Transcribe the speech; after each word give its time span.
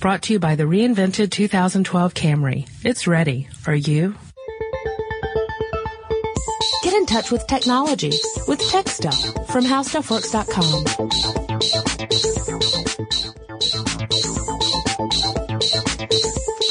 Brought 0.00 0.22
to 0.22 0.32
you 0.32 0.38
by 0.38 0.54
the 0.56 0.64
reinvented 0.64 1.30
2012 1.30 2.14
Camry. 2.14 2.68
It's 2.84 3.06
ready. 3.06 3.48
Are 3.66 3.74
you? 3.74 4.14
Get 6.82 6.94
in 6.94 7.06
touch 7.06 7.30
with 7.30 7.46
technology 7.46 8.12
with 8.48 8.60
Tech 8.70 8.88
Stuff 8.88 9.20
from 9.48 9.64
HowStuffWorks.com. 9.64 11.90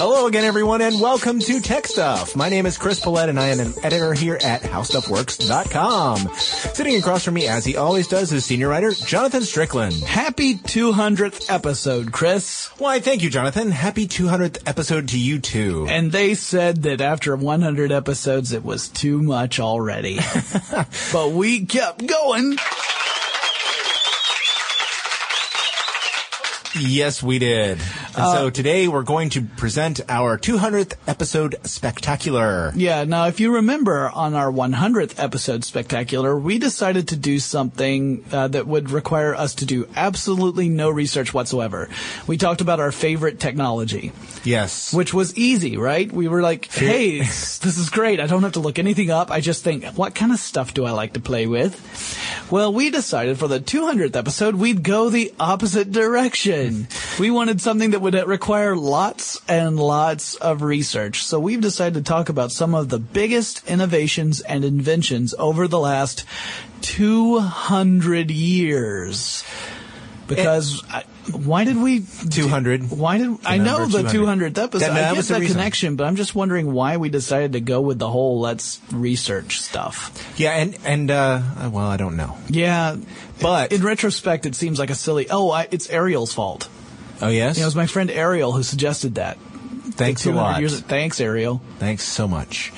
Hello 0.02 0.28
again, 0.28 0.46
everyone, 0.46 0.82
and 0.82 1.00
welcome 1.02 1.40
to 1.42 1.60
Tech 1.60 1.86
Stuff. 1.86 2.34
My 2.36 2.48
name 2.50 2.66
is 2.66 2.78
Chris 2.78 3.00
Pollette, 3.02 3.28
and 3.30 3.38
I 3.40 3.48
am 3.50 3.60
an 3.60 3.74
editor 3.84 4.14
here 4.14 4.40
at 4.42 4.62
HowStuffWorks.com. 4.62 6.30
Sitting 6.38 6.96
across 6.96 7.26
from 7.26 7.34
me, 7.34 7.48
as 7.48 7.66
he 7.66 7.76
always 7.76 8.08
does, 8.08 8.32
is 8.32 8.46
senior 8.46 8.70
writer 8.70 8.92
Jonathan 8.92 9.42
Strickland. 9.44 9.94
Happy 10.04 10.56
200th 10.56 11.52
episode, 11.54 12.12
Chris. 12.14 12.69
Why, 12.80 13.02
thank 13.02 13.24
you, 13.24 13.30
Jonathan. 13.30 13.72
Happy 13.72 14.08
200th 14.08 14.60
episode 14.66 15.10
to 15.10 15.20
you 15.20 15.40
too. 15.40 15.86
And 15.90 16.14
they 16.14 16.34
said 16.34 16.84
that 16.84 17.02
after 17.02 17.36
100 17.36 17.92
episodes, 17.92 18.54
it 18.54 18.64
was 18.64 18.88
too 18.88 19.22
much 19.22 19.60
already. 19.60 20.20
but 21.12 21.32
we 21.32 21.66
kept 21.66 22.08
going. 22.08 22.56
Yes, 26.80 27.22
we 27.22 27.38
did. 27.38 27.80
And 28.16 28.26
uh, 28.26 28.34
so 28.34 28.50
today 28.50 28.88
we're 28.88 29.04
going 29.04 29.30
to 29.32 29.42
present 29.42 30.02
our 30.10 30.38
200th 30.38 30.96
episode 31.08 31.56
spectacular. 31.64 32.72
Yeah, 32.76 33.04
now 33.04 33.28
if 33.28 33.40
you 33.40 33.54
remember 33.56 34.10
on 34.10 34.34
our 34.34 34.52
100th 34.52 35.22
episode 35.22 35.64
spectacular, 35.64 36.38
we 36.38 36.58
decided 36.58 37.10
to 37.10 37.16
do 37.16 37.40
something 37.40 38.26
uh, 38.32 38.48
that 38.48 38.66
would 38.66 38.90
require 38.90 39.36
us 39.36 39.56
to 39.56 39.66
do 39.66 39.88
absolutely 39.96 40.70
no 40.70 40.90
research 40.90 41.34
whatsoever. 41.34 41.88
We 42.26 42.38
talked 42.38 42.62
about 42.62 42.80
our 42.80 42.92
favorite 42.92 43.40
technology. 43.40 44.12
Yes. 44.44 44.94
Which 44.94 45.14
was 45.14 45.38
easy, 45.38 45.78
right? 45.78 46.12
We 46.12 46.28
were 46.28 46.42
like, 46.42 46.66
hey, 46.66 47.20
this 47.20 47.78
is 47.78 47.90
great. 47.90 48.20
I 48.20 48.28
don't 48.28 48.44
have 48.44 48.54
to 48.54 48.60
look 48.60 48.80
anything 48.80 49.12
up. 49.12 49.30
I 49.30 49.40
just 49.40 49.64
think, 49.64 49.86
what 49.98 50.16
kind 50.16 50.32
of 50.32 50.40
stuff 50.40 50.74
do 50.74 50.86
I 50.86 50.92
like 50.92 51.14
to 51.14 51.20
play 51.20 51.46
with? 51.46 51.76
Well, 52.50 52.74
we 52.74 52.90
decided 52.90 53.38
for 53.38 53.48
the 53.48 53.60
200th 53.60 54.16
episode, 54.16 54.56
we'd 54.56 54.82
go 54.82 55.10
the 55.10 55.32
opposite 55.40 55.92
direction. 55.92 56.88
we 57.20 57.30
wanted 57.30 57.62
something 57.62 57.92
that 57.92 57.99
would 58.02 58.16
require 58.28 58.76
lots 58.76 59.42
and 59.48 59.80
lots 59.80 60.36
of 60.36 60.62
research. 60.62 61.24
So 61.24 61.40
we've 61.40 61.62
decided 61.62 62.06
to 62.06 62.10
talk 62.10 62.30
about 62.30 62.52
some 62.52 62.76
of 62.76 62.90
the 62.90 63.00
biggest 63.00 63.68
innovations 63.70 64.42
and 64.42 64.66
inventions 64.66 65.34
over 65.38 65.68
the 65.68 65.80
last 65.80 66.26
200 66.82 68.32
years. 68.32 69.44
Because 70.28 70.84
I, 70.92 71.04
why 71.32 71.64
did 71.64 71.82
we 71.82 72.02
200? 72.02 72.92
Why 72.92 73.18
did 73.18 73.38
I 73.46 73.58
know 73.58 73.88
the 73.88 74.04
200th 74.04 74.58
episode? 74.58 74.80
That, 74.80 74.94
that 74.94 75.12
I 75.12 75.16
get 75.16 75.26
that 75.26 75.42
connection, 75.42 75.96
but 75.96 76.06
I'm 76.06 76.16
just 76.16 76.36
wondering 76.36 76.72
why 76.72 76.98
we 76.98 77.10
decided 77.10 77.54
to 77.54 77.60
go 77.60 77.82
with 77.82 77.98
the 77.98 78.10
whole 78.10 78.40
let's 78.40 78.80
research 78.92 79.60
stuff. 79.60 80.34
Yeah, 80.38 80.52
and 80.52 80.78
and 80.86 81.10
uh, 81.10 81.42
well, 81.72 81.88
I 81.88 81.98
don't 81.98 82.16
know. 82.16 82.38
Yeah, 82.48 82.98
but 83.42 83.72
in 83.72 83.82
retrospect, 83.82 84.46
it 84.46 84.54
seems 84.56 84.78
like 84.78 84.92
a 84.92 84.96
silly. 84.96 85.28
Oh, 85.30 85.50
I, 85.50 85.68
it's 85.72 85.90
Ariel's 85.90 86.32
fault. 86.32 86.70
Oh 87.22 87.30
yes, 87.30 87.58
you 87.58 87.62
know, 87.62 87.66
it 87.66 87.68
was 87.68 87.76
my 87.76 87.88
friend 87.88 88.10
Ariel 88.10 88.52
who 88.52 88.64
suggested 88.64 89.16
that. 89.16 89.38
Thanks 89.92 90.26
a 90.26 90.32
lot. 90.32 90.60
Years, 90.60 90.80
thanks, 90.80 91.20
Ariel. 91.20 91.62
Thanks 91.78 92.04
so 92.04 92.28
much. 92.28 92.72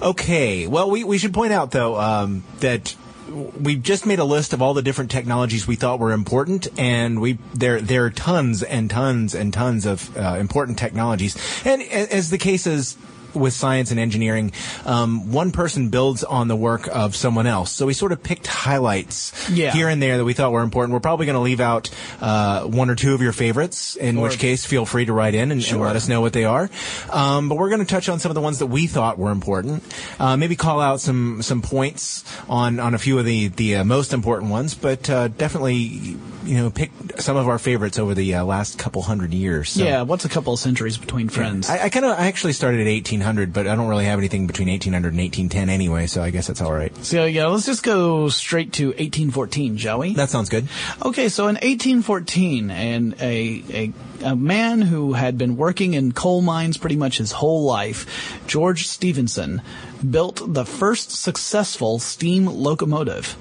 Okay, 0.00 0.66
well, 0.66 0.90
we 0.90 1.04
we 1.04 1.18
should 1.18 1.34
point 1.34 1.52
out 1.52 1.70
though 1.70 2.00
um, 2.00 2.44
that 2.60 2.94
we 3.28 3.76
just 3.76 4.06
made 4.06 4.18
a 4.18 4.24
list 4.24 4.52
of 4.52 4.62
all 4.62 4.74
the 4.74 4.82
different 4.82 5.10
technologies 5.10 5.66
we 5.66 5.76
thought 5.76 5.98
were 5.98 6.12
important, 6.12 6.68
and 6.78 7.20
we 7.20 7.38
there 7.54 7.80
there 7.80 8.04
are 8.06 8.10
tons 8.10 8.62
and 8.62 8.90
tons 8.90 9.34
and 9.34 9.52
tons 9.52 9.86
of 9.86 10.16
uh, 10.16 10.36
important 10.38 10.78
technologies. 10.78 11.36
And 11.64 11.82
as 11.82 12.30
the 12.30 12.38
case 12.38 12.66
is 12.66 12.96
with 13.34 13.52
science 13.52 13.90
and 13.90 14.00
engineering, 14.00 14.52
um, 14.84 15.32
one 15.32 15.52
person 15.52 15.88
builds 15.88 16.24
on 16.24 16.48
the 16.48 16.56
work 16.56 16.88
of 16.88 17.14
someone 17.16 17.46
else. 17.46 17.72
So 17.72 17.86
we 17.86 17.94
sort 17.94 18.12
of 18.12 18.22
picked 18.22 18.46
highlights 18.46 19.50
yeah. 19.50 19.72
here 19.72 19.88
and 19.88 20.02
there 20.02 20.18
that 20.18 20.24
we 20.24 20.32
thought 20.32 20.52
were 20.52 20.62
important. 20.62 20.92
We're 20.92 21.00
probably 21.00 21.26
going 21.26 21.34
to 21.34 21.40
leave 21.40 21.60
out 21.60 21.90
uh, 22.20 22.64
one 22.64 22.90
or 22.90 22.94
two 22.94 23.14
of 23.14 23.22
your 23.22 23.32
favorites, 23.32 23.96
in 23.96 24.18
or, 24.18 24.24
which 24.24 24.38
case 24.38 24.64
feel 24.64 24.86
free 24.86 25.04
to 25.04 25.12
write 25.12 25.34
in 25.34 25.50
and, 25.52 25.62
sure. 25.62 25.76
and 25.76 25.86
let 25.86 25.96
us 25.96 26.08
know 26.08 26.20
what 26.20 26.32
they 26.32 26.44
are. 26.44 26.70
Um, 27.10 27.48
but 27.48 27.58
we're 27.58 27.68
going 27.68 27.80
to 27.80 27.86
touch 27.86 28.08
on 28.08 28.18
some 28.18 28.30
of 28.30 28.34
the 28.34 28.40
ones 28.40 28.58
that 28.58 28.66
we 28.66 28.86
thought 28.86 29.18
were 29.18 29.30
important. 29.30 29.82
Uh, 30.18 30.36
maybe 30.36 30.56
call 30.56 30.80
out 30.80 31.00
some 31.00 31.42
some 31.42 31.62
points 31.62 32.24
on 32.48 32.80
on 32.80 32.94
a 32.94 32.98
few 32.98 33.18
of 33.18 33.24
the 33.24 33.48
the 33.48 33.76
uh, 33.76 33.84
most 33.84 34.12
important 34.12 34.50
ones, 34.50 34.74
but 34.74 35.08
uh, 35.10 35.28
definitely 35.28 36.16
you 36.44 36.56
know 36.56 36.70
pick 36.70 36.90
some 37.18 37.36
of 37.36 37.48
our 37.48 37.58
favorites 37.58 37.98
over 37.98 38.14
the 38.14 38.34
uh, 38.34 38.44
last 38.44 38.78
couple 38.78 39.02
hundred 39.02 39.32
years. 39.32 39.70
So. 39.70 39.84
Yeah, 39.84 40.02
what's 40.02 40.24
a 40.24 40.28
couple 40.28 40.52
of 40.52 40.58
centuries 40.58 40.96
between 40.98 41.28
friends? 41.28 41.68
Yeah. 41.68 41.74
I, 41.74 41.84
I 41.84 41.88
kind 41.88 42.04
of 42.04 42.18
I 42.18 42.26
actually 42.26 42.52
started 42.52 42.80
at 42.80 42.86
18 42.86 43.20
1800, 43.22 43.52
but 43.52 43.66
I 43.66 43.74
don't 43.74 43.88
really 43.88 44.04
have 44.04 44.18
anything 44.18 44.46
between 44.46 44.68
1800 44.68 45.08
and 45.08 45.18
1810 45.18 45.68
anyway, 45.70 46.06
so 46.06 46.22
I 46.22 46.30
guess 46.30 46.46
that's 46.46 46.60
all 46.60 46.72
right. 46.72 46.94
So 47.04 47.24
yeah, 47.24 47.46
let's 47.46 47.66
just 47.66 47.82
go 47.82 48.28
straight 48.28 48.72
to 48.74 48.88
1814, 48.88 49.76
shall 49.76 49.98
we? 49.98 50.14
That 50.14 50.30
sounds 50.30 50.48
good. 50.48 50.68
Okay, 51.04 51.28
so 51.28 51.44
in 51.44 51.56
1814, 51.56 52.70
and 52.70 53.14
a, 53.20 53.64
a 53.70 53.92
a 54.22 54.36
man 54.36 54.80
who 54.82 55.14
had 55.14 55.36
been 55.36 55.56
working 55.56 55.94
in 55.94 56.12
coal 56.12 56.42
mines 56.42 56.76
pretty 56.78 56.96
much 56.96 57.18
his 57.18 57.32
whole 57.32 57.64
life, 57.64 58.40
George 58.46 58.86
Stephenson, 58.86 59.62
built 60.08 60.40
the 60.54 60.64
first 60.64 61.10
successful 61.10 61.98
steam 61.98 62.46
locomotive. 62.46 63.36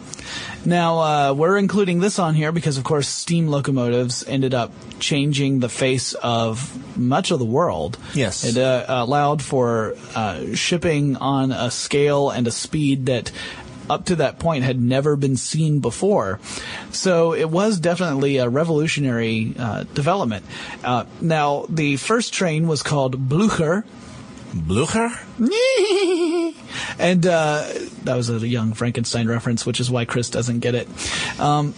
Now, 0.64 1.00
uh, 1.00 1.34
we're 1.34 1.58
including 1.58 2.00
this 2.00 2.20
on 2.20 2.36
here 2.36 2.52
because, 2.52 2.78
of 2.78 2.84
course, 2.84 3.08
steam 3.08 3.48
locomotives 3.48 4.24
ended 4.28 4.54
up 4.54 4.72
changing 5.00 5.60
the 5.60 5.70
face 5.70 6.14
of 6.14 6.98
much 6.98 7.32
of 7.32 7.40
the 7.40 7.46
world. 7.46 7.98
Yes. 8.14 8.44
It 8.44 8.58
uh, 8.58 8.86
allowed 8.88 9.42
for 9.42 9.96
uh, 10.16 10.54
shipping 10.54 11.18
on 11.18 11.52
a 11.52 11.72
scale 11.72 12.30
and 12.30 12.48
a 12.48 12.52
speed 12.52 13.08
that 13.08 13.32
up 13.90 14.06
to 14.06 14.16
that 14.18 14.40
point 14.40 14.64
had 14.64 14.80
never 14.80 15.16
been 15.16 15.36
seen 15.36 15.80
before. 15.80 16.40
So 16.92 17.34
it 17.34 17.50
was 17.50 17.80
definitely 17.80 18.38
a 18.38 18.48
revolutionary 18.48 19.54
uh, 19.58 19.84
development. 19.84 20.46
Uh, 20.84 21.06
now, 21.20 21.66
the 21.68 21.98
first 21.98 22.34
train 22.34 22.68
was 22.68 22.84
called 22.84 23.28
Blücher. 23.28 23.84
Blücher? 24.52 25.12
and 27.00 27.26
uh, 27.26 27.68
that 28.04 28.16
was 28.16 28.30
a 28.30 28.48
young 28.48 28.74
Frankenstein 28.74 29.28
reference, 29.28 29.66
which 29.66 29.80
is 29.80 29.90
why 29.90 30.06
Chris 30.06 30.30
doesn't 30.30 30.60
get 30.60 30.76
it. 30.76 30.88
Um, 31.40 31.74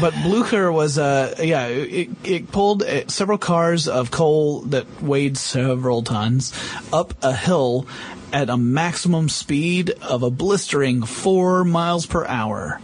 but 0.00 0.12
Blücher 0.14 0.72
was, 0.72 0.98
uh, 0.98 1.34
yeah, 1.38 1.66
it, 1.66 2.08
it 2.24 2.50
pulled 2.50 2.82
uh, 2.82 3.06
several 3.08 3.38
cars 3.38 3.86
of 3.86 4.10
coal 4.10 4.62
that 4.62 5.02
weighed 5.02 5.36
several 5.36 6.02
tons 6.02 6.52
up 6.92 7.14
a 7.22 7.34
hill 7.34 7.86
at 8.32 8.50
a 8.50 8.56
maximum 8.56 9.28
speed 9.28 9.90
of 10.02 10.22
a 10.22 10.30
blistering 10.30 11.04
four 11.04 11.64
miles 11.64 12.06
per 12.06 12.26
hour. 12.26 12.80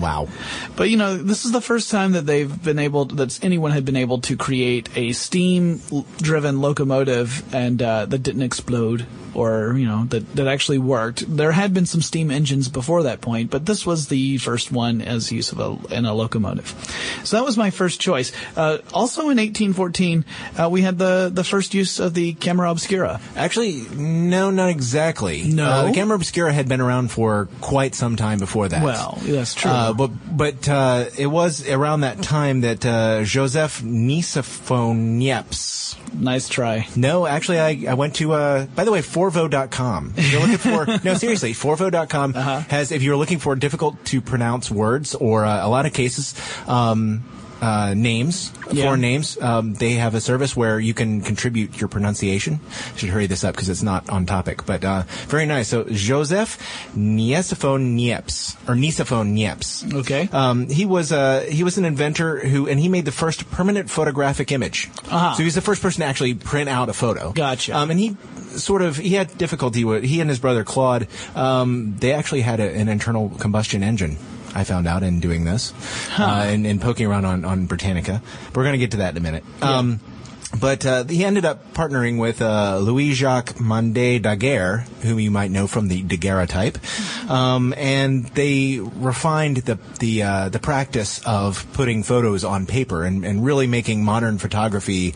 Wow. 0.00 0.28
But 0.76 0.90
you 0.90 0.96
know, 0.96 1.16
this 1.16 1.44
is 1.44 1.52
the 1.52 1.60
first 1.60 1.90
time 1.90 2.12
that 2.12 2.26
they've 2.26 2.62
been 2.62 2.78
able, 2.78 3.06
that 3.06 3.42
anyone 3.44 3.72
had 3.72 3.84
been 3.84 3.96
able 3.96 4.20
to 4.22 4.36
create 4.36 4.88
a 4.96 5.12
steam-driven 5.12 6.60
locomotive 6.60 7.54
and 7.54 7.82
uh, 7.82 8.06
that 8.06 8.18
didn't 8.22 8.42
explode 8.42 9.06
or 9.38 9.74
you 9.76 9.86
know 9.86 10.04
that 10.06 10.34
that 10.34 10.48
actually 10.48 10.78
worked. 10.78 11.24
There 11.36 11.52
had 11.52 11.72
been 11.72 11.86
some 11.86 12.02
steam 12.02 12.30
engines 12.30 12.68
before 12.68 13.04
that 13.04 13.20
point, 13.20 13.50
but 13.50 13.66
this 13.66 13.86
was 13.86 14.08
the 14.08 14.38
first 14.38 14.72
one 14.72 15.00
as 15.00 15.30
use 15.30 15.52
of 15.52 15.60
a 15.60 15.94
in 15.94 16.04
a 16.04 16.14
locomotive. 16.14 16.74
So 17.24 17.36
that 17.36 17.44
was 17.44 17.56
my 17.56 17.70
first 17.70 18.00
choice. 18.00 18.32
Uh, 18.56 18.78
also 18.92 19.22
in 19.22 19.38
1814, 19.38 20.24
uh, 20.58 20.68
we 20.68 20.82
had 20.82 20.98
the 20.98 21.30
the 21.32 21.44
first 21.44 21.74
use 21.74 22.00
of 22.00 22.14
the 22.14 22.34
camera 22.34 22.70
obscura. 22.70 23.20
Actually, 23.36 23.86
no, 23.96 24.50
not 24.50 24.70
exactly. 24.70 25.44
No? 25.44 25.64
Uh, 25.64 25.86
the 25.86 25.92
camera 25.92 26.16
obscura 26.16 26.52
had 26.52 26.68
been 26.68 26.80
around 26.80 27.10
for 27.10 27.48
quite 27.60 27.94
some 27.94 28.16
time 28.16 28.38
before 28.38 28.68
that. 28.68 28.82
Well, 28.82 29.18
that's 29.22 29.54
true. 29.54 29.70
Uh, 29.88 29.92
but 29.94 30.10
but 30.36 30.68
uh, 30.68 31.06
it 31.16 31.26
was 31.26 31.66
around 31.68 32.00
that 32.02 32.20
time 32.22 32.60
that 32.62 32.84
uh, 32.84 33.22
Joseph 33.24 33.80
Nicephoniepce. 33.82 35.96
nice 36.14 36.48
try. 36.48 36.86
No, 36.96 37.26
actually, 37.26 37.60
I, 37.60 37.84
I 37.88 37.94
went 37.94 38.16
to, 38.16 38.32
uh, 38.32 38.66
by 38.66 38.84
the 38.84 38.92
way, 38.92 39.00
Forvo.com. 39.00 40.14
If 40.16 40.32
you're 40.32 40.40
looking 40.40 40.58
for, 40.58 40.86
no, 41.04 41.14
seriously, 41.14 41.52
Forvo.com 41.54 42.34
Uh-huh. 42.36 42.60
has, 42.68 42.92
if 42.92 43.02
you're 43.02 43.16
looking 43.16 43.38
for 43.38 43.54
difficult 43.56 44.02
to 44.06 44.20
pronounce 44.20 44.70
words 44.70 45.14
or 45.14 45.44
uh, 45.44 45.66
a 45.66 45.68
lot 45.68 45.86
of 45.86 45.92
cases, 45.92 46.34
um, 46.66 47.24
uh, 47.60 47.94
names, 47.96 48.52
Yeah. 48.72 48.84
foreign 48.84 49.00
names, 49.00 49.36
um, 49.40 49.74
they 49.74 49.94
have 49.94 50.14
a 50.14 50.20
service 50.20 50.56
where 50.56 50.78
you 50.78 50.94
can 50.94 51.20
contribute 51.22 51.80
your 51.80 51.88
pronunciation. 51.88 52.60
I 52.94 52.96
should 52.96 53.08
hurry 53.10 53.26
this 53.26 53.42
up 53.44 53.54
because 53.54 53.68
it's 53.68 53.82
not 53.82 54.08
on 54.10 54.26
topic, 54.26 54.64
but 54.66 54.84
uh, 54.84 55.02
very 55.26 55.46
nice. 55.46 55.68
So 55.68 55.84
Joseph 55.90 56.58
Nicephone 56.96 57.96
Niepce, 57.96 58.56
or 58.68 58.74
Nicephone 58.74 59.32
Niepce. 59.32 59.92
Okay. 59.92 60.28
Um, 60.32 60.68
he 60.68 60.84
was 60.86 61.12
uh, 61.12 61.46
he 61.48 61.64
was 61.64 61.78
an 61.78 61.84
inventor 61.84 62.38
who, 62.40 62.68
and 62.68 62.78
he 62.78 62.88
made 62.88 63.04
the 63.04 63.12
first 63.12 63.50
permanent 63.50 63.90
photographic 63.90 64.52
image. 64.52 64.88
Uh-huh. 65.10 65.32
So 65.34 65.38
he 65.38 65.44
was 65.44 65.54
the 65.54 65.60
first 65.60 65.82
person 65.82 66.00
to 66.02 66.06
actually 66.06 66.34
print 66.34 66.68
out 66.68 66.88
a 66.88 66.92
photo. 66.92 67.32
Gotcha. 67.32 67.76
Um, 67.76 67.90
and 67.90 67.98
he 67.98 68.16
sort 68.56 68.82
of 68.82 68.96
he 68.96 69.14
had 69.14 69.36
difficulty 69.38 69.84
with 69.84 70.04
he 70.04 70.20
and 70.20 70.28
his 70.30 70.38
brother 70.38 70.64
Claude. 70.64 71.08
Um, 71.34 71.96
they 71.98 72.12
actually 72.12 72.42
had 72.42 72.60
a, 72.60 72.70
an 72.70 72.88
internal 72.88 73.30
combustion 73.30 73.82
engine. 73.82 74.16
I 74.54 74.64
found 74.64 74.86
out 74.86 75.02
in 75.02 75.20
doing 75.20 75.44
this 75.44 75.72
uh, 76.18 76.44
and, 76.46 76.66
and 76.66 76.80
poking 76.80 77.06
around 77.06 77.24
on, 77.24 77.44
on 77.44 77.66
Britannica. 77.66 78.22
But 78.46 78.56
we're 78.56 78.64
going 78.64 78.74
to 78.74 78.78
get 78.78 78.92
to 78.92 78.96
that 78.98 79.10
in 79.10 79.16
a 79.16 79.20
minute. 79.20 79.44
Um, 79.62 80.00
but 80.58 80.86
uh, 80.86 81.04
he 81.04 81.24
ended 81.24 81.44
up 81.44 81.74
partnering 81.74 82.18
with 82.18 82.40
uh, 82.40 82.78
Louis 82.78 83.12
Jacques 83.12 83.54
Mandé 83.56 84.20
Daguerre, 84.20 84.86
whom 85.02 85.20
you 85.20 85.30
might 85.30 85.50
know 85.50 85.66
from 85.66 85.88
the 85.88 86.02
daguerreotype, 86.02 86.78
um, 87.30 87.74
and 87.76 88.24
they 88.28 88.78
refined 88.78 89.58
the 89.58 89.78
the 90.00 90.22
uh, 90.22 90.48
the 90.48 90.58
practice 90.58 91.20
of 91.26 91.70
putting 91.74 92.02
photos 92.02 92.44
on 92.44 92.64
paper 92.66 93.04
and, 93.04 93.26
and 93.26 93.44
really 93.44 93.66
making 93.66 94.02
modern 94.02 94.38
photography 94.38 95.14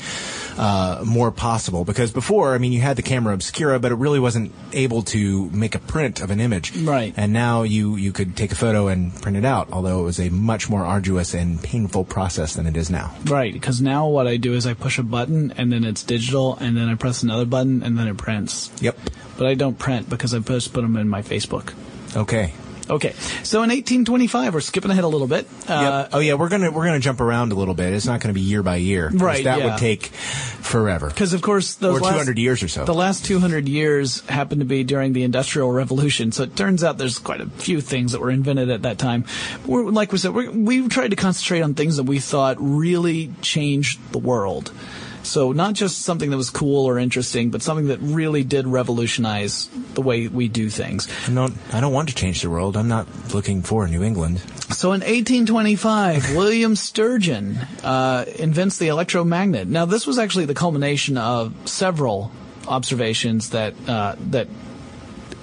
uh, 0.57 1.03
more 1.05 1.31
possible. 1.31 1.85
Because 1.85 2.11
before, 2.11 2.55
I 2.55 2.59
mean, 2.59 2.73
you 2.73 2.81
had 2.81 2.97
the 2.97 3.03
camera 3.03 3.35
obscura, 3.35 3.79
but 3.79 3.93
it 3.93 3.97
really 3.97 4.21
wasn't 4.21 4.53
able 4.73 5.03
to 5.03 5.51
make 5.51 5.75
a 5.75 5.79
print 5.79 6.21
of 6.21 6.31
an 6.31 6.41
image. 6.41 6.77
Right. 6.77 7.15
And 7.17 7.33
now 7.33 7.63
you 7.63 7.97
you 7.97 8.13
could 8.13 8.37
take 8.37 8.53
a 8.53 8.57
photo 8.57 8.89
and 8.89 9.15
print 9.21 9.37
it 9.37 9.45
out, 9.45 9.69
although 9.73 10.01
it 10.01 10.05
was 10.05 10.21
a 10.21 10.29
much 10.31 10.69
more 10.69 10.85
arduous 10.85 11.35
and 11.35 11.63
painful 11.63 12.05
process 12.05 12.55
than 12.55 12.67
it 12.67 12.77
is 12.77 12.91
now. 12.91 13.15
Right, 13.25 13.53
because 13.53 13.81
now 13.81 14.09
what 14.09 14.27
I 14.27 14.37
do 14.37 14.55
is 14.55 14.67
I 14.67 14.75
push 14.75 14.99
a 14.99 15.03
button 15.03 15.53
and 15.57 15.73
then 15.73 15.85
it's 15.85 16.03
digital, 16.03 16.57
and 16.57 16.77
then 16.77 16.89
I 16.89 16.95
press 16.95 17.23
another 17.23 17.47
button 17.47 17.83
and 17.83 17.99
then 17.99 18.09
it 18.09 18.17
prints. 18.17 18.71
Yep. 18.81 18.99
But 19.37 19.47
I 19.47 19.55
don't 19.55 19.79
print 19.79 20.09
because 20.09 20.35
I 20.35 20.39
just 20.39 20.73
put 20.73 20.83
them 20.83 20.97
in 20.97 21.09
my 21.09 21.23
Facebook. 21.23 21.73
Okay. 22.17 22.53
Okay, 22.91 23.13
so 23.43 23.63
in 23.63 23.71
1825, 23.71 24.55
we're 24.55 24.61
skipping 24.61 24.91
ahead 24.91 25.05
a 25.05 25.09
little 25.09 25.27
bit. 25.29 25.47
Uh, 25.69 26.03
Yep. 26.03 26.11
Oh 26.13 26.19
yeah, 26.19 26.35
we're 26.35 26.49
gonna 26.49 26.71
we're 26.71 26.85
gonna 26.85 26.99
jump 27.01 27.21
around 27.21 27.53
a 27.53 27.55
little 27.55 27.75
bit. 27.75 27.93
It's 27.93 28.07
not 28.07 28.21
gonna 28.21 28.35
be 28.35 28.41
year 28.41 28.63
by 28.63 28.77
year, 28.77 29.09
Right, 29.13 29.45
That 29.45 29.59
yeah. 29.61 29.67
would 29.67 29.79
take 29.79 30.07
forever. 30.07 31.09
Because 31.09 31.33
of 31.33 31.43
course, 31.43 31.75
those 31.75 31.99
Or 31.99 32.01
last, 32.01 32.13
200 32.13 32.39
years 32.39 32.63
or 32.63 32.69
so. 32.69 32.85
The 32.85 32.95
last 32.95 33.25
200 33.25 33.69
years 33.69 34.21
happened 34.29 34.61
to 34.61 34.65
be 34.65 34.85
during 34.85 35.13
the 35.13 35.23
Industrial 35.23 35.71
Revolution, 35.71 36.33
so 36.33 36.43
it 36.43 36.57
turns 36.57 36.83
out 36.85 36.99
there's 36.99 37.19
quite 37.19 37.41
a 37.41 37.47
few 37.47 37.81
things 37.81 38.13
that 38.13 38.21
were 38.21 38.31
invented 38.31 38.71
at 38.71 38.83
that 38.83 38.99
time. 38.99 39.25
We're, 39.67 39.85
like 39.85 40.13
we 40.13 40.19
said, 40.19 40.35
we're, 40.35 40.51
we 40.51 40.89
tried 40.89 41.11
to 41.11 41.17
concentrate 41.17 41.63
on 41.63 41.75
things 41.75 41.97
that 41.97 42.05
we 42.05 42.19
thought 42.19 42.57
really 42.59 43.31
changed 43.43 44.01
the 44.13 44.19
world. 44.19 44.73
So 45.23 45.53
not 45.53 45.75
just 45.75 46.03
something 46.03 46.31
that 46.31 46.37
was 46.37 46.51
cool 46.51 46.87
or 46.87 46.99
interesting, 46.99 47.51
but 47.51 47.63
something 47.63 47.89
that 47.89 47.99
really 48.01 48.45
did 48.45 48.67
revolutionize 48.67 49.69
the 49.95 50.03
way 50.03 50.29
we 50.29 50.49
do 50.49 50.69
things. 50.69 51.09
I 51.29 51.35
don't 51.35 51.57
I 51.73 51.81
don't 51.81 51.93
want 51.93 52.09
to 52.09 52.15
change 52.15 52.43
the 52.43 52.51
world. 52.51 52.77
I'm 52.77 52.89
not 52.89 53.07
looking 53.35 53.63
for 53.63 53.87
New 53.89 54.03
England. 54.03 54.41
So 54.71 54.93
in 54.93 55.01
1825, 55.01 56.35
William 56.37 56.75
Sturgeon 56.77 57.59
uh, 57.85 58.25
invents 58.37 58.79
the 58.79 58.89
electromagnet. 58.89 59.69
Now, 59.69 59.85
this 59.85 60.07
was 60.07 60.19
actually 60.19 60.47
the 60.47 60.55
culmination 60.55 61.19
of 61.19 61.55
several 61.69 62.33
observations 62.67 63.51
that 63.51 63.75
uh, 63.89 64.17
that 64.31 64.49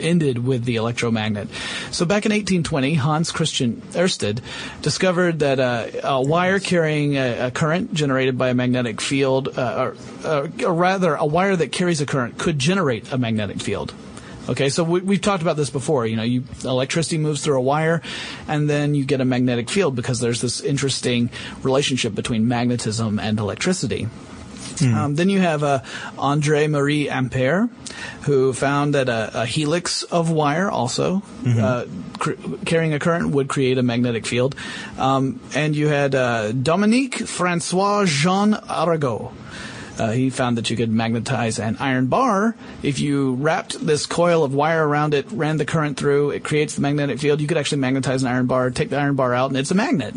ended 0.02 0.46
with 0.46 0.66
the 0.66 0.76
electromagnet. 0.76 1.48
So 1.92 2.06
back 2.06 2.26
in 2.26 2.32
1820, 2.32 2.96
Hans 2.96 3.32
Christian 3.32 3.82
Ørsted 3.94 4.42
discovered 4.82 5.40
that 5.40 5.60
uh, 5.60 5.88
a 6.04 6.22
wire 6.22 6.60
carrying 6.60 7.16
a, 7.16 7.48
a 7.48 7.52
current 7.52 7.94
generated 7.94 8.38
by 8.38 8.50
a 8.50 8.54
magnetic 8.54 9.02
field, 9.02 9.58
uh, 9.58 9.76
or, 9.78 9.96
uh, 10.24 10.48
or 10.66 10.74
rather, 10.74 11.16
a 11.16 11.26
wire 11.26 11.56
that 11.56 11.72
carries 11.72 12.02
a 12.02 12.06
current 12.06 12.38
could 12.38 12.60
generate 12.60 13.12
a 13.12 13.18
magnetic 13.18 13.60
field. 13.60 13.94
Okay, 14.50 14.70
so 14.70 14.84
we, 14.84 15.02
we've 15.02 15.22
talked 15.22 15.44
about 15.44 15.58
this 15.58 15.70
before. 15.70 16.08
You 16.08 16.16
know, 16.16 16.24
you, 16.24 16.44
electricity 16.64 17.20
moves 17.20 17.44
through 17.44 17.58
a 17.58 17.62
wire, 17.62 18.02
and 18.48 18.68
then 18.68 18.96
you 18.96 19.06
get 19.06 19.22
a 19.22 19.26
magnetic 19.26 19.70
field 19.70 19.96
because 19.96 20.20
there's 20.20 20.42
this 20.42 20.60
interesting 20.62 21.30
relationship 21.62 22.16
between 22.16 22.48
magnetism 22.48 23.20
and 23.20 23.38
electricity. 23.38 24.08
Um, 24.82 25.16
then 25.16 25.30
you 25.30 25.40
have 25.40 25.64
uh, 25.64 25.82
Andre 26.18 26.68
Marie 26.68 27.10
Ampere, 27.10 27.70
who 28.24 28.54
found 28.54 28.96
that 28.96 29.10
a, 29.10 29.42
a 29.42 29.46
helix 29.46 30.04
of 30.04 30.32
wire 30.32 30.70
also 30.70 31.22
uh, 31.46 31.86
cr- 32.18 32.34
carrying 32.66 32.94
a 32.94 33.00
current 33.00 33.32
would 33.32 33.50
create 33.50 33.78
a 33.78 33.84
magnetic 33.84 34.26
field. 34.26 34.56
Um, 34.98 35.40
and 35.56 35.76
you 35.76 35.88
had 35.88 36.16
uh, 36.16 36.52
Dominique 36.52 37.16
Francois 37.28 38.06
Jean 38.06 38.54
Arago. 38.70 39.34
Uh, 39.98 40.12
he 40.12 40.30
found 40.30 40.58
that 40.58 40.70
you 40.70 40.78
could 40.78 40.90
magnetize 40.90 41.60
an 41.60 41.76
iron 41.82 42.08
bar. 42.08 42.56
If 42.82 43.00
you 43.00 43.34
wrapped 43.34 43.86
this 43.86 44.06
coil 44.06 44.46
of 44.46 44.54
wire 44.54 44.88
around 44.88 45.14
it, 45.14 45.30
ran 45.30 45.58
the 45.58 45.66
current 45.66 45.98
through, 45.98 46.30
it 46.30 46.42
creates 46.42 46.76
the 46.76 46.82
magnetic 46.82 47.20
field. 47.20 47.42
You 47.42 47.48
could 47.48 47.58
actually 47.58 47.80
magnetize 47.82 48.24
an 48.24 48.30
iron 48.30 48.46
bar, 48.46 48.70
take 48.72 48.90
the 48.90 48.98
iron 48.98 49.16
bar 49.16 49.34
out, 49.34 49.50
and 49.50 49.58
it's 49.58 49.72
a 49.72 49.76
magnet. 49.76 50.16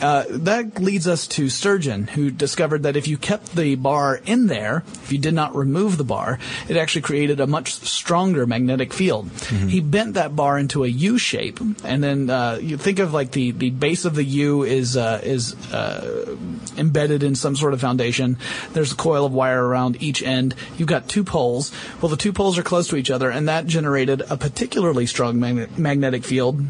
Uh, 0.00 0.24
that 0.28 0.80
leads 0.80 1.06
us 1.08 1.26
to 1.28 1.48
Sturgeon, 1.48 2.06
who 2.06 2.30
discovered 2.30 2.84
that 2.84 2.96
if 2.96 3.08
you 3.08 3.16
kept 3.16 3.54
the 3.54 3.74
bar 3.74 4.20
in 4.24 4.46
there, 4.46 4.84
if 5.02 5.12
you 5.12 5.18
did 5.18 5.34
not 5.34 5.54
remove 5.54 5.96
the 5.96 6.04
bar, 6.04 6.38
it 6.68 6.76
actually 6.76 7.02
created 7.02 7.40
a 7.40 7.46
much 7.46 7.72
stronger 7.72 8.46
magnetic 8.46 8.92
field. 8.92 9.30
He 9.68 9.80
bent 9.80 10.14
that 10.14 10.36
bar 10.36 10.58
into 10.58 10.84
a 10.84 10.88
U 10.88 11.18
shape, 11.18 11.60
and 11.84 12.02
then 12.02 12.30
uh, 12.30 12.58
you 12.60 12.76
think 12.76 12.98
of 12.98 13.12
like 13.12 13.32
the, 13.32 13.50
the 13.50 13.70
base 13.70 14.04
of 14.04 14.14
the 14.14 14.24
U 14.24 14.62
is 14.62 14.96
uh, 14.96 15.20
is 15.22 15.54
uh, 15.72 16.36
embedded 16.76 17.22
in 17.22 17.34
some 17.34 17.56
sort 17.56 17.74
of 17.74 17.80
foundation. 17.80 18.36
There's 18.72 18.92
a 18.92 18.96
coil 18.96 19.26
of 19.26 19.32
wire 19.32 19.64
around 19.64 20.02
each 20.02 20.22
end. 20.22 20.54
You've 20.76 20.88
got 20.88 21.08
two 21.08 21.24
poles. 21.24 21.72
Well, 22.00 22.08
the 22.08 22.16
two 22.16 22.32
poles 22.32 22.58
are 22.58 22.62
close 22.62 22.88
to 22.88 22.96
each 22.96 23.10
other, 23.10 23.30
and 23.30 23.48
that 23.48 23.66
generated 23.66 24.22
a 24.30 24.36
particularly 24.36 25.06
strong 25.06 25.40
magnet- 25.40 25.78
magnetic 25.78 26.24
field 26.24 26.62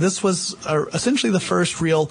this 0.00 0.22
was 0.22 0.54
uh, 0.66 0.84
essentially 0.92 1.32
the 1.32 1.40
first 1.40 1.80
real 1.80 2.10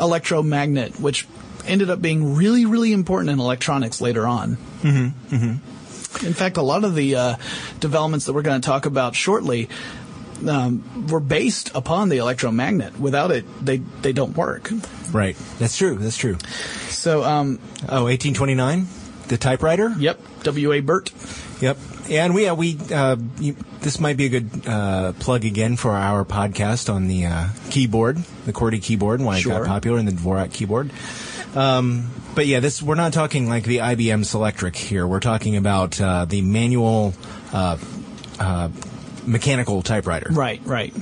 electromagnet, 0.00 0.98
which 1.00 1.26
ended 1.66 1.90
up 1.90 2.00
being 2.02 2.34
really, 2.34 2.66
really 2.66 2.92
important 2.92 3.30
in 3.30 3.38
electronics 3.40 4.00
later 4.00 4.26
on. 4.26 4.56
Mm-hmm. 4.82 5.34
Mm-hmm. 5.36 6.26
In 6.26 6.32
fact, 6.34 6.56
a 6.58 6.62
lot 6.62 6.84
of 6.84 6.94
the 6.94 7.16
uh, 7.16 7.36
developments 7.80 8.26
that 8.26 8.32
we're 8.34 8.42
going 8.42 8.60
to 8.60 8.64
talk 8.66 8.86
about 8.86 9.14
shortly 9.16 9.68
um, 10.46 11.08
were 11.08 11.20
based 11.20 11.70
upon 11.74 12.08
the 12.08 12.18
electromagnet. 12.18 12.98
Without 13.00 13.30
it, 13.32 13.44
they 13.64 13.78
they 13.78 14.12
don't 14.12 14.36
work. 14.36 14.70
Right. 15.10 15.36
That's 15.58 15.76
true. 15.76 15.96
That's 15.96 16.16
true. 16.16 16.36
So, 16.88 17.22
um, 17.24 17.58
Oh, 17.88 18.04
1829, 18.04 18.86
the 19.28 19.36
typewriter. 19.38 19.94
yep, 19.98 20.20
W. 20.44 20.72
A. 20.72 20.80
Burt. 20.80 21.10
Yep. 21.60 21.78
Yeah, 22.08 22.24
and 22.24 22.34
we 22.34 22.48
uh, 22.48 22.54
we 22.54 22.78
uh, 22.92 23.16
you, 23.38 23.56
this 23.80 23.98
might 23.98 24.16
be 24.16 24.26
a 24.26 24.28
good 24.28 24.66
uh, 24.66 25.12
plug 25.14 25.44
again 25.44 25.76
for 25.76 25.92
our 25.92 26.24
podcast 26.24 26.92
on 26.92 27.06
the 27.06 27.26
uh, 27.26 27.48
keyboard, 27.70 28.18
the 28.44 28.52
QWERTY 28.52 28.82
keyboard, 28.82 29.20
and 29.20 29.26
why 29.26 29.38
it 29.38 29.44
got 29.44 29.66
popular, 29.66 29.98
and 29.98 30.06
the 30.06 30.12
Dvorak 30.12 30.52
keyboard. 30.52 30.90
Um, 31.54 32.10
but 32.34 32.46
yeah, 32.46 32.60
this 32.60 32.82
we're 32.82 32.94
not 32.94 33.12
talking 33.12 33.48
like 33.48 33.64
the 33.64 33.78
IBM 33.78 34.24
Selectric 34.24 34.76
here. 34.76 35.06
We're 35.06 35.20
talking 35.20 35.56
about 35.56 36.00
uh, 36.00 36.24
the 36.24 36.42
manual, 36.42 37.14
uh, 37.52 37.78
uh, 38.38 38.68
mechanical 39.24 39.82
typewriter. 39.82 40.28
Right, 40.30 40.60
right. 40.64 40.92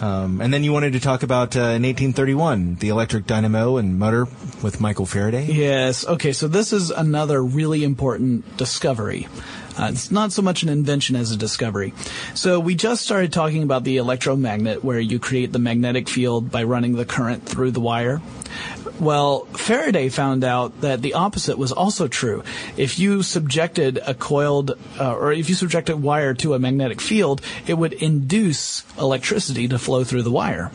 Um, 0.00 0.40
and 0.40 0.52
then 0.52 0.64
you 0.64 0.72
wanted 0.72 0.94
to 0.94 1.00
talk 1.00 1.22
about 1.22 1.56
uh, 1.56 1.60
in 1.60 1.82
1831 1.82 2.76
the 2.76 2.88
electric 2.88 3.26
dynamo 3.26 3.76
and 3.76 3.98
motor 3.98 4.26
with 4.62 4.80
Michael 4.80 5.06
Faraday. 5.06 5.46
Yes. 5.46 6.06
Okay. 6.06 6.32
So 6.32 6.48
this 6.48 6.72
is 6.72 6.90
another 6.90 7.42
really 7.42 7.84
important 7.84 8.56
discovery. 8.56 9.28
Uh, 9.78 9.88
it's 9.92 10.10
not 10.10 10.32
so 10.32 10.42
much 10.42 10.62
an 10.62 10.68
invention 10.68 11.16
as 11.16 11.32
a 11.32 11.36
discovery. 11.36 11.92
So 12.34 12.60
we 12.60 12.74
just 12.74 13.02
started 13.02 13.32
talking 13.32 13.62
about 13.62 13.84
the 13.84 13.96
electromagnet, 13.96 14.84
where 14.84 15.00
you 15.00 15.18
create 15.18 15.52
the 15.52 15.58
magnetic 15.58 16.08
field 16.08 16.50
by 16.50 16.62
running 16.62 16.94
the 16.94 17.04
current 17.04 17.44
through 17.44 17.72
the 17.72 17.80
wire. 17.80 18.20
Well, 19.00 19.46
Faraday 19.46 20.08
found 20.08 20.44
out 20.44 20.80
that 20.82 21.02
the 21.02 21.14
opposite 21.14 21.58
was 21.58 21.72
also 21.72 22.08
true. 22.08 22.44
If 22.76 22.98
you 22.98 23.22
subjected 23.22 23.98
a 24.06 24.14
coiled, 24.14 24.78
uh, 25.00 25.14
or 25.14 25.32
if 25.32 25.48
you 25.48 25.54
subjected 25.54 26.00
wire 26.00 26.34
to 26.34 26.54
a 26.54 26.58
magnetic 26.58 27.00
field, 27.00 27.42
it 27.66 27.74
would 27.74 27.92
induce 27.92 28.84
electricity 28.98 29.68
to 29.68 29.78
flow 29.78 30.04
through 30.04 30.22
the 30.22 30.30
wire. 30.30 30.70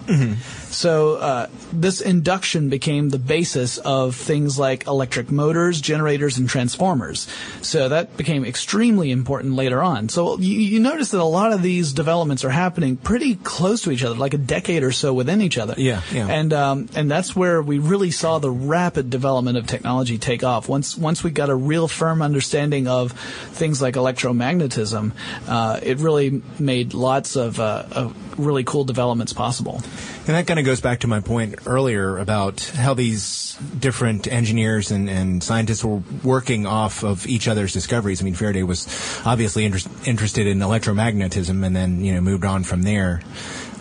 So 0.69 1.15
uh, 1.15 1.47
this 1.71 2.01
induction 2.01 2.69
became 2.69 3.09
the 3.09 3.17
basis 3.17 3.77
of 3.77 4.15
things 4.15 4.59
like 4.59 4.85
electric 4.85 5.31
motors, 5.31 5.81
generators, 5.81 6.37
and 6.37 6.47
transformers. 6.47 7.27
So 7.61 7.89
that 7.89 8.17
became 8.17 8.45
extremely 8.45 9.11
important 9.11 9.55
later 9.55 9.81
on. 9.81 10.09
So 10.09 10.37
you, 10.37 10.59
you 10.59 10.79
notice 10.79 11.11
that 11.11 11.21
a 11.21 11.23
lot 11.23 11.53
of 11.53 11.61
these 11.61 11.93
developments 11.93 12.43
are 12.43 12.49
happening 12.49 12.97
pretty 12.97 13.35
close 13.35 13.81
to 13.83 13.91
each 13.91 14.03
other, 14.03 14.15
like 14.15 14.33
a 14.33 14.37
decade 14.37 14.83
or 14.83 14.91
so 14.91 15.13
within 15.13 15.41
each 15.41 15.57
other. 15.57 15.73
Yeah, 15.77 16.01
yeah. 16.11 16.27
And 16.27 16.53
um, 16.53 16.89
and 16.95 17.09
that's 17.09 17.35
where 17.35 17.61
we 17.61 17.79
really 17.79 18.08
saw 18.11 18.39
the 18.39 18.51
rapid 18.51 19.09
development 19.09 19.57
of 19.57 19.67
technology 19.67 20.17
take 20.17 20.43
off. 20.43 20.69
Once 20.69 20.97
once 20.97 21.23
we 21.23 21.31
got 21.31 21.49
a 21.49 21.55
real 21.55 21.87
firm 21.87 22.21
understanding 22.21 22.87
of 22.87 23.11
things 23.11 23.81
like 23.81 23.95
electromagnetism, 23.95 25.11
uh, 25.47 25.79
it 25.81 25.99
really 25.99 26.41
made 26.59 26.93
lots 26.93 27.35
of, 27.35 27.59
uh, 27.59 27.85
of 27.91 28.39
really 28.39 28.63
cool 28.63 28.83
developments 28.83 29.33
possible. 29.33 29.81
And 30.27 30.35
that 30.35 30.45
kind 30.45 30.59
of 30.59 30.65
goes 30.65 30.79
back 30.79 30.99
to 30.99 31.07
my 31.07 31.21
point 31.21 31.55
earlier 31.65 32.17
about 32.17 32.61
how 32.61 32.93
these 32.93 33.57
different 33.79 34.27
engineers 34.27 34.91
and, 34.91 35.09
and 35.09 35.43
scientists 35.43 35.83
were 35.83 36.03
working 36.23 36.67
off 36.67 37.03
of 37.03 37.25
each 37.25 37.47
other's 37.47 37.73
discoveries. 37.73 38.21
I 38.21 38.25
mean, 38.25 38.35
Faraday 38.35 38.63
was 38.63 38.87
obviously 39.25 39.65
inter- 39.65 39.89
interested 40.05 40.45
in 40.45 40.59
electromagnetism 40.59 41.65
and 41.65 41.75
then, 41.75 42.03
you 42.03 42.13
know, 42.13 42.21
moved 42.21 42.45
on 42.45 42.63
from 42.63 42.83
there. 42.83 43.21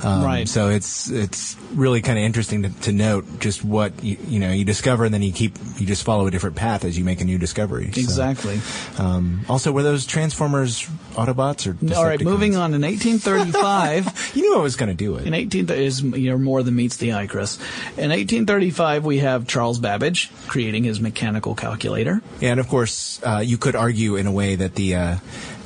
Um, 0.02 0.24
Right. 0.24 0.48
So 0.48 0.68
it's 0.68 1.10
it's 1.10 1.56
really 1.74 2.02
kind 2.02 2.18
of 2.18 2.24
interesting 2.24 2.62
to, 2.62 2.68
to 2.82 2.92
note 2.92 3.40
just 3.40 3.64
what 3.64 4.02
you, 4.02 4.16
you 4.28 4.38
know 4.40 4.52
you 4.52 4.64
discover 4.64 5.04
and 5.04 5.12
then 5.12 5.22
you 5.22 5.32
keep 5.32 5.56
you 5.76 5.86
just 5.86 6.04
follow 6.04 6.26
a 6.26 6.30
different 6.30 6.56
path 6.56 6.84
as 6.84 6.96
you 6.98 7.04
make 7.04 7.20
a 7.20 7.24
new 7.24 7.38
discovery. 7.38 7.90
So, 7.92 8.00
Exactly. 8.00 8.60
um, 8.98 9.40
also, 9.48 9.72
were 9.72 9.82
those 9.82 10.06
Transformers 10.06 10.82
Autobots 11.14 11.66
or? 11.66 11.94
All 11.96 12.04
right, 12.04 12.20
moving 12.22 12.54
on. 12.56 12.74
In 12.74 12.82
1835, 12.82 14.32
You 14.34 14.42
knew 14.42 14.58
I 14.58 14.62
was 14.62 14.76
going 14.76 14.88
to 14.88 14.94
do 14.94 15.16
it. 15.16 15.26
in 15.26 15.34
18 15.34 15.68
is 15.70 16.02
you 16.02 16.30
know 16.30 16.38
more 16.38 16.62
than 16.62 16.76
meets 16.76 16.96
the 16.96 17.12
eye, 17.12 17.26
Chris. 17.26 17.56
In 17.96 18.10
1835, 18.10 19.04
we 19.04 19.18
have 19.18 19.46
Charles 19.46 19.78
Babbage 19.78 20.30
creating 20.46 20.84
his 20.84 21.00
mechanical 21.00 21.54
calculator. 21.54 22.22
And 22.40 22.60
of 22.60 22.68
course, 22.68 23.20
uh, 23.24 23.42
you 23.44 23.58
could 23.58 23.74
argue 23.76 24.16
in 24.16 24.26
a 24.26 24.32
way 24.32 24.54
that 24.54 24.74
the 24.74 24.94
uh, 24.94 25.16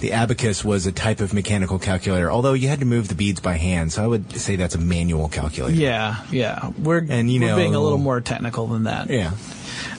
the 0.01 0.13
abacus 0.13 0.65
was 0.65 0.87
a 0.87 0.93
type 0.93 1.21
of 1.21 1.33
mechanical 1.33 1.79
calculator, 1.79 2.31
although 2.31 2.55
you 2.55 2.69
had 2.69 2.81
to 2.81 2.87
move 2.87 3.09
the 3.09 3.15
beads 3.15 3.41
by 3.41 3.57
hand. 3.57 3.93
So 3.93 4.03
I 4.03 4.07
would 4.07 4.22
say 4.31 4.57
that's 4.57 4.75
a 4.75 4.79
manual 4.81 5.29
calculator. 5.29 5.77
Yeah, 5.79 6.23
yeah. 6.31 6.71
We're 6.79 6.99
And, 7.09 7.31
you 7.31 7.41
we're 7.41 7.49
know- 7.49 7.57
being 7.57 7.75
a 7.75 7.81
little 7.81 7.99
more 7.99 8.21
technical 8.21 8.67
than 8.67 8.85
that. 8.85 9.11
Yeah. 9.11 9.33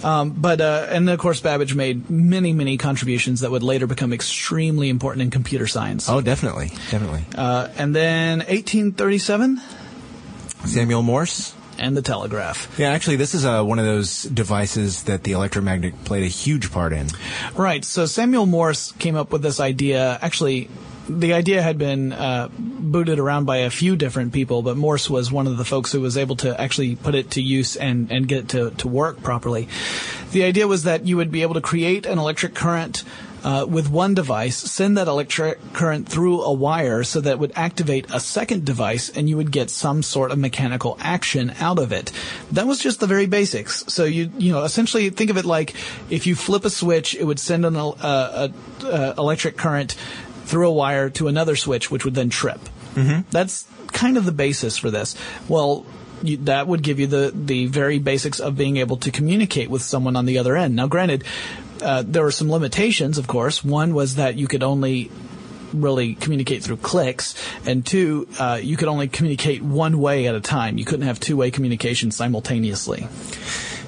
Um, 0.03 0.31
but 0.31 0.59
uh, 0.61 0.87
and 0.89 1.09
of 1.09 1.17
course, 1.19 1.39
Babbage 1.39 1.75
made 1.75 2.09
many, 2.09 2.51
many 2.53 2.77
contributions 2.77 3.39
that 3.41 3.51
would 3.51 3.63
later 3.63 3.87
become 3.87 4.11
extremely 4.13 4.89
important 4.89 5.21
in 5.23 5.31
computer 5.31 5.65
science. 5.67 6.09
Oh, 6.09 6.19
definitely, 6.21 6.67
definitely. 6.91 7.23
Uh, 7.35 7.69
and 7.77 7.95
then 7.95 8.39
1837, 8.39 9.61
Samuel 10.65 11.01
Morse. 11.03 11.53
and 11.79 11.95
the 11.97 12.01
telegraph. 12.01 12.77
Yeah, 12.77 12.91
actually, 12.91 13.15
this 13.15 13.33
is 13.33 13.45
uh, 13.45 13.63
one 13.63 13.79
of 13.79 13.85
those 13.85 14.23
devices 14.23 15.03
that 15.03 15.23
the 15.23 15.31
electromagnet 15.33 16.03
played 16.05 16.23
a 16.23 16.27
huge 16.27 16.71
part 16.71 16.93
in. 16.93 17.07
Right. 17.55 17.83
So 17.83 18.05
Samuel 18.05 18.45
Morse 18.45 18.91
came 18.93 19.15
up 19.15 19.31
with 19.31 19.41
this 19.41 19.59
idea. 19.59 20.19
Actually, 20.21 20.69
the 21.07 21.33
idea 21.33 21.61
had 21.61 21.77
been 21.77 22.13
uh, 22.13 22.49
booted 22.57 23.19
around 23.19 23.45
by 23.45 23.57
a 23.57 23.69
few 23.69 23.95
different 23.95 24.33
people, 24.33 24.61
but 24.61 24.77
Morse 24.77 25.09
was 25.09 25.31
one 25.31 25.47
of 25.47 25.57
the 25.57 25.65
folks 25.65 25.91
who 25.91 26.01
was 26.01 26.17
able 26.17 26.35
to 26.37 26.59
actually 26.59 26.95
put 26.95 27.15
it 27.15 27.31
to 27.31 27.41
use 27.41 27.75
and, 27.75 28.11
and 28.11 28.27
get 28.27 28.39
it 28.39 28.49
to, 28.49 28.71
to 28.71 28.87
work 28.87 29.21
properly. 29.21 29.67
The 30.31 30.43
idea 30.43 30.67
was 30.67 30.83
that 30.83 31.05
you 31.05 31.17
would 31.17 31.31
be 31.31 31.41
able 31.41 31.55
to 31.55 31.61
create 31.61 32.05
an 32.05 32.19
electric 32.19 32.53
current 32.53 33.03
uh, 33.43 33.65
with 33.67 33.89
one 33.89 34.13
device, 34.13 34.55
send 34.55 34.97
that 34.97 35.07
electric 35.07 35.73
current 35.73 36.07
through 36.07 36.41
a 36.41 36.53
wire 36.53 37.03
so 37.03 37.19
that 37.19 37.31
it 37.31 37.39
would 37.39 37.51
activate 37.55 38.05
a 38.13 38.19
second 38.19 38.65
device 38.65 39.09
and 39.09 39.27
you 39.27 39.35
would 39.35 39.51
get 39.51 39.69
some 39.69 40.01
sort 40.01 40.31
of 40.31 40.37
mechanical 40.37 40.97
action 41.01 41.53
out 41.59 41.77
of 41.77 41.91
it. 41.91 42.11
That 42.51 42.65
was 42.65 42.79
just 42.79 43.01
the 43.01 43.07
very 43.07 43.25
basics. 43.25 43.83
So 43.87 44.05
you, 44.05 44.31
you 44.37 44.53
know, 44.53 44.63
essentially 44.63 45.09
think 45.09 45.29
of 45.29 45.37
it 45.37 45.45
like 45.45 45.75
if 46.09 46.25
you 46.25 46.35
flip 46.35 46.63
a 46.63 46.69
switch, 46.69 47.15
it 47.15 47.25
would 47.25 47.39
send 47.39 47.65
an 47.65 47.75
uh, 47.75 47.91
a, 48.01 48.85
uh, 48.85 49.13
electric 49.17 49.57
current 49.57 49.95
through 50.43 50.67
a 50.69 50.73
wire 50.73 51.09
to 51.11 51.27
another 51.27 51.55
switch, 51.55 51.89
which 51.91 52.05
would 52.05 52.15
then 52.15 52.29
trip. 52.29 52.59
Mm-hmm. 52.95 53.29
That's 53.31 53.67
kind 53.87 54.17
of 54.17 54.25
the 54.25 54.31
basis 54.31 54.77
for 54.77 54.91
this. 54.91 55.15
Well, 55.47 55.85
you, 56.21 56.37
that 56.37 56.67
would 56.67 56.83
give 56.83 56.99
you 56.99 57.07
the, 57.07 57.31
the 57.33 57.67
very 57.67 57.99
basics 57.99 58.39
of 58.39 58.57
being 58.57 58.77
able 58.77 58.97
to 58.97 59.11
communicate 59.11 59.69
with 59.69 59.81
someone 59.81 60.15
on 60.15 60.25
the 60.25 60.37
other 60.37 60.55
end. 60.55 60.75
Now, 60.75 60.87
granted, 60.87 61.23
uh, 61.81 62.03
there 62.05 62.23
were 62.23 62.31
some 62.31 62.51
limitations, 62.51 63.17
of 63.17 63.27
course. 63.27 63.63
One 63.63 63.93
was 63.93 64.15
that 64.15 64.35
you 64.35 64.47
could 64.47 64.63
only 64.63 65.11
really 65.73 66.15
communicate 66.15 66.63
through 66.63 66.77
clicks, 66.77 67.35
and 67.65 67.85
two, 67.85 68.27
uh, 68.39 68.59
you 68.61 68.77
could 68.77 68.87
only 68.87 69.07
communicate 69.07 69.61
one 69.61 69.99
way 69.99 70.27
at 70.27 70.35
a 70.35 70.39
time. 70.39 70.77
You 70.77 70.85
couldn't 70.85 71.07
have 71.07 71.19
two-way 71.19 71.51
communication 71.51 72.11
simultaneously. 72.11 73.07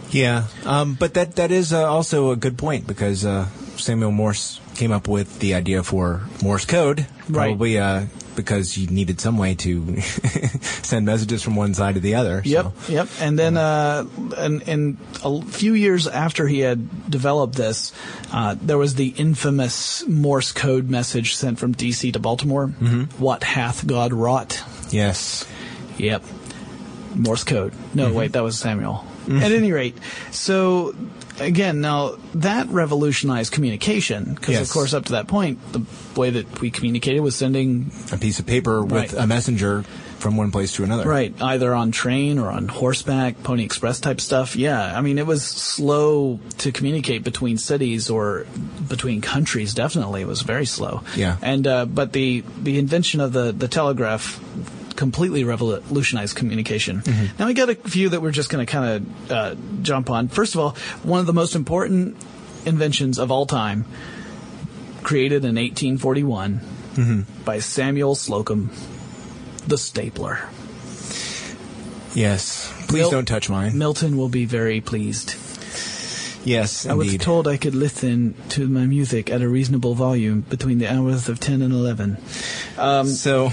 Yeah, 0.09 0.47
um, 0.65 0.95
but 0.99 1.13
that 1.13 1.35
that 1.35 1.51
is 1.51 1.73
uh, 1.73 1.89
also 1.89 2.31
a 2.31 2.35
good 2.35 2.57
point 2.57 2.87
because 2.87 3.25
uh, 3.25 3.47
Samuel 3.77 4.11
Morse 4.11 4.59
came 4.75 4.91
up 4.91 5.07
with 5.07 5.39
the 5.39 5.53
idea 5.55 5.81
for 5.83 6.21
Morse 6.43 6.65
code, 6.65 7.07
Right. 7.29 7.47
probably 7.47 7.79
uh, 7.79 8.05
because 8.35 8.77
you 8.77 8.87
needed 8.87 9.19
some 9.21 9.37
way 9.37 9.55
to 9.55 10.01
send 10.61 11.05
messages 11.05 11.41
from 11.41 11.55
one 11.55 11.73
side 11.73 11.95
to 11.95 12.01
the 12.01 12.15
other. 12.15 12.43
so- 12.43 12.49
Yep, 12.49 12.65
yep. 12.89 13.07
And 13.21 13.39
then, 13.39 13.55
uh, 13.57 14.05
and, 14.37 14.67
and 14.67 14.97
a 15.23 15.41
few 15.41 15.73
years 15.73 16.05
after 16.07 16.45
he 16.47 16.59
had 16.59 17.09
developed 17.09 17.55
this, 17.55 17.93
uh, 18.33 18.55
there 18.61 18.77
was 18.77 18.95
the 18.95 19.07
infamous 19.17 20.05
Morse 20.07 20.51
code 20.51 20.89
message 20.89 21.35
sent 21.35 21.57
from 21.59 21.73
DC 21.73 22.11
to 22.13 22.19
Baltimore. 22.19 22.67
What 23.17 23.43
hath 23.43 23.87
God 23.87 24.11
wrought? 24.13 24.61
Yes. 24.91 25.45
Yep. 25.97 26.23
Morse 27.15 27.45
code. 27.45 27.73
No, 27.93 28.11
wait, 28.11 28.33
that 28.33 28.43
was 28.43 28.59
Samuel. 28.59 29.05
At 29.27 29.51
any 29.51 29.71
rate, 29.71 29.97
so 30.29 30.93
again, 31.39 31.81
now 31.81 32.15
that 32.35 32.67
revolutionized 32.69 33.51
communication 33.51 34.33
because, 34.35 34.53
Yes. 34.55 34.67
of 34.67 34.69
course, 34.73 34.93
up 34.93 35.05
to 35.05 35.11
that 35.13 35.27
point, 35.27 35.59
the 35.73 35.81
way 36.19 36.29
that 36.29 36.61
we 36.61 36.69
communicated 36.71 37.19
was 37.21 37.35
sending 37.35 37.91
A 38.11 38.17
piece 38.17 38.39
of 38.39 38.45
paper 38.45 38.83
with 38.83 39.13
Right. 39.13 39.23
a 39.23 39.27
messenger 39.27 39.83
from 40.19 40.37
one 40.37 40.49
place 40.49 40.71
to 40.73 40.83
another. 40.83 41.07
Right, 41.07 41.35
either 41.39 41.73
on 41.75 41.91
train 41.91 42.39
or 42.39 42.49
on 42.49 42.67
horseback, 42.67 43.43
Pony 43.43 43.63
Express 43.63 43.99
type 43.99 44.19
stuff. 44.21 44.55
Yeah, 44.55 44.97
I 44.97 45.01
mean, 45.01 45.17
it 45.19 45.27
was 45.27 45.43
slow 45.43 46.39
to 46.59 46.71
communicate 46.71 47.23
between 47.23 47.57
cities 47.57 48.09
or 48.09 48.45
between 48.87 49.21
countries. 49.21 49.73
Definitely, 49.73 50.21
it 50.21 50.27
was 50.27 50.41
very 50.41 50.65
slow. 50.65 51.03
Yeah. 51.15 51.35
and 51.41 51.67
uh, 51.67 51.85
but 51.85 52.13
the 52.13 52.43
the 52.63 52.79
invention 52.79 53.19
of 53.19 53.33
the 53.33 53.51
the 53.51 53.67
telegraph 53.67 54.39
completely 54.95 55.43
revolutionized 55.43 56.35
communication. 56.35 57.01
Mm-hmm. 57.01 57.37
Now 57.37 57.47
we 57.47 57.53
got 57.53 57.69
a 57.69 57.75
few 57.75 58.09
that 58.09 58.21
we're 58.21 58.31
just 58.31 58.49
going 58.49 58.65
to 58.65 58.71
kind 58.71 58.91
of 58.91 59.31
uh, 59.31 59.55
jump 59.81 60.09
on. 60.09 60.27
First 60.27 60.55
of 60.55 60.61
all, 60.61 60.71
one 61.03 61.19
of 61.19 61.25
the 61.25 61.33
most 61.33 61.55
important 61.55 62.17
inventions 62.65 63.19
of 63.19 63.31
all 63.31 63.45
time, 63.45 63.85
created 65.03 65.45
in 65.45 65.55
1841 65.55 66.59
mm-hmm. 66.59 67.43
by 67.43 67.59
Samuel 67.59 68.15
Slocum, 68.15 68.71
the 69.67 69.77
stapler. 69.77 70.49
Yes. 72.13 72.73
Please 72.87 73.01
Mil- 73.01 73.11
don't 73.11 73.27
touch 73.27 73.49
mine. 73.49 73.77
Milton 73.77 74.17
will 74.17 74.29
be 74.29 74.45
very 74.45 74.81
pleased. 74.81 75.35
yes, 76.45 76.85
I 76.85 76.93
was 76.93 77.17
told 77.17 77.47
I 77.47 77.57
could 77.57 77.75
listen 77.75 78.35
to 78.49 78.67
my 78.67 78.85
music 78.85 79.29
at 79.29 79.41
a 79.41 79.49
reasonable 79.49 79.95
volume 79.95 80.41
between 80.41 80.77
the 80.77 80.87
hours 80.87 81.29
of 81.29 81.39
10 81.39 81.61
and 81.61 81.73
11. 81.73 82.17
Um, 82.77 83.07
so 83.07 83.49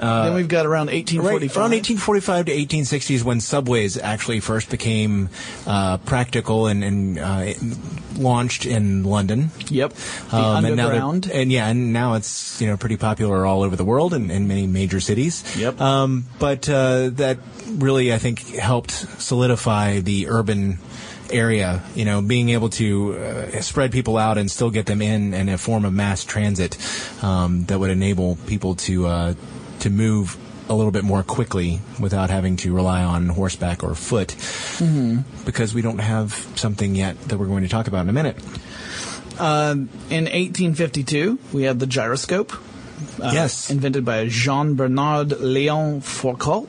then 0.00 0.34
we've 0.34 0.48
got 0.48 0.66
around 0.66 0.86
Right, 0.88 1.04
1845. 1.10 1.56
around 1.56 1.70
1845 1.72 2.46
to 2.46 2.52
1860 2.52 3.14
is 3.14 3.24
when 3.24 3.40
subways 3.40 3.96
actually 3.98 4.40
first 4.40 4.70
became 4.70 5.28
uh, 5.66 5.98
practical 5.98 6.66
and, 6.66 6.84
and 6.84 7.18
uh, 7.18 7.52
launched 8.16 8.66
in 8.66 9.04
London. 9.04 9.50
Yep. 9.68 9.92
The 10.30 10.36
Um, 10.36 10.64
and 10.64 10.76
now 10.76 10.86
underground. 10.88 11.30
and 11.32 11.52
yeah, 11.52 11.68
and 11.68 11.92
now 11.92 12.14
it's 12.14 12.60
you 12.60 12.66
know 12.66 12.76
pretty 12.76 12.96
popular 12.96 13.44
all 13.46 13.62
over 13.62 13.76
the 13.76 13.84
world 13.84 14.14
and 14.14 14.30
in 14.30 14.48
many 14.48 14.66
major 14.66 15.00
cities. 15.00 15.44
Yep. 15.56 15.80
Um, 15.80 16.26
but 16.38 16.68
uh, 16.68 17.10
that 17.14 17.38
really, 17.68 18.12
I 18.12 18.18
think, 18.18 18.40
helped 18.56 18.92
solidify 19.20 20.00
the 20.00 20.28
urban 20.28 20.78
area. 21.30 21.82
You 21.94 22.04
know, 22.04 22.22
being 22.22 22.48
able 22.50 22.70
to 22.70 23.14
uh, 23.18 23.60
spread 23.60 23.92
people 23.92 24.16
out 24.16 24.38
and 24.38 24.50
still 24.50 24.70
get 24.70 24.86
them 24.86 25.02
in 25.02 25.34
in 25.34 25.48
a 25.48 25.58
form 25.58 25.84
of 25.84 25.92
mass 25.92 26.24
transit 26.24 26.76
um, 27.22 27.64
that 27.66 27.78
would 27.78 27.90
enable 27.90 28.36
people 28.46 28.74
to 28.76 29.06
uh, 29.06 29.34
to 29.80 29.90
move 29.90 30.36
a 30.68 30.74
little 30.74 30.92
bit 30.92 31.02
more 31.04 31.22
quickly 31.22 31.80
without 31.98 32.28
having 32.30 32.56
to 32.58 32.74
rely 32.74 33.02
on 33.02 33.28
horseback 33.28 33.82
or 33.82 33.94
foot 33.94 34.34
because 35.46 35.72
we 35.74 35.80
don't 35.82 35.98
have 35.98 36.32
something 36.56 36.94
yet 36.94 37.18
that 37.28 37.38
we're 37.38 37.46
going 37.46 37.62
to 37.62 37.68
talk 37.68 37.86
about 37.88 38.02
in 38.02 38.08
a 38.10 38.12
minute. 38.12 38.36
Um, 39.38 39.88
in 40.10 40.24
1852, 40.24 41.38
we 41.52 41.62
had 41.62 41.78
the 41.78 41.86
gyroscope. 41.86 42.52
uh, 43.22 43.30
Yes. 43.32 43.70
Invented 43.70 44.04
by 44.04 44.26
Jean 44.28 44.74
Bernard 44.74 45.28
Léon 45.30 46.02
Fourcault. 46.02 46.68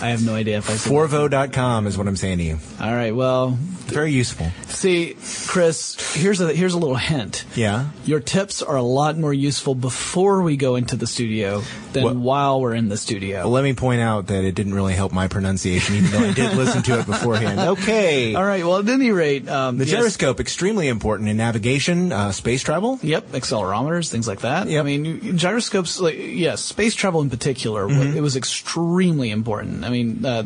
I 0.00 0.08
have 0.10 0.24
no 0.24 0.34
idea 0.34 0.58
if 0.58 0.70
I 0.70 0.74
said 0.74 0.92
Forvo.com 0.92 1.86
is 1.86 1.98
what 1.98 2.06
I'm 2.06 2.16
saying 2.16 2.38
to 2.38 2.44
you. 2.44 2.58
All 2.80 2.94
right, 2.94 3.14
well, 3.14 3.50
Very 3.86 4.12
useful. 4.12 4.46
see, 4.68 5.16
Chris, 5.46 6.14
here's 6.14 6.40
a 6.40 6.52
here's 6.54 6.74
a 6.74 6.78
little 6.78 6.94
hint. 6.96 7.44
Yeah. 7.56 7.88
Your 8.04 8.20
tips 8.20 8.62
are 8.62 8.76
a 8.76 8.82
lot 8.82 9.16
more 9.18 9.32
useful 9.34 9.74
before 9.74 10.42
we 10.42 10.56
go 10.56 10.76
into 10.76 10.94
the 10.96 11.06
studio 11.06 11.62
than 11.92 12.04
What- 12.04 12.16
while 12.16 12.60
we're 12.60 12.74
in 12.74 12.88
the 12.90 12.96
studio. 12.96 13.38
Well, 13.40 13.50
let 13.50 13.64
me 13.64 13.72
point 13.72 14.00
out 14.00 14.28
that 14.28 14.44
it 14.44 14.54
didn't 14.54 14.74
really 14.74 14.94
help 14.94 15.12
my 15.12 15.26
pronunciation, 15.26 15.96
even 15.96 16.10
though 16.10 16.28
I 16.28 16.32
did 16.32 16.54
listen 16.56 16.82
to 16.84 17.00
it 17.00 17.06
beforehand. 17.06 17.58
Okay. 17.58 18.34
All 18.34 18.44
right. 18.44 18.64
Well, 18.64 18.76
at 18.78 18.88
any 18.88 19.10
rate, 19.10 19.48
um, 19.48 19.78
The 19.78 19.86
yes. 19.86 19.96
gyroscope, 19.98 20.38
extremely 20.38 20.86
important 20.88 21.28
in 21.28 21.36
navigation, 21.38 22.12
uh, 22.12 22.30
space 22.32 22.62
travel. 22.62 22.98
Yep, 23.02 23.32
accelerometers, 23.32 24.10
things 24.10 24.28
like 24.28 24.40
that. 24.40 24.68
Yep. 24.68 24.80
I 24.80 24.84
mean, 24.86 25.36
gyroscopes, 25.38 25.98
like, 25.98 26.16
yes, 26.18 26.62
space 26.62 26.94
travel 26.94 27.20
in 27.22 27.30
particular, 27.30 27.86
Mm-hmm. 27.88 28.16
it 28.16 28.20
was 28.20 28.36
extremely 28.36 29.30
important. 29.30 29.84
I 29.88 29.90
mean, 29.90 30.24
uh, 30.24 30.44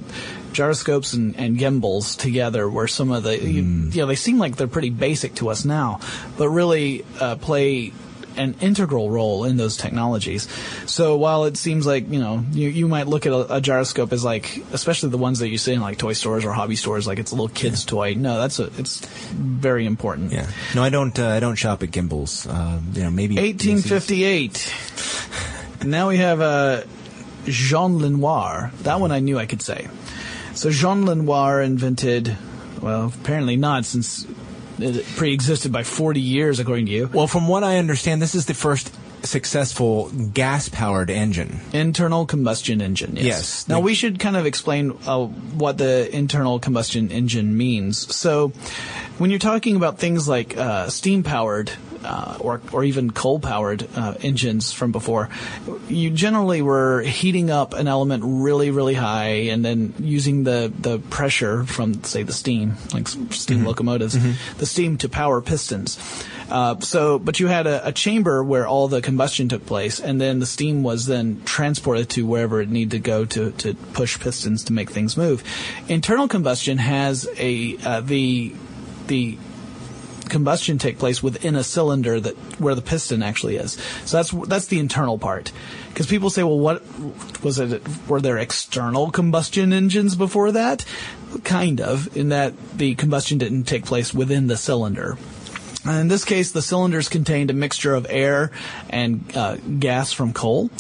gyroscopes 0.52 1.12
and, 1.14 1.34
and 1.36 1.58
gimbals 1.58 2.14
together 2.16 2.68
were 2.70 2.86
some 2.86 3.10
of 3.10 3.24
the, 3.24 3.36
you, 3.42 3.62
Mm. 3.62 3.94
you 3.94 4.00
know, 4.02 4.06
they 4.06 4.14
seem 4.14 4.38
like 4.38 4.56
they're 4.56 4.68
pretty 4.68 4.90
basic 4.90 5.34
to 5.36 5.50
us 5.50 5.64
now, 5.64 5.98
but 6.38 6.48
really 6.48 7.04
uh, 7.20 7.36
play 7.36 7.92
an 8.34 8.54
integral 8.62 9.10
role 9.10 9.44
in 9.44 9.58
those 9.58 9.76
technologies. 9.76 10.48
So 10.86 11.16
while 11.16 11.44
it 11.44 11.58
seems 11.58 11.84
like, 11.86 12.08
you 12.10 12.18
know, 12.18 12.42
you, 12.52 12.70
you 12.70 12.88
might 12.88 13.06
look 13.06 13.26
at 13.26 13.32
a, 13.32 13.56
a 13.56 13.60
gyroscope 13.60 14.10
as 14.10 14.24
like, 14.24 14.62
especially 14.72 15.10
the 15.10 15.18
ones 15.18 15.40
that 15.40 15.48
you 15.48 15.58
see 15.58 15.74
in 15.74 15.82
like 15.82 15.98
toy 15.98 16.14
stores 16.14 16.42
or 16.44 16.52
hobby 16.52 16.76
stores, 16.76 17.06
like 17.06 17.18
it's 17.18 17.32
a 17.32 17.34
little 17.34 17.48
kid's 17.50 17.84
toy. 17.84 18.14
No, 18.14 18.38
that's 18.40 18.58
a, 18.58 18.70
it's 18.78 19.00
very 19.32 19.84
important. 19.84 20.32
Yeah. 20.32 20.46
No, 20.74 20.82
I 20.82 20.88
don't. 20.88 21.18
Uh, 21.18 21.28
I 21.28 21.40
don't 21.40 21.56
shop 21.56 21.82
at 21.82 21.90
gimbals. 21.90 22.46
Um, 22.46 22.92
you 22.94 23.02
know, 23.02 23.10
maybe 23.10 23.36
1858. 23.36 24.74
now 25.84 26.08
we 26.08 26.16
have 26.16 26.40
uh, 26.40 26.84
Jean 27.44 27.98
Lenoir. 27.98 28.70
That 28.82 29.00
one 29.00 29.12
I 29.12 29.20
knew 29.20 29.38
I 29.38 29.46
could 29.46 29.62
say. 29.62 29.88
So 30.54 30.70
Jean 30.70 31.06
Lenoir 31.06 31.62
invented, 31.62 32.36
well, 32.80 33.12
apparently 33.14 33.56
not, 33.56 33.84
since 33.84 34.26
it 34.78 35.06
pre-existed 35.16 35.72
by 35.72 35.82
40 35.82 36.20
years, 36.20 36.60
according 36.60 36.86
to 36.86 36.92
you. 36.92 37.10
Well, 37.12 37.26
from 37.26 37.48
what 37.48 37.64
I 37.64 37.78
understand, 37.78 38.20
this 38.20 38.34
is 38.34 38.46
the 38.46 38.54
first 38.54 38.94
successful 39.24 40.10
gas-powered 40.10 41.10
engine. 41.10 41.60
Internal 41.72 42.26
combustion 42.26 42.80
engine. 42.80 43.16
Yes. 43.16 43.24
Yes. 43.24 43.68
Now 43.68 43.80
we 43.80 43.94
should 43.94 44.18
kind 44.18 44.36
of 44.36 44.46
explain 44.46 44.98
uh, 45.06 45.26
what 45.26 45.78
the 45.78 46.14
internal 46.14 46.58
combustion 46.58 47.10
engine 47.10 47.56
means. 47.56 48.14
So, 48.14 48.48
when 49.18 49.30
you're 49.30 49.38
talking 49.38 49.76
about 49.76 49.98
things 49.98 50.28
like 50.28 50.56
uh, 50.56 50.88
steam-powered 50.88 51.70
uh, 52.04 52.36
or 52.40 52.60
or 52.72 52.84
even 52.84 53.10
coal-powered 53.10 53.88
uh, 53.96 54.14
engines 54.20 54.72
from 54.72 54.92
before, 54.92 55.28
you 55.88 56.10
generally 56.10 56.62
were 56.62 57.02
heating 57.02 57.50
up 57.50 57.74
an 57.74 57.88
element 57.88 58.22
really, 58.26 58.70
really 58.70 58.94
high, 58.94 59.50
and 59.52 59.64
then 59.64 59.94
using 59.98 60.44
the 60.44 60.72
the 60.80 60.98
pressure 60.98 61.64
from 61.64 62.02
say 62.04 62.22
the 62.22 62.32
steam, 62.32 62.76
like 62.92 63.08
steam 63.08 63.64
locomotives, 63.64 64.16
the 64.56 64.66
steam 64.66 64.98
to 64.98 65.08
power 65.08 65.40
pistons. 65.40 65.98
Uh, 66.50 66.78
so, 66.80 67.18
but 67.18 67.40
you 67.40 67.46
had 67.46 67.66
a, 67.66 67.88
a 67.88 67.92
chamber 67.92 68.44
where 68.44 68.66
all 68.66 68.86
the 68.86 69.00
combustion 69.00 69.48
took 69.48 69.64
place, 69.64 70.00
and 70.00 70.20
then 70.20 70.38
the 70.38 70.44
steam 70.44 70.82
was 70.82 71.06
then 71.06 71.40
transported 71.46 72.10
to 72.10 72.26
wherever 72.26 72.60
it 72.60 72.68
needed 72.68 72.90
to 72.90 72.98
go 72.98 73.24
to, 73.24 73.52
to 73.52 73.72
push 73.94 74.20
pistons 74.20 74.64
to 74.64 74.72
make 74.74 74.90
things 74.90 75.16
move. 75.16 75.42
Internal 75.88 76.28
combustion 76.28 76.76
has 76.76 77.26
a 77.38 77.78
uh, 77.86 78.00
the 78.02 78.54
the 79.06 79.38
combustion 80.32 80.78
take 80.78 80.98
place 80.98 81.22
within 81.22 81.54
a 81.54 81.62
cylinder 81.62 82.18
that 82.18 82.34
where 82.58 82.74
the 82.74 82.82
piston 82.82 83.22
actually 83.22 83.56
is. 83.56 83.78
So 84.06 84.16
that's 84.16 84.30
that's 84.48 84.66
the 84.66 84.80
internal 84.80 85.18
part. 85.18 85.52
Because 85.90 86.06
people 86.06 86.30
say, 86.30 86.42
well, 86.42 86.58
what 86.58 86.82
was 87.44 87.60
it? 87.60 87.82
Were 88.08 88.20
there 88.20 88.38
external 88.38 89.10
combustion 89.10 89.72
engines 89.72 90.16
before 90.16 90.50
that? 90.52 90.84
Kind 91.44 91.80
of, 91.80 92.16
in 92.16 92.30
that 92.30 92.54
the 92.76 92.94
combustion 92.96 93.38
didn't 93.38 93.64
take 93.64 93.84
place 93.84 94.12
within 94.12 94.48
the 94.48 94.56
cylinder. 94.56 95.16
In 95.84 96.08
this 96.08 96.24
case, 96.24 96.52
the 96.52 96.62
cylinders 96.62 97.08
contained 97.08 97.50
a 97.50 97.54
mixture 97.54 97.92
of 97.92 98.06
air 98.08 98.52
and 98.88 99.24
uh, 99.36 99.56
gas 99.56 100.12
from 100.12 100.32
coal, 100.32 100.70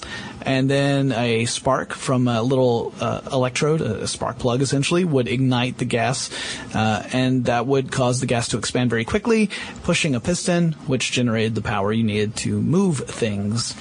and 0.44 0.70
then 0.70 1.12
a 1.12 1.46
spark 1.46 1.92
from 1.92 2.28
a 2.28 2.42
little 2.42 2.92
uh, 3.00 3.22
electrode, 3.32 3.80
a 3.80 4.06
spark 4.06 4.38
plug 4.38 4.62
essentially, 4.62 5.04
would 5.04 5.28
ignite 5.28 5.78
the 5.78 5.84
gas, 5.84 6.30
uh, 6.74 7.02
and 7.12 7.46
that 7.46 7.66
would 7.66 7.90
cause 7.90 8.20
the 8.20 8.26
gas 8.26 8.48
to 8.48 8.58
expand 8.58 8.90
very 8.90 9.04
quickly, 9.04 9.50
pushing 9.82 10.14
a 10.14 10.20
piston, 10.20 10.72
which 10.86 11.12
generated 11.12 11.54
the 11.54 11.62
power 11.62 11.92
you 11.92 12.04
needed 12.04 12.36
to 12.36 12.60
move 12.60 12.98
things. 12.98 13.74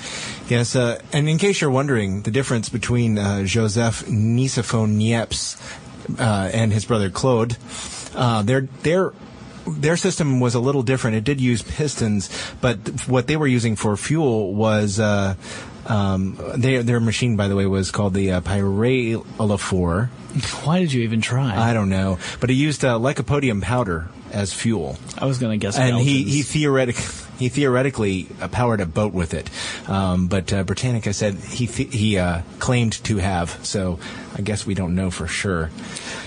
Yes, 0.50 0.76
uh, 0.76 1.02
and 1.14 1.30
in 1.30 1.38
case 1.38 1.62
you're 1.62 1.70
wondering, 1.72 2.24
the 2.24 2.32
difference 2.32 2.70
between 2.70 3.18
uh, 3.18 3.44
Joseph 3.46 4.06
Nicephone 4.06 4.98
Niepce 4.98 5.56
uh, 6.20 6.50
and 6.54 6.74
his 6.74 6.86
brother 6.86 7.10
Claude, 7.10 7.58
uh, 8.16 8.42
their 8.42 8.62
their 8.84 9.14
their 9.68 9.96
system 9.96 10.40
was 10.40 10.56
a 10.56 10.60
little 10.60 10.84
different. 10.84 11.16
It 11.16 11.24
did 11.24 11.40
use 11.40 11.62
pistons, 11.62 12.30
but 12.60 12.78
what 13.08 13.28
they 13.28 13.38
were 13.38 13.48
using 13.48 13.76
for 13.76 13.96
fuel 13.96 14.54
was. 14.54 15.00
Uh, 15.00 15.36
um, 15.88 16.38
their 16.56 16.84
their 16.84 17.00
machine, 17.00 17.36
by 17.36 17.48
the 17.48 17.56
way, 17.56 17.66
was 17.66 17.92
called 17.92 18.14
the 18.14 18.32
uh. 18.32 20.10
Why 20.64 20.80
did 20.80 20.94
you 20.94 21.02
even 21.04 21.22
try? 21.22 21.58
I 21.58 21.74
don't 21.74 21.90
know, 21.90 22.18
but 22.40 22.50
he 22.50 22.56
used 22.56 22.86
uh, 22.86 22.98
lycopodium 22.98 23.62
powder 23.62 24.08
as 24.32 24.54
fuel 24.54 24.98
I 25.18 25.26
was 25.26 25.40
going 25.40 25.60
to 25.60 25.62
guess. 25.62 25.78
and 25.78 25.98
he 25.98 26.24
Belgians. 26.24 26.34
he 26.34 26.42
theoretic 26.44 26.96
he 27.40 27.50
theoretically 27.50 28.28
uh, 28.40 28.48
powered 28.48 28.80
a 28.80 28.86
boat 28.86 29.14
with 29.14 29.34
it, 29.34 29.50
um, 29.90 30.28
but 30.28 30.54
uh, 30.54 30.64
Britannica 30.64 31.12
said 31.14 31.36
he 31.36 31.68
th- 31.68 31.94
he 31.94 32.18
uh, 32.18 32.44
claimed 32.60 32.94
to 33.06 33.18
have. 33.18 33.60
So 33.66 34.00
I 34.38 34.42
guess 34.42 34.66
we 34.66 34.74
don't 34.74 34.96
know 34.96 35.12
for 35.12 35.28
sure. 35.28 35.70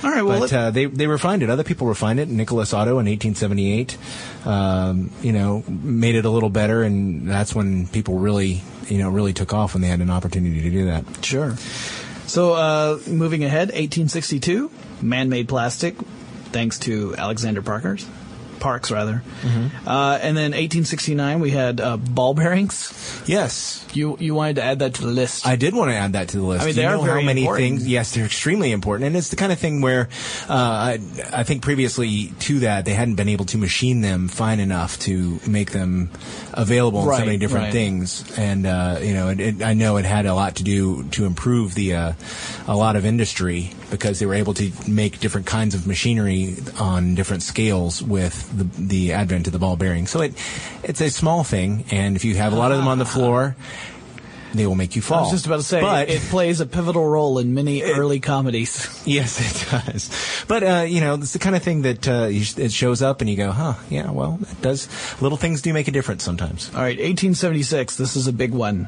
All 0.03 0.11
right, 0.11 0.23
well, 0.23 0.41
but 0.41 0.53
uh, 0.53 0.71
they 0.71 0.85
they 0.85 1.07
refined 1.07 1.43
it. 1.43 1.49
Other 1.49 1.65
people 1.65 1.87
refined 1.87 2.21
it. 2.21 2.29
Nicholas 2.29 2.75
Otto 2.75 2.99
in 2.99 3.07
1878, 3.07 3.97
um, 4.45 5.11
you 5.23 5.33
know, 5.33 5.65
made 5.67 6.15
it 6.15 6.27
a 6.27 6.31
little 6.31 6.51
better, 6.51 6.83
and 6.83 7.27
that's 7.29 7.55
when 7.55 7.87
people 7.87 8.19
really 8.19 8.63
you 8.89 8.99
know 8.99 9.11
really 9.11 9.33
took 9.33 9.53
off 9.53 9.75
when 9.75 9.83
they 9.83 9.89
had 9.89 10.01
an 10.01 10.11
opportunity 10.11 10.63
to 10.63 10.71
do 10.71 10.87
that. 10.87 11.05
Sure. 11.25 11.57
So, 12.27 12.55
uh, 12.55 12.99
moving 13.07 13.45
ahead, 13.45 13.69
1862, 13.69 14.71
man-made 15.03 15.47
plastic 15.49 15.95
thanks 16.55 16.79
to 16.81 17.15
Alexander 17.17 17.63
Parker's. 17.63 18.07
Parkes, 18.65 18.91
rather. 18.91 19.23
Mm-hmm. 19.43 19.87
Uh, 19.87 20.17
and 20.25 20.35
then 20.35 20.57
1869, 20.57 21.41
we 21.41 21.51
had 21.51 21.83
uh, 21.83 21.99
ball 21.99 22.33
bearings. 22.33 22.89
Yes. 23.27 23.85
You 23.93 24.17
you 24.19 24.35
wanted 24.35 24.57
to 24.57 24.63
add 24.65 24.79
that 24.79 24.95
to 24.95 25.03
the 25.03 25.13
list. 25.13 25.47
I 25.47 25.57
did 25.57 25.75
want 25.75 25.91
to 25.91 25.95
add 25.95 26.15
that 26.15 26.29
to 26.31 26.39
the 26.39 26.43
list. 26.43 26.63
I 26.63 26.67
mean, 26.67 26.75
they 26.75 26.83
you 26.83 26.89
are 26.89 26.97
know 26.97 27.03
very 27.05 27.21
how 27.21 27.27
many 27.27 27.43
important. 27.43 27.69
things. 27.85 27.87
Yes, 27.87 28.15
they're 28.15 28.25
extremely 28.25 28.73
important, 28.73 29.07
and 29.07 29.17
it's 29.17 29.29
the 29.29 29.37
kind 29.37 29.53
of 29.53 29.59
thing 29.59 29.83
where 29.83 30.09
uh, 30.49 30.55
I, 30.55 30.99
I 31.33 31.43
think 31.45 31.63
previously 31.63 32.33
to 32.41 32.61
that 32.61 32.87
they 32.87 32.95
hadn't 32.95 33.15
been 33.17 33.29
able 33.29 33.45
to 33.47 33.59
machine 33.59 34.01
them 34.01 34.29
fine 34.29 34.59
enough 34.61 34.99
to 35.01 35.39
make 35.47 35.71
them 35.71 36.11
available 36.55 37.03
in 37.03 37.09
Right, 37.09 37.21
so 37.21 37.27
many 37.27 37.39
different 37.39 37.67
right. 37.67 37.73
things. 37.73 38.25
And 38.39 38.67
uh, 38.67 38.99
you 39.03 39.13
know, 39.15 39.29
it, 39.29 39.41
it, 39.41 39.63
I 39.63 39.75
know 39.75 39.99
it 39.99 40.07
had 40.07 40.27
a 40.27 40.35
lot 40.35 40.57
to 40.57 40.65
do 40.65 41.05
to 41.11 41.27
improve 41.27 41.75
the 41.75 41.95
uh, 41.95 42.13
a 42.67 42.75
lot 42.75 42.97
of 42.97 43.05
industry 43.05 43.71
because 43.91 44.19
they 44.19 44.27
were 44.27 44.35
able 44.35 44.55
to 44.55 44.71
make 44.89 45.21
different 45.21 45.47
kinds 45.47 45.75
of 45.75 45.87
machinery 45.87 46.57
on 46.79 47.15
different 47.15 47.43
scales 47.43 48.03
with 48.03 48.51
the 48.57 48.65
the 48.83 49.13
advent 49.13 49.47
of 49.47 49.53
the 49.53 49.59
ball 49.59 49.77
bearing. 49.77 50.07
So 50.07 50.21
it 50.21 50.35
it's 50.83 51.01
a 51.01 51.11
small 51.11 51.45
thing, 51.45 51.85
and 51.91 52.17
if 52.17 52.25
you 52.25 52.35
have 52.37 52.53
a 52.53 52.57
lot 52.57 52.73
of 52.73 52.79
them 52.79 52.89
on 52.89 52.99
the 52.99 53.05
floor. 53.07 53.57
They 54.55 54.69
will 54.69 54.77
make 54.77 54.95
you 54.95 55.03
fall. 55.03 55.19
I 55.19 55.23
was 55.23 55.33
just 55.33 55.47
about 55.47 55.57
to 55.57 55.63
say, 55.65 55.81
but 55.81 56.09
it 56.09 56.21
plays 56.31 56.61
a 56.61 56.67
pivotal 56.67 57.05
role 57.05 57.41
in 57.41 57.55
many 57.55 57.83
early 57.83 58.21
comedies. 58.21 58.87
Yes, 59.05 59.41
it 59.41 59.69
does. 59.69 60.45
But 60.47 60.63
uh, 60.63 60.87
you 60.87 61.01
know, 61.01 61.15
it's 61.15 61.33
the 61.33 61.41
kind 61.41 61.57
of 61.57 61.63
thing 61.65 61.83
that 61.83 62.07
uh, 62.07 62.29
it 62.31 62.71
shows 62.71 63.03
up, 63.03 63.21
and 63.21 63.29
you 63.29 63.37
go, 63.37 63.51
"Huh, 63.51 63.75
yeah, 63.91 64.13
well, 64.13 64.39
it 64.41 64.63
does." 64.63 64.87
Little 65.21 65.37
things 65.39 65.61
do 65.61 65.73
make 65.73 65.89
a 65.89 65.91
difference 65.91 66.23
sometimes. 66.23 66.71
All 66.73 66.83
right, 66.83 66.97
1876. 66.97 67.97
This 67.97 68.15
is 68.15 68.29
a 68.29 68.33
big 68.33 68.53
one. 68.53 68.87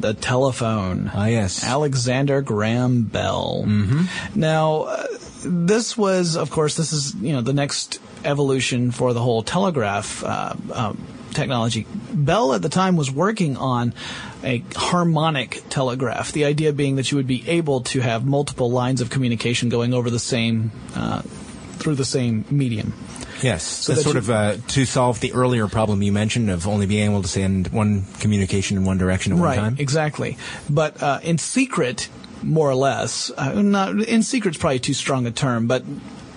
The 0.00 0.14
telephone. 0.14 1.10
Ah, 1.14 1.26
yes. 1.26 1.64
Alexander 1.64 2.42
Graham 2.42 3.02
Bell. 3.02 3.64
Mm-hmm. 3.66 4.38
Now, 4.38 4.82
uh, 4.82 5.06
this 5.44 5.96
was, 5.96 6.36
of 6.36 6.50
course, 6.50 6.76
this 6.76 6.92
is 6.92 7.14
you 7.14 7.32
know 7.32 7.40
the 7.40 7.52
next 7.52 8.00
evolution 8.24 8.90
for 8.90 9.12
the 9.12 9.20
whole 9.20 9.42
telegraph 9.42 10.24
uh, 10.24 10.54
um, 10.72 11.06
technology. 11.32 11.86
Bell 12.12 12.54
at 12.54 12.62
the 12.62 12.68
time 12.68 12.96
was 12.96 13.10
working 13.10 13.56
on 13.56 13.94
a 14.42 14.64
harmonic 14.74 15.62
telegraph. 15.68 16.32
The 16.32 16.44
idea 16.44 16.72
being 16.72 16.96
that 16.96 17.10
you 17.10 17.16
would 17.16 17.26
be 17.26 17.48
able 17.48 17.82
to 17.82 18.00
have 18.00 18.24
multiple 18.24 18.70
lines 18.70 19.00
of 19.00 19.10
communication 19.10 19.68
going 19.68 19.92
over 19.92 20.10
the 20.10 20.18
same 20.18 20.70
uh, 20.94 21.22
through 21.22 21.96
the 21.96 22.04
same 22.04 22.44
medium. 22.50 22.94
Yes, 23.42 23.86
that 23.86 23.94
that's 23.94 24.04
sort 24.04 24.14
you- 24.14 24.20
of 24.20 24.30
uh, 24.30 24.56
to 24.68 24.84
solve 24.84 25.20
the 25.20 25.32
earlier 25.32 25.68
problem 25.68 26.02
you 26.02 26.12
mentioned 26.12 26.50
of 26.50 26.66
only 26.66 26.86
being 26.86 27.10
able 27.10 27.22
to 27.22 27.28
send 27.28 27.68
one 27.68 28.04
communication 28.20 28.76
in 28.76 28.84
one 28.84 28.98
direction 28.98 29.32
at 29.32 29.38
right, 29.38 29.56
one 29.56 29.64
time. 29.72 29.76
exactly. 29.78 30.36
But 30.70 31.02
uh, 31.02 31.20
in 31.22 31.38
secret, 31.38 32.08
more 32.42 32.68
or 32.70 32.74
less, 32.74 33.30
uh, 33.36 33.60
not 33.60 34.00
in 34.00 34.22
secret's 34.22 34.56
probably 34.58 34.78
too 34.78 34.94
strong 34.94 35.26
a 35.26 35.30
term, 35.30 35.66
but 35.66 35.82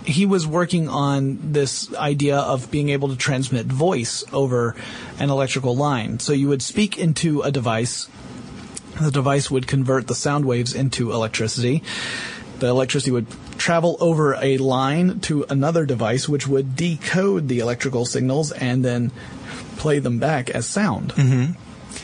he 0.05 0.25
was 0.25 0.47
working 0.47 0.87
on 0.87 1.37
this 1.51 1.93
idea 1.95 2.37
of 2.37 2.71
being 2.71 2.89
able 2.89 3.09
to 3.09 3.17
transmit 3.17 3.65
voice 3.65 4.23
over 4.31 4.73
an 5.19 5.29
electrical 5.29 5.75
line. 5.75 6.19
So 6.19 6.31
you 6.31 6.47
would 6.47 6.61
speak 6.61 6.97
into 6.97 7.41
a 7.41 7.51
device. 7.51 8.07
The 9.01 9.11
device 9.11 9.51
would 9.51 9.67
convert 9.67 10.07
the 10.07 10.15
sound 10.15 10.45
waves 10.45 10.73
into 10.73 11.11
electricity. 11.11 11.83
The 12.59 12.67
electricity 12.67 13.11
would 13.11 13.27
travel 13.57 13.97
over 13.99 14.35
a 14.35 14.57
line 14.57 15.19
to 15.21 15.45
another 15.49 15.85
device, 15.85 16.27
which 16.27 16.47
would 16.47 16.75
decode 16.75 17.47
the 17.47 17.59
electrical 17.59 18.05
signals 18.05 18.51
and 18.51 18.83
then 18.83 19.11
play 19.77 19.99
them 19.99 20.19
back 20.19 20.49
as 20.49 20.65
sound 20.65 21.13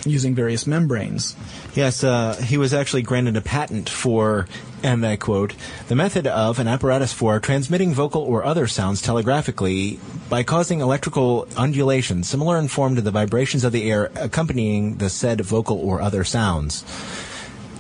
using 0.06 0.36
various 0.36 0.68
membranes. 0.68 1.36
Yes, 1.76 2.04
uh, 2.04 2.36
he 2.36 2.58
was 2.58 2.74
actually 2.74 3.04
granted 3.04 3.38
a 3.38 3.42
patent 3.42 3.90
for, 3.90 4.48
and 4.82 5.06
I 5.06 5.16
quote, 5.16 5.54
the 5.88 5.96
method 5.96 6.28
of 6.28 6.60
an 6.60 6.68
apparatus 6.68 7.14
for 7.14 7.40
transmitting 7.40 7.94
vocal 7.94 8.22
or 8.22 8.44
other 8.44 8.68
sounds 8.68 9.02
telegraphically 9.02 10.00
by 10.30 10.44
causing 10.44 10.82
electrical 10.82 11.48
undulations 11.56 12.28
similar 12.30 12.58
in 12.58 12.68
form 12.68 12.96
to 12.96 13.02
the 13.02 13.12
vibrations 13.12 13.64
of 13.64 13.72
the 13.72 13.90
air 13.90 14.12
accompanying 14.16 14.98
the 14.98 15.10
said 15.10 15.42
vocal 15.42 15.78
or 15.78 16.02
other 16.02 16.24
sounds. 16.24 16.84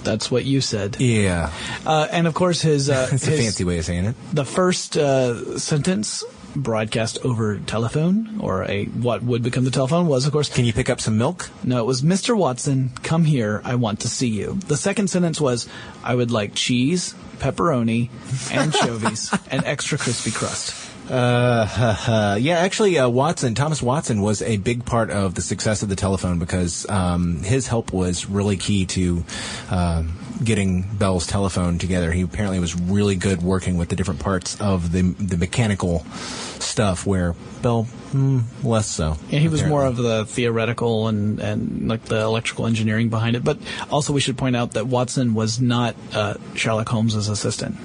That's 0.03 0.29
what 0.29 0.45
you 0.45 0.61
said. 0.61 0.97
Yeah, 0.99 1.51
Uh, 1.85 2.07
and 2.11 2.27
of 2.27 2.33
course, 2.33 2.61
his, 2.61 2.89
uh, 2.89 3.09
it's 3.13 3.27
a 3.27 3.31
fancy 3.31 3.63
way 3.63 3.77
of 3.79 3.85
saying 3.85 4.05
it. 4.05 4.15
the 4.33 4.45
first 4.45 4.97
uh, 4.97 5.57
sentence 5.57 6.23
broadcast 6.55 7.17
over 7.25 7.57
telephone, 7.57 8.39
or 8.39 8.63
a 8.65 8.85
what 8.85 9.23
would 9.23 9.41
become 9.41 9.63
the 9.63 9.71
telephone, 9.71 10.05
was 10.07 10.25
of 10.27 10.31
course. 10.31 10.49
Can 10.53 10.65
you 10.65 10.73
pick 10.73 10.87
up 10.89 11.01
some 11.01 11.17
milk? 11.17 11.49
No, 11.63 11.79
it 11.79 11.85
was 11.85 12.03
Mr. 12.03 12.37
Watson. 12.37 12.91
Come 13.01 13.25
here. 13.25 13.59
I 13.63 13.73
want 13.75 14.01
to 14.01 14.07
see 14.07 14.27
you. 14.29 14.59
The 14.67 14.77
second 14.77 15.09
sentence 15.09 15.41
was, 15.41 15.67
I 16.03 16.13
would 16.13 16.29
like 16.29 16.53
cheese, 16.53 17.15
pepperoni, 17.39 18.09
anchovies, 18.51 19.33
and 19.49 19.65
extra 19.65 19.97
crispy 19.97 20.29
crust. 20.31 20.75
Uh, 21.09 22.37
yeah, 22.39 22.59
actually, 22.59 22.97
uh, 22.97 23.09
Watson, 23.09 23.55
Thomas 23.55 23.81
Watson 23.81 24.21
was 24.21 24.41
a 24.41 24.57
big 24.57 24.85
part 24.85 25.11
of 25.11 25.35
the 25.35 25.41
success 25.41 25.83
of 25.83 25.89
the 25.89 25.95
telephone 25.95 26.39
because 26.39 26.89
um, 26.89 27.43
his 27.43 27.67
help 27.67 27.91
was 27.93 28.25
really 28.25 28.57
key 28.57 28.85
to 28.85 29.23
um 29.69 30.17
getting 30.43 30.81
Bell's 30.81 31.27
telephone 31.27 31.77
together. 31.77 32.11
He 32.11 32.21
apparently 32.21 32.59
was 32.59 32.75
really 32.75 33.15
good 33.15 33.41
working 33.41 33.77
with 33.77 33.89
the 33.89 33.95
different 33.95 34.19
parts 34.19 34.59
of 34.59 34.91
the 34.91 35.01
the 35.01 35.37
mechanical 35.37 35.99
stuff, 36.59 37.05
where 37.05 37.33
Bell 37.61 37.83
hmm, 37.83 38.39
less 38.63 38.87
so. 38.89 39.17
Yeah, 39.29 39.39
he 39.39 39.47
was 39.47 39.63
more 39.63 39.85
of 39.85 39.97
the 39.97 40.25
theoretical 40.25 41.07
and, 41.07 41.39
and 41.39 41.87
like 41.87 42.05
the 42.05 42.21
electrical 42.21 42.65
engineering 42.65 43.09
behind 43.09 43.35
it. 43.35 43.43
But 43.43 43.59
also, 43.89 44.13
we 44.13 44.21
should 44.21 44.37
point 44.37 44.55
out 44.55 44.71
that 44.71 44.87
Watson 44.87 45.33
was 45.33 45.61
not 45.61 45.95
uh, 46.13 46.35
Sherlock 46.55 46.89
Holmes's 46.89 47.29
assistant. 47.29 47.77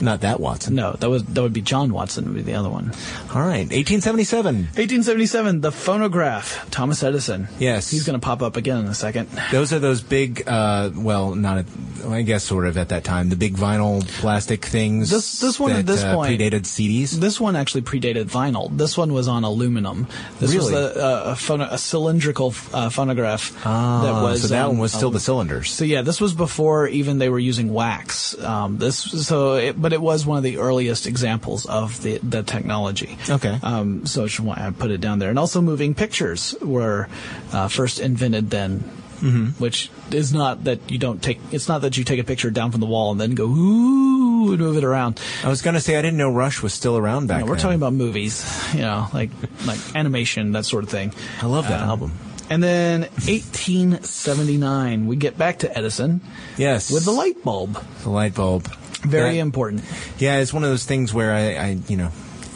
Not 0.00 0.20
that 0.22 0.40
Watson. 0.40 0.74
No, 0.74 0.92
that 0.92 1.08
was 1.10 1.24
that 1.24 1.42
would 1.42 1.52
be 1.52 1.60
John 1.62 1.92
Watson. 1.92 2.24
Would 2.26 2.34
be 2.34 2.42
the 2.42 2.54
other 2.54 2.70
one. 2.70 2.92
All 3.34 3.42
right, 3.42 3.66
1877. 3.70 4.54
1877, 4.56 5.60
the 5.60 5.72
phonograph. 5.72 6.68
Thomas 6.70 7.02
Edison. 7.02 7.48
Yes. 7.58 7.90
he's 7.90 8.04
going 8.06 8.18
to 8.18 8.24
pop 8.24 8.42
up 8.42 8.56
again 8.56 8.78
in 8.78 8.86
a 8.86 8.94
second. 8.94 9.28
Those 9.50 9.72
are 9.72 9.78
those 9.78 10.00
big, 10.02 10.44
uh, 10.46 10.90
well, 10.94 11.34
not, 11.34 11.64
I 12.06 12.22
guess, 12.22 12.44
sort 12.44 12.66
of 12.66 12.76
at 12.76 12.90
that 12.90 13.04
time, 13.04 13.28
the 13.28 13.36
big 13.36 13.56
vinyl 13.56 14.06
plastic 14.20 14.64
things. 14.64 15.10
This- 15.10 15.40
this 15.40 15.58
one 15.60 15.72
at 15.72 15.86
this 15.86 16.02
uh, 16.02 16.14
point- 16.14 16.40
predated 16.40 16.62
CDs. 16.62 17.12
This 17.12 17.40
one 17.40 17.56
actually 17.56 17.82
predated 17.82 18.24
vinyl. 18.24 18.74
This 18.76 18.96
one 18.96 19.12
was 19.12 19.28
on 19.28 19.44
aluminum. 19.44 20.06
This 20.40 20.54
was 20.54 20.70
Really? 20.70 20.82
a, 20.84 21.04
a, 21.04 21.22
a, 21.32 21.34
phono- 21.34 21.70
a 21.72 21.78
cylindrical 21.78 22.54
uh, 22.72 22.88
phonograph 22.90 23.54
Ah, 23.64 24.02
that 24.02 24.22
was. 24.22 24.42
so 24.42 24.48
that 24.48 24.62
um, 24.62 24.68
one 24.72 24.78
was 24.78 24.92
still 24.92 25.08
um, 25.08 25.14
the 25.14 25.20
cylinders. 25.20 25.70
So 25.70 25.84
yeah, 25.84 26.02
this 26.02 26.20
was 26.20 26.34
before 26.34 26.86
even 26.88 27.18
they 27.18 27.28
were 27.28 27.38
using 27.38 27.72
wax. 27.72 28.38
Um, 28.42 28.78
this 28.78 28.98
so, 28.98 29.54
it, 29.54 29.80
but 29.80 29.87
it 29.92 30.00
was 30.00 30.24
one 30.26 30.36
of 30.38 30.42
the 30.44 30.58
earliest 30.58 31.06
examples 31.06 31.66
of 31.66 32.02
the 32.02 32.18
the 32.18 32.42
technology. 32.42 33.16
Okay. 33.28 33.58
Um, 33.62 34.06
so 34.06 34.26
I 34.50 34.70
put 34.70 34.90
it 34.90 35.00
down 35.00 35.18
there, 35.18 35.30
and 35.30 35.38
also 35.38 35.60
moving 35.60 35.94
pictures 35.94 36.54
were 36.60 37.08
uh, 37.52 37.68
first 37.68 38.00
invented 38.00 38.50
then. 38.50 38.90
Mm-hmm. 39.18 39.60
Which 39.60 39.90
is 40.12 40.32
not 40.32 40.62
that 40.64 40.92
you 40.92 40.98
don't 40.98 41.20
take. 41.20 41.40
It's 41.50 41.66
not 41.66 41.80
that 41.80 41.96
you 41.96 42.04
take 42.04 42.20
a 42.20 42.24
picture 42.24 42.50
down 42.52 42.70
from 42.70 42.78
the 42.80 42.86
wall 42.86 43.10
and 43.10 43.20
then 43.20 43.34
go 43.34 43.46
ooh 43.46 44.52
and 44.52 44.60
move 44.60 44.76
it 44.76 44.84
around. 44.84 45.18
I 45.42 45.48
was 45.48 45.60
going 45.60 45.74
to 45.74 45.80
say 45.80 45.96
I 45.96 46.02
didn't 46.02 46.18
know 46.18 46.30
Rush 46.30 46.62
was 46.62 46.72
still 46.72 46.96
around 46.96 47.26
back 47.26 47.40
You 47.40 47.44
know, 47.46 47.50
we're 47.50 47.56
then. 47.56 47.62
talking 47.62 47.76
about 47.82 47.94
movies, 47.94 48.46
you 48.74 48.82
know, 48.82 49.08
like 49.12 49.30
like 49.66 49.80
animation, 49.96 50.52
that 50.52 50.66
sort 50.66 50.84
of 50.84 50.90
thing. 50.90 51.12
I 51.42 51.46
love 51.46 51.66
that 51.66 51.82
Um, 51.82 51.88
album. 51.88 52.12
And 52.48 52.62
then 52.62 53.00
1879, 53.26 55.06
we 55.06 55.16
get 55.16 55.36
back 55.36 55.58
to 55.60 55.76
Edison 55.78 56.20
Yes, 56.56 56.90
with 56.90 57.04
the 57.04 57.10
light 57.12 57.42
bulb. 57.42 57.82
the 58.04 58.10
light 58.10 58.34
bulb. 58.34 58.70
Very 59.02 59.34
That- 59.34 59.40
important. 59.40 59.84
Yeah, 60.18 60.38
it's 60.38 60.52
one 60.52 60.64
of 60.64 60.70
those 60.70 60.84
things 60.84 61.14
where 61.14 61.32
I, 61.32 61.54
I, 61.54 61.78
you 61.88 61.96
know, 61.96 62.10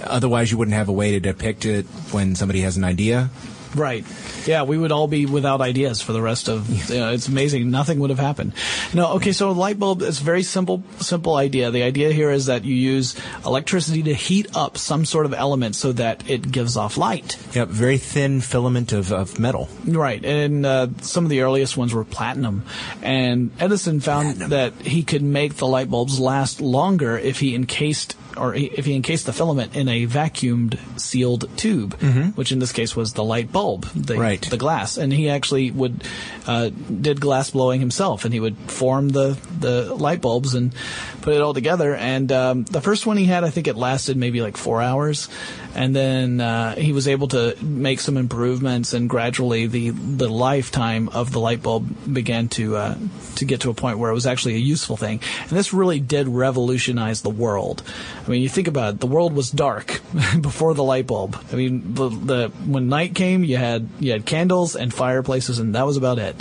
otherwise 0.05 0.51
you 0.51 0.59
wouldn't 0.59 0.77
have 0.77 0.89
a 0.89 0.93
way 0.93 1.13
to 1.13 1.21
depict 1.21 1.65
it 1.65 1.87
when 2.11 2.35
somebody 2.35 2.61
has 2.63 2.77
an 2.77 2.85
idea. 2.85 3.31
Right. 3.75 4.05
Yeah, 4.47 4.63
we 4.65 4.79
would 4.79 4.93
all 4.93 5.09
be 5.09 5.27
without 5.27 5.61
ideas 5.61 6.03
for 6.03 6.13
the 6.13 6.23
rest 6.23 6.49
of. 6.49 6.69
You 6.91 7.01
know, 7.01 7.13
it's 7.13 7.29
amazing. 7.29 7.71
Nothing 7.71 8.01
would 8.01 8.11
have 8.11 8.19
happened. 8.19 8.53
No. 8.93 9.15
Okay. 9.15 9.33
So 9.33 9.51
a 9.51 9.53
light 9.53 9.79
bulb 9.79 10.03
is 10.03 10.21
a 10.21 10.25
very 10.25 10.43
simple, 10.43 10.83
simple 10.99 11.37
idea. 11.37 11.71
The 11.71 11.83
idea 11.83 12.13
here 12.13 12.31
is 12.31 12.47
that 12.47 12.65
you 12.65 12.75
use 12.75 13.17
electricity 13.45 14.03
to 14.05 14.15
heat 14.15 14.55
up 14.57 14.79
some 14.79 15.05
sort 15.05 15.27
of 15.27 15.35
element 15.35 15.77
so 15.77 15.93
that 15.93 16.29
it 16.29 16.51
gives 16.51 16.77
off 16.77 16.97
light. 16.97 17.37
Yep, 17.55 17.69
very 17.69 17.99
thin 17.99 18.41
filament 18.41 18.93
of, 18.93 19.13
of 19.13 19.39
metal. 19.39 19.69
Right, 19.85 20.25
and 20.25 20.65
uh, 20.67 20.89
some 21.01 21.25
of 21.25 21.31
the 21.31 21.41
earliest 21.41 21.77
ones 21.77 21.95
were 21.95 22.05
platinum, 22.05 22.65
and 23.03 23.51
Edison 23.59 24.01
found 24.01 24.37
that 24.37 24.75
he 24.75 25.03
could 25.03 25.23
make 25.23 25.57
the 25.57 25.67
light 25.67 25.91
bulbs 25.91 26.19
last 26.19 26.61
longer 26.61 27.19
if 27.19 27.41
he 27.41 27.55
encased 27.55 28.17
or 28.37 28.55
if 28.55 28.85
he 28.87 28.95
encased 28.95 29.27
the 29.27 29.33
filament 29.33 29.77
in 29.77 29.89
a 29.89 30.07
vacuumed 30.07 30.79
sealed 31.01 31.49
tube, 31.57 31.95
which 32.35 32.53
in 32.53 32.59
this 32.59 32.73
case 32.73 32.95
was 32.97 33.13
the 33.13 33.25
light 33.25 33.53
bulb, 33.53 33.87
the, 33.95 34.17
Right. 34.17 34.41
the 34.43 34.57
glass, 34.57 34.97
and 34.97 35.13
he 35.13 35.29
actually 35.29 35.71
would 35.71 36.03
uh, 36.47 36.71
did 36.71 37.21
glass 37.21 37.51
blowing 37.51 37.81
himself, 37.81 38.25
and 38.25 38.33
he 38.35 38.41
would 38.41 38.57
form 38.57 39.09
the 39.11 39.37
the 39.59 39.95
light 39.95 40.21
bulbs 40.21 40.55
and 40.55 40.75
put 41.21 41.35
it 41.35 41.41
all 41.41 41.55
together. 41.55 41.95
And 41.95 42.31
um, 42.33 42.65
the 42.65 42.81
first 42.81 43.07
one 43.07 43.17
he 43.17 43.27
had, 43.27 43.45
I 43.45 43.51
think 43.51 43.67
it 43.69 43.77
lasted 43.77 44.17
maybe 44.17 44.41
like 44.43 44.57
four 44.57 44.83
hours, 44.83 45.29
and 45.75 45.95
then 45.95 46.41
uh, 46.41 46.75
he 46.75 46.93
was 46.93 47.07
able 47.09 47.29
to 47.29 47.57
make 47.63 48.01
some 48.01 48.17
improvements, 48.17 48.93
and 48.93 49.09
gradually 49.09 49.67
the 49.67 49.91
the 49.91 50.29
lifetime 50.29 51.09
of 51.11 51.33
the 51.33 51.39
light 51.41 51.63
bulb 51.63 51.89
began 52.13 52.49
to 52.49 52.77
uh, 52.77 52.95
to 53.37 53.45
get 53.45 53.61
to 53.63 53.71
a 53.71 53.75
point 53.75 53.99
where 53.99 54.11
it 54.11 54.15
was 54.15 54.27
actually 54.27 54.55
a 54.55 54.59
useful 54.59 54.97
thing. 54.97 55.21
And 55.43 55.51
this 55.51 55.73
really 55.73 56.01
did 56.01 56.29
revolutionize 56.29 57.23
the 57.23 57.31
world. 57.31 57.83
I 58.25 58.31
mean, 58.31 58.41
you 58.43 58.49
think 58.49 58.69
about 58.69 58.95
it, 58.95 59.01
the 59.01 59.07
world 59.07 59.33
was 59.33 59.51
dark 59.51 60.01
before 60.41 60.75
the 60.75 60.85
light 60.85 61.07
bulb. 61.09 61.37
I 61.53 61.57
mean, 61.57 61.95
the, 61.95 62.09
the 62.09 62.49
when 62.67 62.89
night 62.89 63.15
came, 63.15 63.43
you 63.45 63.57
had 63.57 63.89
you 63.99 64.13
had 64.13 64.25
candles 64.27 64.77
and 64.77 64.95
fireplaces, 64.95 65.59
and 65.59 65.75
that 65.75 65.85
was 65.87 65.97
about 65.97 66.19
it. 66.19 66.41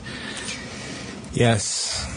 Yes. 1.34 2.08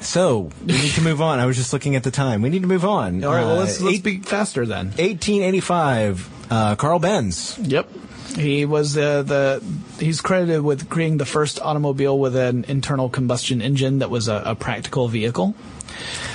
So 0.00 0.50
we 0.64 0.72
need 0.72 0.92
to 0.92 1.00
move 1.02 1.20
on. 1.20 1.38
I 1.38 1.46
was 1.46 1.56
just 1.56 1.72
looking 1.72 1.96
at 1.96 2.02
the 2.04 2.10
time. 2.10 2.40
We 2.40 2.50
need 2.50 2.62
to 2.62 2.68
move 2.68 2.84
on. 2.84 3.24
All 3.24 3.32
right, 3.32 3.42
well, 3.44 3.56
Uh, 3.56 3.60
let's 3.60 3.80
let's 3.80 3.96
eight- 3.98 4.04
be 4.04 4.18
faster 4.20 4.64
then. 4.64 4.86
1885. 4.98 6.30
Uh, 6.50 6.76
Carl 6.76 6.98
Benz. 6.98 7.58
Yep. 7.60 7.88
He 8.36 8.64
was 8.64 8.96
uh, 8.96 9.22
the 9.22 9.62
he's 9.98 10.20
credited 10.20 10.62
with 10.62 10.88
creating 10.88 11.18
the 11.18 11.24
first 11.26 11.60
automobile 11.60 12.18
with 12.18 12.36
an 12.36 12.64
internal 12.68 13.08
combustion 13.08 13.60
engine 13.60 13.98
that 13.98 14.10
was 14.10 14.28
a, 14.28 14.42
a 14.46 14.54
practical 14.54 15.08
vehicle. 15.08 15.54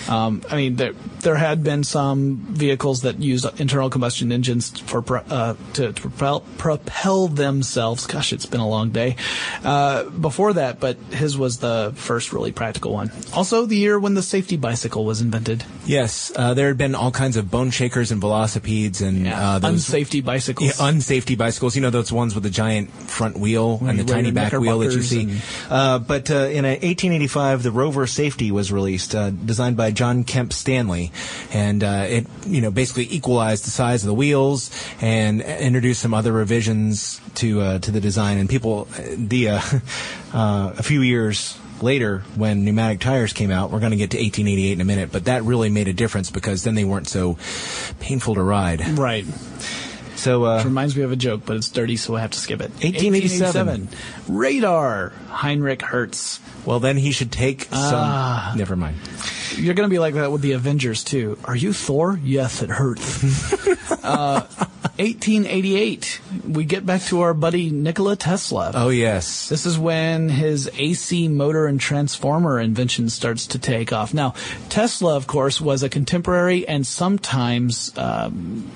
Um, 0.09 0.41
I 0.49 0.55
mean, 0.57 0.75
there 0.75 0.93
there 1.21 1.35
had 1.35 1.63
been 1.63 1.83
some 1.83 2.37
vehicles 2.49 3.01
that 3.03 3.19
used 3.19 3.45
internal 3.59 3.89
combustion 3.89 4.31
engines 4.31 4.77
for 4.81 5.03
uh, 5.29 5.55
to, 5.73 5.93
to 5.93 6.01
propel 6.01 6.41
propel 6.57 7.27
themselves. 7.27 8.05
Gosh, 8.07 8.33
it's 8.33 8.45
been 8.45 8.59
a 8.59 8.67
long 8.67 8.89
day. 8.91 9.15
Uh, 9.63 10.03
before 10.09 10.53
that, 10.53 10.79
but 10.79 10.97
his 11.11 11.37
was 11.37 11.59
the 11.59 11.93
first 11.95 12.33
really 12.33 12.51
practical 12.51 12.91
one. 12.93 13.11
Also, 13.33 13.65
the 13.65 13.77
year 13.77 13.99
when 13.99 14.13
the 14.13 14.21
safety 14.23 14.57
bicycle 14.57 15.05
was 15.05 15.21
invented. 15.21 15.63
Yes, 15.85 16.31
uh, 16.35 16.53
there 16.53 16.67
had 16.67 16.77
been 16.77 16.95
all 16.95 17.11
kinds 17.11 17.37
of 17.37 17.49
bone 17.51 17.71
shakers 17.71 18.11
and 18.11 18.21
velocipedes 18.21 19.01
and 19.01 19.27
uh, 19.27 19.59
those 19.59 19.85
unsafety 19.85 20.23
bicycles. 20.23 20.67
Yeah, 20.79 20.85
unsafety 20.87 21.37
bicycles. 21.37 21.75
You 21.75 21.81
know 21.81 21.89
those 21.89 22.11
ones 22.11 22.33
with 22.35 22.43
the 22.43 22.49
giant 22.49 22.89
front 22.91 23.37
wheel 23.37 23.79
and 23.83 23.97
the 23.99 24.03
tiny 24.03 24.31
back 24.31 24.53
wheel 24.53 24.79
that 24.79 24.91
you 24.93 25.01
see. 25.01 25.21
and- 25.23 25.41
Uh, 25.69 25.99
but 25.99 26.29
uh, 26.31 26.47
in 26.49 26.65
a 26.65 26.69
1885, 26.73 27.63
the 27.63 27.71
Rover 27.71 28.07
Safety 28.07 28.51
was 28.51 28.71
released, 28.71 29.15
uh, 29.15 29.29
designed 29.29 29.77
by 29.77 29.91
John 29.93 30.23
Kemp 30.23 30.51
Starley, 30.53 31.11
and 31.53 31.83
uh, 31.83 32.05
it 32.09 32.27
you 32.45 32.61
know 32.61 32.71
basically 32.71 33.07
equalized 33.09 33.65
the 33.65 33.71
size 33.71 34.03
of 34.03 34.07
the 34.07 34.13
wheels 34.13 34.69
and 35.01 35.41
introduced 35.41 36.01
some 36.01 36.13
other 36.13 36.31
revisions 36.31 37.21
to 37.35 37.61
uh, 37.61 37.79
to 37.79 37.91
the 37.91 38.01
design. 38.01 38.37
And 38.37 38.49
people, 38.49 38.87
the 39.15 39.49
uh, 39.49 39.61
uh, 40.33 40.73
a 40.77 40.83
few 40.83 41.01
years 41.01 41.57
later 41.81 42.19
when 42.35 42.63
pneumatic 42.63 43.01
tires 43.01 43.33
came 43.33 43.51
out 43.51 43.69
we're 43.69 43.79
going 43.81 43.91
to 43.91 43.97
get 43.97 44.11
to 44.11 44.17
1888 44.17 44.71
in 44.71 44.79
a 44.79 44.85
minute 44.85 45.11
but 45.11 45.25
that 45.25 45.43
really 45.43 45.69
made 45.69 45.89
a 45.89 45.91
difference 45.91 46.31
because 46.31 46.63
then 46.63 46.75
they 46.75 46.85
weren't 46.85 47.09
so 47.09 47.37
painful 47.99 48.35
to 48.35 48.41
ride 48.43 48.79
Right. 48.97 49.25
so 50.15 50.45
uh, 50.45 50.57
Which 50.57 50.65
reminds 50.65 50.95
me 50.95 51.01
of 51.03 51.11
a 51.11 51.17
joke, 51.17 51.41
but 51.45 51.57
it's 51.57 51.67
dirty, 51.69 51.97
so 51.97 52.15
I 52.15 52.21
have 52.21 52.31
to 52.31 52.39
skip 52.39 52.61
it. 52.61 52.69
1887. 52.83 53.89
Radar. 54.29 55.09
Heinrich 55.29 55.81
Hertz. 55.81 56.39
Well, 56.65 56.79
then 56.79 56.97
he 56.97 57.11
should 57.11 57.31
take 57.31 57.65
some. 57.65 58.57
Never 58.57 58.75
mind. 58.75 58.97
You're 59.55 59.75
going 59.75 59.87
to 59.87 59.93
be 59.93 59.99
like 59.99 60.15
that 60.15 60.31
with 60.31 60.41
the 60.41 60.53
Avengers, 60.53 61.03
too. 61.03 61.37
Are 61.45 61.55
you 61.55 61.73
Thor? 61.73 62.19
Yes, 62.23 62.61
it 62.61 62.69
hurts. 62.69 63.23
uh, 64.03 64.47
1888. 64.97 66.21
We 66.47 66.65
get 66.65 66.85
back 66.85 67.01
to 67.03 67.21
our 67.21 67.33
buddy 67.33 67.71
Nikola 67.71 68.15
Tesla. 68.15 68.71
Oh 68.75 68.89
yes. 68.89 69.49
This 69.49 69.65
is 69.65 69.77
when 69.77 70.29
his 70.29 70.69
AC 70.77 71.27
motor 71.29 71.65
and 71.65 71.79
transformer 71.79 72.59
invention 72.59 73.09
starts 73.09 73.47
to 73.47 73.59
take 73.59 73.91
off. 73.91 74.13
Now, 74.13 74.35
Tesla, 74.69 75.15
of 75.15 75.25
course, 75.25 75.59
was 75.59 75.81
a 75.81 75.89
contemporary 75.89 76.67
and 76.67 76.85
sometimes 76.85 77.91
um, 77.97 78.71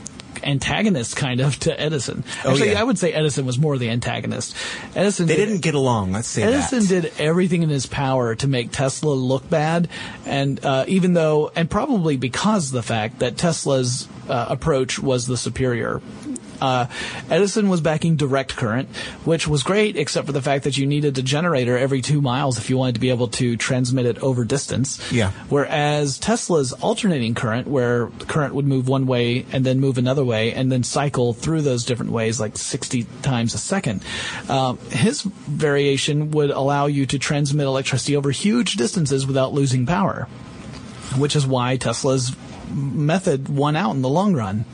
antagonist 0.47 1.15
kind 1.15 1.41
of 1.41 1.60
to 1.60 1.79
Edison. 1.79 2.23
Oh, 2.45 2.51
Actually, 2.51 2.71
yeah. 2.71 2.81
I 2.81 2.83
would 2.83 2.97
say 2.97 3.12
Edison 3.13 3.45
was 3.45 3.60
more 3.60 3.77
the 3.77 3.89
antagonist. 3.89 4.55
Edison 4.95 5.27
They 5.27 5.36
did- 5.36 5.45
didn't 5.47 5.62
get 5.62 5.75
along. 5.75 6.13
Let's 6.13 6.27
say 6.27 6.43
Edison 6.43 6.79
that. 6.79 6.88
did 7.01 7.13
everything 7.19 7.63
in 7.63 7.69
his 7.69 7.86
power 7.86 8.33
to 8.36 8.47
make 8.47 8.71
Tesla 8.71 9.12
look 9.13 9.49
bad, 9.49 9.89
and 10.25 10.63
uh, 10.65 10.86
even 10.88 11.13
though, 11.13 11.51
and 11.55 11.69
probably 11.69 12.17
because 12.17 12.67
of 12.67 12.73
the 12.73 12.83
fact 12.83 13.19
that 13.19 13.38
Tesla's 13.38 14.07
uh, 14.29 14.45
approach 14.49 14.99
was 14.99 15.27
the 15.27 15.38
superior. 15.38 16.01
Uh, 16.62 16.88
Edison 17.30 17.70
was 17.70 17.82
backing 17.82 18.15
direct 18.15 18.56
current, 18.56 18.89
which 19.26 19.48
was 19.48 19.63
great, 19.63 19.96
except 19.96 20.26
for 20.26 20.34
the 20.34 20.41
fact 20.41 20.63
that 20.63 20.78
you 20.78 20.86
needed 20.86 21.17
a 21.17 21.22
generator 21.22 21.78
every 21.78 22.02
two 22.02 22.22
miles 22.22 22.58
if 22.58 22.70
you 22.70 22.78
wanted 22.78 22.96
to 22.96 23.02
be 23.02 23.10
able 23.10 23.28
to 23.28 23.58
transmit 23.58 24.06
it 24.06 24.17
over 24.20 24.43
distance. 24.46 25.12
Yeah. 25.12 25.32
Whereas 25.50 26.17
Tesla's 26.17 26.74
alternating 26.74 27.36
current, 27.36 27.67
where 27.67 28.08
the 28.17 28.26
current 28.26 28.54
would 28.56 28.65
move 28.65 28.88
one 28.88 29.08
way 29.08 29.46
and 29.52 29.65
then 29.65 29.80
move 29.80 29.98
another 29.98 30.24
way 30.24 30.54
and 30.54 30.72
then 30.72 30.84
cycle 30.84 31.34
through 31.34 31.62
those 31.62 31.86
different 31.86 32.12
ways 32.12 32.39
like 32.39 32.58
60 32.58 33.06
times 33.22 33.54
a 33.54 33.58
second, 33.58 34.04
um, 34.50 34.78
his 34.89 35.22
variation 35.22 36.32
would 36.32 36.50
allow 36.50 36.88
you 36.88 37.06
to 37.06 37.20
transmit 37.20 37.65
electricity 37.65 38.15
over 38.15 38.32
huge 38.32 38.74
distances 38.74 39.26
without 39.26 39.54
losing 39.54 39.86
power, 39.86 40.28
which 41.17 41.36
is 41.36 41.46
why 41.46 41.78
Tesla's 41.78 42.36
method 42.70 43.50
won 43.50 43.76
out 43.76 43.96
in 43.96 44.02
the 44.02 44.10
long 44.10 44.34
run. 44.34 44.65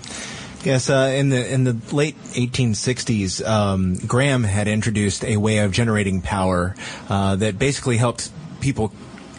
Yes, 0.63 0.89
uh, 0.89 1.13
in 1.13 1.27
the 1.27 1.53
in 1.53 1.65
the 1.65 1.77
late 1.91 2.15
1860s, 2.35 3.45
um, 3.45 3.95
Graham 3.95 4.45
had 4.45 4.69
introduced 4.69 5.25
a 5.25 5.35
way 5.35 5.57
of 5.57 5.73
generating 5.73 6.21
power 6.21 6.73
uh, 7.09 7.35
that 7.35 7.59
basically 7.59 7.97
helped 7.97 8.31
people. 8.61 8.93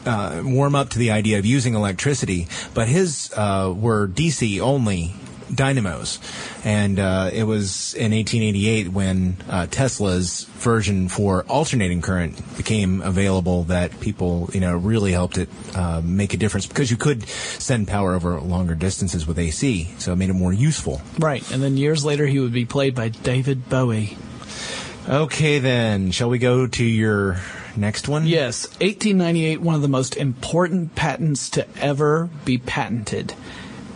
Uh, 0.07 0.43
warm 0.45 0.75
up 0.75 0.91
to 0.91 0.99
the 0.99 1.11
idea 1.11 1.39
of 1.39 1.47
using 1.47 1.73
electricity, 1.73 2.47
but 2.75 2.87
his 2.87 3.33
uh, 3.39 3.73
were 3.75 4.07
DC 4.07 4.61
only 4.61 5.15
dynamos, 5.55 6.19
and 6.65 6.99
uh, 6.99 7.31
it 7.33 7.45
was 7.45 7.95
in 7.95 8.13
1888 8.13 8.89
when 8.89 9.37
uh, 9.49 9.67
Tesla's 9.67 10.45
version 10.45 11.09
for 11.09 11.45
alternating 11.45 12.03
current 12.03 12.57
became 12.57 13.03
available 13.03 13.65
that 13.65 14.01
people, 14.01 14.51
you 14.53 14.61
know, 14.61 14.77
really 14.77 15.13
helped 15.13 15.39
it 15.39 15.49
uh, 15.75 16.01
make 16.05 16.35
a 16.35 16.37
difference 16.37 16.67
because 16.67 16.91
you 16.91 16.97
could 16.97 17.27
send 17.29 17.89
power 17.89 18.15
over 18.15 18.41
longer 18.41 18.75
distances 18.75 19.27
with 19.27 19.39
AC, 19.39 19.91
so 19.99 20.13
it 20.13 20.17
made 20.17 20.31
it 20.31 20.35
more 20.35 20.53
useful. 20.53 21.01
Right. 21.19 21.49
And 21.53 21.63
then 21.63 21.77
years 21.77 22.05
later, 22.05 22.27
he 22.27 22.41
would 22.41 22.53
be 22.53 22.65
played 22.65 22.95
by 22.95 23.09
David 23.09 23.69
Bowie. 23.69 24.17
Okay, 25.09 25.59
then, 25.59 26.13
shall 26.13 26.31
we 26.31 26.39
go 26.39 26.67
to 26.67 26.85
your 26.85 27.39
next 27.77 28.09
one? 28.09 28.27
Yes, 28.27 28.67
1898, 28.81 29.61
one 29.61 29.75
of 29.75 29.83
the 29.83 29.89
most 29.89 30.17
important 30.17 30.95
patents 30.95 31.51
to 31.51 31.67
ever 31.79 32.31
be 32.47 32.57
patented. 32.57 33.35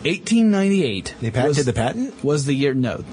1898. 0.03 1.15
They 1.19 1.31
patented 1.31 1.57
was, 1.57 1.65
the 1.65 1.73
patent? 1.73 2.23
Was 2.23 2.45
the 2.45 2.53
year, 2.53 2.73
no. 2.73 3.03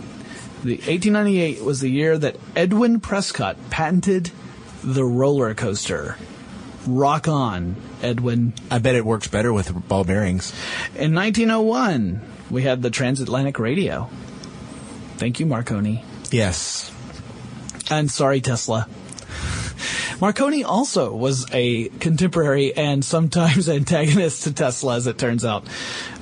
The 0.63 0.77
1898 0.77 1.63
was 1.63 1.81
the 1.81 1.91
year 1.91 2.17
that 2.19 2.37
Edwin 2.55 3.01
Prescott 3.01 3.57
patented 3.71 4.31
the 4.83 5.05
roller 5.05 5.55
coaster. 5.55 6.17
Rock 6.87 7.27
on, 7.27 7.77
Edwin. 8.03 8.55
I 8.71 8.79
bet 8.79 8.95
it 8.95 9.05
works 9.05 9.27
better 9.27 9.53
with 9.53 9.89
ball 9.89 10.05
bearings. 10.05 10.53
In 10.95 11.15
1901, 11.15 12.21
we 12.51 12.63
had 12.63 12.83
the 12.83 12.91
transatlantic 12.91 13.59
radio. 13.59 14.09
Thank 15.17 15.41
you, 15.41 15.47
Marconi. 15.47 16.05
Yes. 16.31 16.93
And 17.91 18.11
sorry, 18.11 18.41
Tesla. 18.41 18.89
Marconi 20.21 20.65
also 20.65 21.15
was 21.15 21.47
a 21.53 21.89
contemporary 21.89 22.75
and 22.75 23.05
sometimes 23.05 23.69
antagonist 23.69 24.45
to 24.45 24.53
Tesla, 24.53 24.97
as 24.97 25.07
it 25.07 25.19
turns 25.19 25.45
out. 25.45 25.65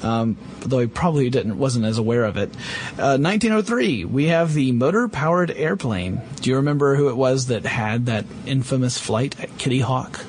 Um, 0.02 0.36
though 0.60 0.80
he 0.80 0.86
probably 0.86 1.30
didn't 1.30 1.58
wasn't 1.58 1.84
as 1.84 1.98
aware 1.98 2.24
of 2.24 2.36
it. 2.36 2.50
Uh, 2.98 3.18
1903, 3.18 4.04
we 4.04 4.26
have 4.26 4.52
the 4.54 4.72
motor-powered 4.72 5.50
airplane. 5.50 6.20
Do 6.40 6.50
you 6.50 6.56
remember 6.56 6.96
who 6.96 7.08
it 7.08 7.16
was 7.16 7.46
that 7.46 7.64
had 7.64 8.06
that 8.06 8.24
infamous 8.46 8.98
flight 8.98 9.38
at 9.40 9.56
Kitty 9.58 9.80
Hawk? 9.80 10.24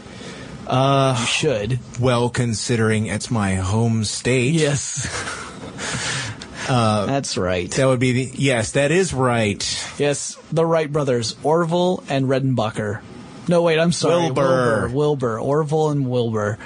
Uh, 0.67 1.15
you 1.19 1.25
should. 1.25 1.79
Well, 1.99 2.29
considering 2.29 3.07
it's 3.07 3.29
my 3.29 3.55
home 3.55 4.03
state. 4.03 4.53
Yes. 4.53 5.05
That's 6.67 7.37
right. 7.37 7.69
That 7.71 7.85
would 7.85 7.99
be 7.99 8.11
the. 8.11 8.31
Yes, 8.37 8.71
that 8.71 8.91
is 8.91 9.13
right. 9.13 9.63
Yes, 9.99 10.35
the 10.51 10.65
Wright 10.65 10.91
brothers, 10.91 11.35
Orville 11.43 12.03
and 12.09 12.25
Redenbacher. 12.25 13.01
No, 13.47 13.61
wait, 13.61 13.79
I'm 13.79 13.91
sorry. 13.91 14.25
Wilbur. 14.25 14.41
Wilbur. 14.41 14.89
Wilbur. 14.93 15.39
Orville 15.39 15.89
and 15.89 16.09
Wilbur. 16.09 16.57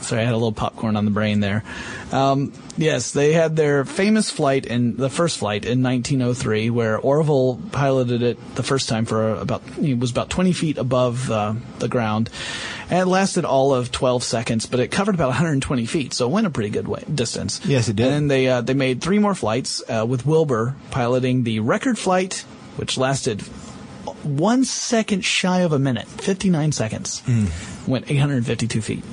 Sorry, 0.00 0.22
I 0.22 0.24
had 0.24 0.34
a 0.34 0.36
little 0.36 0.52
popcorn 0.52 0.96
on 0.96 1.04
the 1.04 1.10
brain 1.10 1.40
there. 1.40 1.64
Um, 2.12 2.52
yes, 2.76 3.10
they 3.10 3.32
had 3.32 3.56
their 3.56 3.84
famous 3.84 4.30
flight 4.30 4.64
in 4.64 4.96
the 4.96 5.10
first 5.10 5.38
flight 5.38 5.64
in 5.64 5.82
1903, 5.82 6.70
where 6.70 6.96
Orville 6.96 7.60
piloted 7.72 8.22
it 8.22 8.54
the 8.54 8.62
first 8.62 8.88
time 8.88 9.04
for 9.04 9.34
about 9.34 9.62
he 9.80 9.94
was 9.94 10.12
about 10.12 10.30
20 10.30 10.52
feet 10.52 10.78
above 10.78 11.28
uh, 11.28 11.54
the 11.80 11.88
ground, 11.88 12.30
and 12.88 13.00
it 13.00 13.06
lasted 13.06 13.44
all 13.44 13.74
of 13.74 13.90
12 13.90 14.22
seconds, 14.22 14.66
but 14.66 14.78
it 14.78 14.92
covered 14.92 15.16
about 15.16 15.28
120 15.28 15.86
feet, 15.86 16.14
so 16.14 16.28
it 16.28 16.30
went 16.30 16.46
a 16.46 16.50
pretty 16.50 16.70
good 16.70 16.86
way, 16.86 17.02
distance. 17.12 17.64
Yes, 17.64 17.88
it 17.88 17.96
did. 17.96 18.06
And 18.06 18.14
then 18.14 18.28
they 18.28 18.48
uh, 18.48 18.60
they 18.60 18.74
made 18.74 19.00
three 19.00 19.18
more 19.18 19.34
flights 19.34 19.82
uh, 19.88 20.06
with 20.06 20.24
Wilbur 20.24 20.76
piloting 20.92 21.42
the 21.42 21.58
record 21.60 21.98
flight, 21.98 22.44
which 22.76 22.96
lasted 22.96 23.42
one 24.26 24.64
second 24.64 25.24
shy 25.24 25.60
of 25.60 25.72
a 25.72 25.78
minute, 25.78 26.06
59 26.06 26.72
seconds. 26.72 27.20
Hmm. 27.20 27.46
Went 27.86 28.10
852 28.10 28.82
feet. 28.82 29.04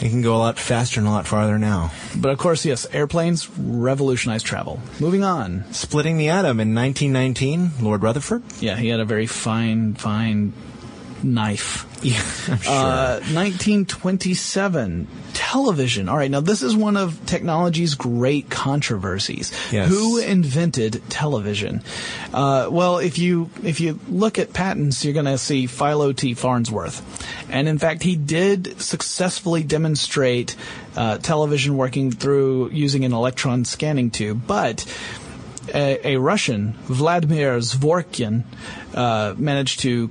It 0.00 0.10
can 0.10 0.22
go 0.22 0.34
a 0.34 0.38
lot 0.38 0.58
faster 0.58 1.00
and 1.00 1.08
a 1.08 1.10
lot 1.10 1.26
farther 1.26 1.58
now. 1.58 1.92
But 2.16 2.30
of 2.30 2.38
course, 2.38 2.64
yes, 2.64 2.86
airplanes 2.92 3.48
revolutionized 3.58 4.44
travel. 4.44 4.80
Moving 5.00 5.22
on. 5.22 5.64
Splitting 5.72 6.18
the 6.18 6.28
atom 6.28 6.60
in 6.60 6.74
1919, 6.74 7.70
Lord 7.80 8.02
Rutherford. 8.02 8.42
Yeah, 8.60 8.76
he 8.76 8.88
had 8.88 9.00
a 9.00 9.04
very 9.04 9.26
fine, 9.26 9.94
fine 9.94 10.52
knife. 11.22 11.90
Yeah, 12.04 12.20
I'm 12.48 12.58
sure. 12.58 12.70
Uh, 12.70 13.20
1927, 13.32 15.08
television. 15.32 16.10
All 16.10 16.18
right, 16.18 16.30
now 16.30 16.40
this 16.42 16.62
is 16.62 16.76
one 16.76 16.98
of 16.98 17.24
technology's 17.24 17.94
great 17.94 18.50
controversies. 18.50 19.52
Yes. 19.72 19.88
Who 19.88 20.18
invented 20.18 21.00
television? 21.08 21.82
Uh, 22.30 22.68
well, 22.70 22.98
if 22.98 23.16
you 23.18 23.48
if 23.62 23.80
you 23.80 23.98
look 24.06 24.38
at 24.38 24.52
patents, 24.52 25.02
you're 25.02 25.14
going 25.14 25.24
to 25.24 25.38
see 25.38 25.66
Philo 25.66 26.12
T. 26.12 26.34
Farnsworth, 26.34 27.00
and 27.48 27.68
in 27.68 27.78
fact, 27.78 28.02
he 28.02 28.16
did 28.16 28.82
successfully 28.82 29.62
demonstrate 29.62 30.56
uh, 30.96 31.16
television 31.16 31.78
working 31.78 32.12
through 32.12 32.68
using 32.68 33.06
an 33.06 33.14
electron 33.14 33.64
scanning 33.64 34.10
tube, 34.10 34.42
but 34.46 34.84
a, 35.72 36.14
a 36.14 36.16
Russian, 36.16 36.72
Vladimir 36.84 37.56
Zworykin, 37.58 38.44
uh, 38.94 39.34
managed 39.38 39.80
to 39.80 40.10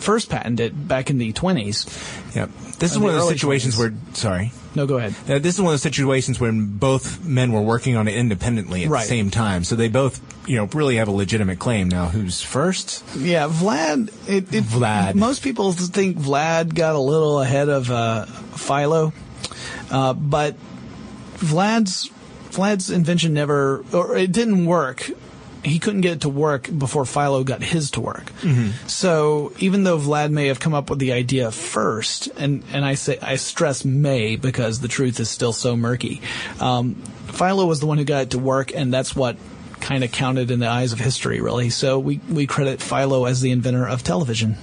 first 0.00 0.28
patented 0.30 0.88
back 0.88 1.10
in 1.10 1.18
the 1.18 1.32
20s. 1.32 2.34
Yep. 2.34 2.50
This 2.78 2.92
is 2.92 2.98
one 2.98 3.10
of 3.10 3.16
those 3.16 3.24
early 3.26 3.34
situations 3.34 3.76
20s. 3.76 3.78
where, 3.78 3.92
sorry. 4.14 4.52
No, 4.74 4.86
go 4.86 4.96
ahead. 4.98 5.14
Uh, 5.28 5.38
this 5.38 5.56
is 5.56 5.60
one 5.60 5.68
of 5.68 5.72
those 5.74 5.82
situations 5.82 6.40
when 6.40 6.78
both 6.78 7.22
men 7.24 7.52
were 7.52 7.60
working 7.60 7.96
on 7.96 8.08
it 8.08 8.14
independently 8.14 8.84
at 8.84 8.90
Right. 8.90 9.02
the 9.02 9.08
same 9.08 9.30
time. 9.30 9.64
So 9.64 9.74
they 9.76 9.88
both, 9.88 10.20
you 10.48 10.56
know, 10.56 10.64
really 10.66 10.96
have 10.96 11.08
a 11.08 11.12
legitimate 11.12 11.58
claim. 11.58 11.88
Now, 11.88 12.06
who's 12.06 12.40
first? 12.40 13.04
Yeah, 13.16 13.48
Vlad. 13.48 14.08
It, 14.28 14.54
it, 14.54 14.64
Vlad. 14.64 15.14
Most 15.16 15.42
people 15.42 15.72
think 15.72 16.16
Vlad 16.16 16.74
got 16.74 16.94
a 16.94 17.00
little 17.00 17.40
ahead 17.40 17.68
of 17.68 17.90
uh, 17.90 18.24
Philo, 18.26 19.12
uh, 19.90 20.14
but 20.14 20.56
Vlad's 21.38 22.10
Vlad's 22.50 22.90
invention 22.90 23.32
never, 23.34 23.84
or 23.92 24.16
it 24.16 24.32
didn't 24.32 24.66
work. 24.66 25.10
He 25.62 25.78
couldn't 25.78 26.00
get 26.00 26.12
it 26.12 26.20
to 26.22 26.28
work 26.28 26.70
before 26.76 27.04
Philo 27.04 27.44
got 27.44 27.62
his 27.62 27.90
to 27.92 28.00
work. 28.00 28.30
So 28.86 29.52
even 29.58 29.84
though 29.84 29.98
Vlad 29.98 30.30
may 30.30 30.46
have 30.46 30.58
come 30.58 30.72
up 30.74 30.88
with 30.88 30.98
the 30.98 31.12
idea 31.12 31.50
first, 31.50 32.28
and, 32.38 32.62
and 32.72 32.84
I 32.84 32.94
say 32.94 33.18
I 33.20 33.36
stress 33.36 33.84
may 33.84 34.36
because 34.36 34.80
the 34.80 34.88
truth 34.88 35.20
is 35.20 35.28
still 35.28 35.52
so 35.52 35.76
murky. 35.76 36.22
Um, 36.60 36.94
Philo 37.28 37.66
was 37.66 37.80
the 37.80 37.86
one 37.86 37.98
who 37.98 38.04
got 38.04 38.22
it 38.22 38.30
to 38.30 38.38
work, 38.38 38.74
and 38.74 38.92
that's 38.92 39.14
what 39.14 39.36
kind 39.80 40.04
of 40.04 40.12
counted 40.12 40.50
in 40.50 40.60
the 40.60 40.68
eyes 40.68 40.92
of 40.92 40.98
history, 40.98 41.40
really. 41.40 41.70
So 41.70 41.98
we, 41.98 42.20
we 42.30 42.46
credit 42.46 42.80
Philo 42.82 43.24
as 43.26 43.40
the 43.40 43.50
inventor 43.50 43.86
of 43.88 44.02
television. 44.02 44.56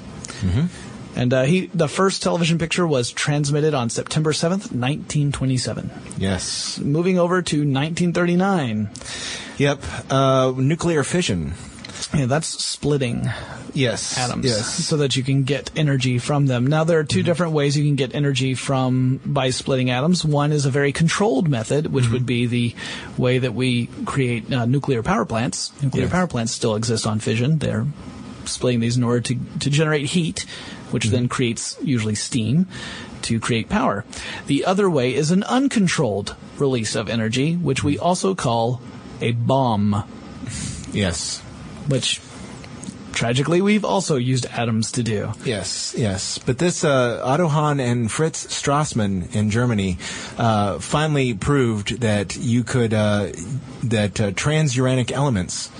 And 1.17 1.34
uh, 1.34 1.43
he, 1.43 1.65
the 1.73 1.88
first 1.88 2.21
television 2.21 2.60
picture 2.60 2.86
was 2.86 3.12
transmitted 3.12 3.73
on 3.73 3.89
September 3.89 4.32
7th, 4.34 4.71
1927. 4.71 5.89
Yes. 6.19 6.77
Moving 6.80 7.17
over 7.17 7.41
to 7.41 7.58
1939. 7.58 8.89
Yep. 9.58 9.82
Uh, 10.12 10.53
nuclear 10.56 11.03
fission. 11.03 11.53
Yeah, 12.13 12.27
that's 12.27 12.47
splitting 12.63 13.30
Yes. 13.73 14.17
atoms 14.17 14.45
Yes. 14.45 14.86
so 14.86 14.97
that 14.97 15.15
you 15.15 15.23
can 15.23 15.43
get 15.43 15.71
energy 15.75 16.19
from 16.19 16.45
them. 16.45 16.67
Now 16.67 16.84
there 16.84 16.99
are 16.99 17.03
2 17.03 17.23
different 17.23 17.53
ways 17.53 17.75
you 17.75 17.84
can 17.84 17.95
get 17.95 18.13
energy 18.15 18.53
from 18.53 19.19
by 19.25 19.49
splitting 19.49 19.89
atoms. 19.89 20.23
One 20.23 20.51
is 20.51 20.65
a 20.65 20.69
very 20.69 20.91
controlled 20.91 21.49
method, 21.49 21.88
which 21.91 22.10
would 22.10 22.25
be 22.27 22.45
the 22.45 22.75
way 23.17 23.39
that 23.39 23.56
we 23.56 23.88
create 24.06 24.53
uh, 24.53 24.65
nuclear 24.65 25.01
power 25.03 25.25
plants. 25.25 25.71
Nuclear 25.82 26.03
Yes. 26.03 26.12
power 26.12 26.27
plants 26.27 26.51
still 26.53 26.75
exist 26.75 27.06
on 27.08 27.19
fission. 27.19 27.58
They're 27.58 27.88
splitting 28.45 28.80
these 28.80 28.95
in 28.95 29.03
order 29.03 29.19
to, 29.21 29.36
to 29.60 29.69
generate 29.69 30.06
heat, 30.06 30.45
which 30.91 31.06
then 31.06 31.28
creates 31.28 31.78
usually 31.84 32.15
steam 32.15 32.67
to 33.23 33.39
create 33.39 33.69
power. 33.69 34.06
The 34.45 34.65
other 34.65 34.89
way 34.89 35.13
is 35.13 35.32
an 35.32 35.43
uncontrolled 35.43 36.36
release 36.58 36.95
of 36.95 37.10
energy, 37.10 37.56
which 37.56 37.84
we 37.84 37.97
also 38.00 38.36
call 38.36 38.82
a 39.21 39.32
bomb 39.32 40.04
Yes. 40.93 41.39
which 41.88 42.21
tragically 43.12 43.62
we've 43.62 43.84
also 43.84 44.15
used 44.15 44.45
atoms 44.45 44.91
to 44.93 45.04
do. 45.04 45.32
Yes, 45.43 45.95
yes. 45.97 46.38
But 46.38 46.60
this 46.60 46.84
uh, 46.84 47.19
Otto 47.23 47.47
Hahn 47.47 47.80
and 47.80 48.12
Fritz 48.12 48.45
Strassmann 48.47 49.34
in 49.36 49.50
Germany 49.50 49.97
uh, 50.38 50.78
finally 50.80 51.34
proved 51.34 52.02
that 52.02 52.38
you 52.38 52.63
could 52.63 52.93
uh, 52.93 53.32
that 53.84 54.21
uh, 54.21 54.32
transuranic 54.32 55.12
elements 55.12 55.71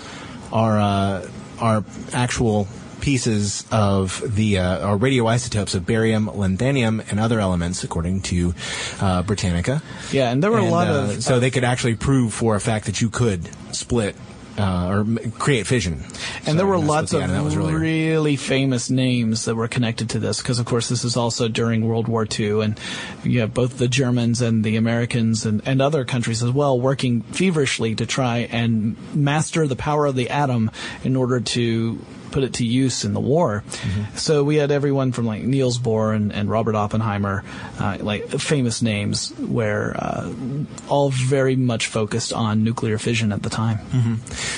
are 0.52 0.78
uh, 0.80 1.30
are 1.60 1.84
actual 2.12 2.68
pieces 3.02 3.66
of 3.72 4.22
the 4.36 4.60
uh, 4.60 4.88
or 4.90 4.98
radioisotopes 4.98 5.76
of 5.76 5.86
barium, 5.86 6.28
lanthanum, 6.28 7.02
and 7.10 7.20
other 7.20 7.40
elements, 7.40 7.84
according 7.84 8.22
to 8.22 8.54
uh, 9.02 9.24
Britannica. 9.24 9.82
Yeah, 10.12 10.32
and 10.32 10.42
there 10.44 10.52
were 10.52 10.60
And, 10.60 10.68
a 10.68 10.72
lot 10.72 10.88
uh, 10.88 10.92
of 11.16 11.24
so 11.24 11.40
they 11.40 11.52
could 11.52 11.64
actually 11.64 11.96
prove 11.96 12.34
for 12.34 12.56
a 12.56 12.62
fact 12.62 12.86
that 12.86 13.02
you 13.02 13.10
could 13.10 13.50
split 13.74 14.16
uh, 14.58 14.88
or 14.90 15.06
create 15.38 15.68
fission. 15.68 16.04
and 16.48 16.58
there 16.58 16.66
were 16.66 16.80
lots 16.80 17.14
of 17.14 17.20
the 17.20 17.24
atom. 17.26 17.36
That 17.36 17.44
was 17.44 17.56
earlier. 17.56 17.78
really 17.78 18.36
famous 18.36 18.90
names 18.90 19.46
that 19.46 19.54
were 19.54 19.68
connected 19.68 20.10
to 20.12 20.20
this 20.20 20.42
because 20.42 20.58
of 20.58 20.66
course 20.66 20.90
this 20.90 21.04
is 21.04 21.16
also 21.16 21.48
during 21.48 21.88
World 21.88 22.08
War 22.08 22.26
II 22.28 22.62
and 22.62 22.80
you 23.24 23.42
have 23.42 23.54
both 23.54 23.78
the 23.78 23.88
Germans 23.88 24.42
and 24.42 24.64
the 24.64 24.76
Americans 24.76 25.46
and, 25.46 25.62
and 25.68 25.80
other 25.80 26.06
countries 26.06 26.42
as 26.42 26.50
well 26.50 26.80
working 26.80 27.22
feverishly 27.22 27.94
to 27.96 28.08
try 28.08 28.48
and 28.50 28.98
master 29.14 29.68
the 29.68 29.76
power 29.76 30.08
of 30.08 30.16
the 30.16 30.32
atom 30.32 30.72
in 31.04 31.16
order 31.16 31.40
to 31.40 32.00
put 32.32 32.44
it 32.44 32.54
to 32.54 32.66
use 32.66 33.06
in 33.06 33.14
the 33.14 33.20
war. 33.20 33.64
Mm-hmm. 33.68 34.16
So 34.18 34.44
we 34.44 34.58
had 34.58 34.72
everyone 34.72 35.12
from 35.12 35.26
like 35.26 35.44
Niels 35.44 35.80
Bohr 35.80 36.16
and, 36.16 36.32
and 36.34 36.50
Robert 36.50 36.76
Oppenheimer, 36.76 37.44
uh, 37.80 37.98
like 38.02 38.30
famous 38.30 38.82
names 38.82 39.32
where 39.38 39.96
uh, 39.98 40.34
all 40.90 41.10
very 41.10 41.56
much 41.56 41.88
focused 41.88 42.34
on 42.34 42.64
nuclear 42.64 42.98
fission 42.98 43.32
at 43.32 43.44
the 43.44 43.50
time. 43.50 43.80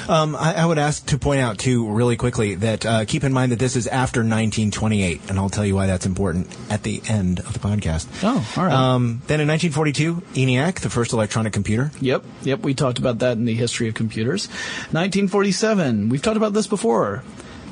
Um, 0.08 0.36
I, 0.36 0.56
I 0.56 0.66
would 0.66 0.78
ask 0.78 1.06
to 1.08 1.18
point 1.18 1.42
out 1.42 1.58
too, 1.58 1.90
really 1.90 2.18
quickly, 2.18 2.56
that 2.56 2.86
uh, 2.86 3.06
keep 3.06 3.24
in 3.24 3.34
mind 3.34 3.52
that 3.52 3.60
this 3.60 3.76
is 3.76 3.88
after 3.88 4.20
1928, 4.20 5.30
and 5.30 5.40
I'll 5.40 5.50
tell 5.50 5.66
you 5.66 5.76
why 5.76 5.88
that's 5.88 6.06
important 6.06 6.48
at 6.70 6.84
the 6.84 7.02
end 7.08 7.40
of 7.40 7.54
the 7.54 7.60
podcast. 7.60 8.08
Oh, 8.24 8.46
all 8.58 8.66
right. 8.66 8.74
Um, 8.74 9.22
then 9.28 9.40
in 9.42 9.48
1942, 9.48 10.16
ENIAC, 10.34 10.80
the 10.80 10.90
first 10.90 11.14
electronic 11.14 11.54
computer. 11.54 11.92
Yep, 12.02 12.24
yep. 12.44 12.60
We 12.60 12.74
talked 12.74 13.00
about 13.00 13.20
that 13.20 13.38
in 13.38 13.46
the 13.46 13.56
history 13.56 13.88
of 13.88 13.94
computers. 13.94 14.48
1947. 14.92 16.10
We've 16.10 16.22
talked 16.22 16.38
about 16.38 16.54
this 16.54 16.68
before. 16.68 17.24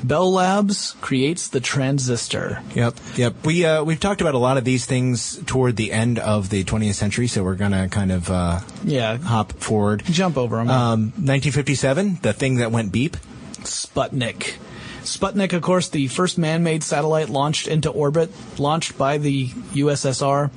Bell 0.04 0.32
Labs 0.32 0.94
creates 1.00 1.48
the 1.48 1.60
transistor. 1.60 2.62
Yep, 2.74 2.94
yep. 3.16 3.34
We 3.44 3.64
uh, 3.64 3.82
we've 3.84 3.98
talked 4.00 4.20
about 4.20 4.34
a 4.34 4.38
lot 4.38 4.56
of 4.56 4.64
these 4.64 4.86
things 4.86 5.40
toward 5.46 5.76
the 5.76 5.92
end 5.92 6.18
of 6.18 6.48
the 6.50 6.64
20th 6.64 6.94
century, 6.94 7.26
so 7.26 7.42
we're 7.42 7.56
gonna 7.56 7.88
kind 7.88 8.12
of 8.12 8.30
uh, 8.30 8.60
Yeah, 8.84 9.16
hop 9.18 9.52
forward. 9.54 10.04
jump 10.06 10.36
over 10.36 10.56
them. 10.56 10.68
Um, 10.70 11.00
1957, 11.16 12.20
the 12.22 12.32
thing 12.32 12.56
that 12.56 12.70
went 12.72 12.92
beep. 12.92 13.16
Sputnik. 13.64 14.54
Sputnik, 15.08 15.52
of 15.52 15.62
course, 15.62 15.88
the 15.88 16.08
first 16.08 16.38
man-made 16.38 16.82
satellite 16.84 17.28
launched 17.28 17.66
into 17.66 17.90
orbit, 17.90 18.30
launched 18.58 18.98
by 18.98 19.18
the 19.18 19.48
USSR, 19.48 20.50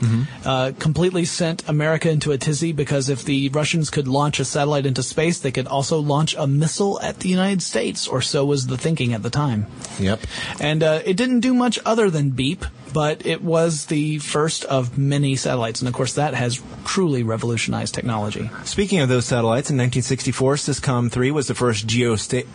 uh, 0.46 0.72
completely 0.78 1.26
sent 1.26 1.68
America 1.70 2.10
into 2.10 2.32
a 2.32 2.38
tizzy 2.38 2.74
because 2.74 3.10
if 3.10 3.24
the 3.24 3.50
Russians 3.50 3.90
could 3.90 4.08
launch 4.08 4.40
a 4.40 4.46
satellite 4.46 4.86
into 4.86 5.04
space, 5.04 5.40
they 5.40 5.52
could 5.52 5.68
also 5.68 6.00
launch 6.00 6.36
a 6.38 6.48
missile 6.48 7.00
at 7.02 7.20
the 7.20 7.30
United 7.30 7.62
States, 7.62 8.08
or 8.08 8.22
so 8.22 8.46
was 8.46 8.68
the 8.68 8.78
thinking 8.78 9.14
at 9.14 9.24
the 9.24 9.30
time. 9.30 9.68
Yep. 10.00 10.20
And 10.60 10.84
uh, 10.84 11.02
it 11.06 11.16
didn't 11.16 11.40
do 11.40 11.54
much 11.54 11.80
other 11.86 12.10
than 12.10 12.32
beep, 12.32 12.66
but 12.94 13.26
it 13.26 13.42
was 13.42 13.86
the 13.88 14.20
first 14.20 14.64
of 14.66 14.98
many 14.98 15.36
satellites, 15.36 15.82
and 15.82 15.88
of 15.88 15.94
course 15.94 16.14
that 16.14 16.34
has 16.34 16.62
truly 16.86 17.24
revolutionized 17.24 17.94
technology. 17.94 18.50
Speaking 18.64 19.00
of 19.00 19.10
those 19.10 19.26
satellites, 19.26 19.70
in 19.70 19.78
1964, 19.78 20.56
Syncom 20.56 21.12
3 21.12 21.32
was 21.32 21.48
the 21.48 21.56
first 21.56 21.88
geosta- 21.88 22.46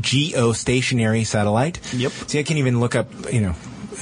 geostationary 0.00 1.26
satellite. 1.26 1.80
Yep. 1.92 2.12
See, 2.26 2.38
I 2.38 2.42
can't 2.42 2.58
even 2.58 2.80
look 2.80 2.94
up, 2.94 3.08
you 3.32 3.40
know, 3.40 3.54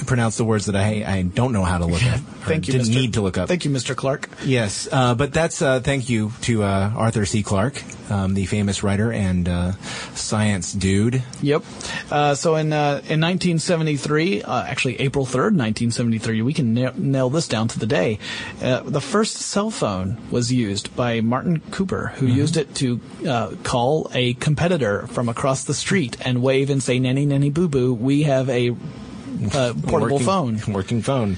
pronounce 0.05 0.37
the 0.37 0.45
words 0.45 0.65
that 0.67 0.75
I 0.75 1.03
I 1.05 1.21
don't 1.23 1.53
know 1.53 1.63
how 1.63 1.77
to 1.77 1.85
look 1.85 2.03
up. 2.05 2.19
Thank 2.45 2.67
you, 2.67 2.73
Didn't 2.73 2.87
Mr. 2.87 2.95
need 2.95 3.13
to 3.13 3.21
look 3.21 3.37
up. 3.37 3.47
Thank 3.47 3.65
you, 3.65 3.71
Mr. 3.71 3.95
Clarke. 3.95 4.29
Yes, 4.43 4.87
uh, 4.91 5.15
but 5.15 5.33
that's 5.33 5.61
uh, 5.61 5.79
thank 5.81 6.09
you 6.09 6.31
to 6.41 6.63
uh, 6.63 6.91
Arthur 6.95 7.25
C. 7.25 7.43
Clarke, 7.43 7.83
um, 8.09 8.33
the 8.33 8.45
famous 8.45 8.81
writer 8.83 9.11
and 9.11 9.47
uh, 9.47 9.71
science 10.15 10.73
dude. 10.73 11.23
Yep. 11.41 11.63
Uh, 12.09 12.35
so 12.35 12.55
in 12.55 12.73
uh, 12.73 13.01
in 13.07 13.21
1973, 13.21 14.43
uh, 14.43 14.63
actually 14.63 14.99
April 14.99 15.25
3rd, 15.25 15.55
1973, 15.57 16.41
we 16.41 16.53
can 16.53 16.73
na- 16.73 16.91
nail 16.95 17.29
this 17.29 17.47
down 17.47 17.67
to 17.67 17.79
the 17.79 17.85
day. 17.85 18.19
Uh, 18.61 18.81
the 18.81 19.01
first 19.01 19.37
cell 19.37 19.69
phone 19.69 20.17
was 20.31 20.51
used 20.51 20.95
by 20.95 21.21
Martin 21.21 21.61
Cooper, 21.71 22.13
who 22.15 22.25
used 22.25 22.57
it 22.57 22.73
to 22.75 22.99
uh, 23.27 23.51
call 23.63 24.09
a 24.13 24.33
competitor 24.35 25.07
from 25.07 25.29
across 25.29 25.63
the 25.65 25.73
street 25.73 26.17
and 26.25 26.41
wave 26.41 26.69
and 26.69 26.81
say 26.81 26.99
"nanny 26.99 27.25
nanny 27.25 27.49
boo 27.49 27.67
boo." 27.67 27.93
We 27.93 28.23
have 28.23 28.49
a 28.49 28.75
uh, 29.53 29.73
portable 29.73 30.17
working, 30.17 30.19
phone. 30.19 30.73
Working 30.73 31.01
phone. 31.01 31.37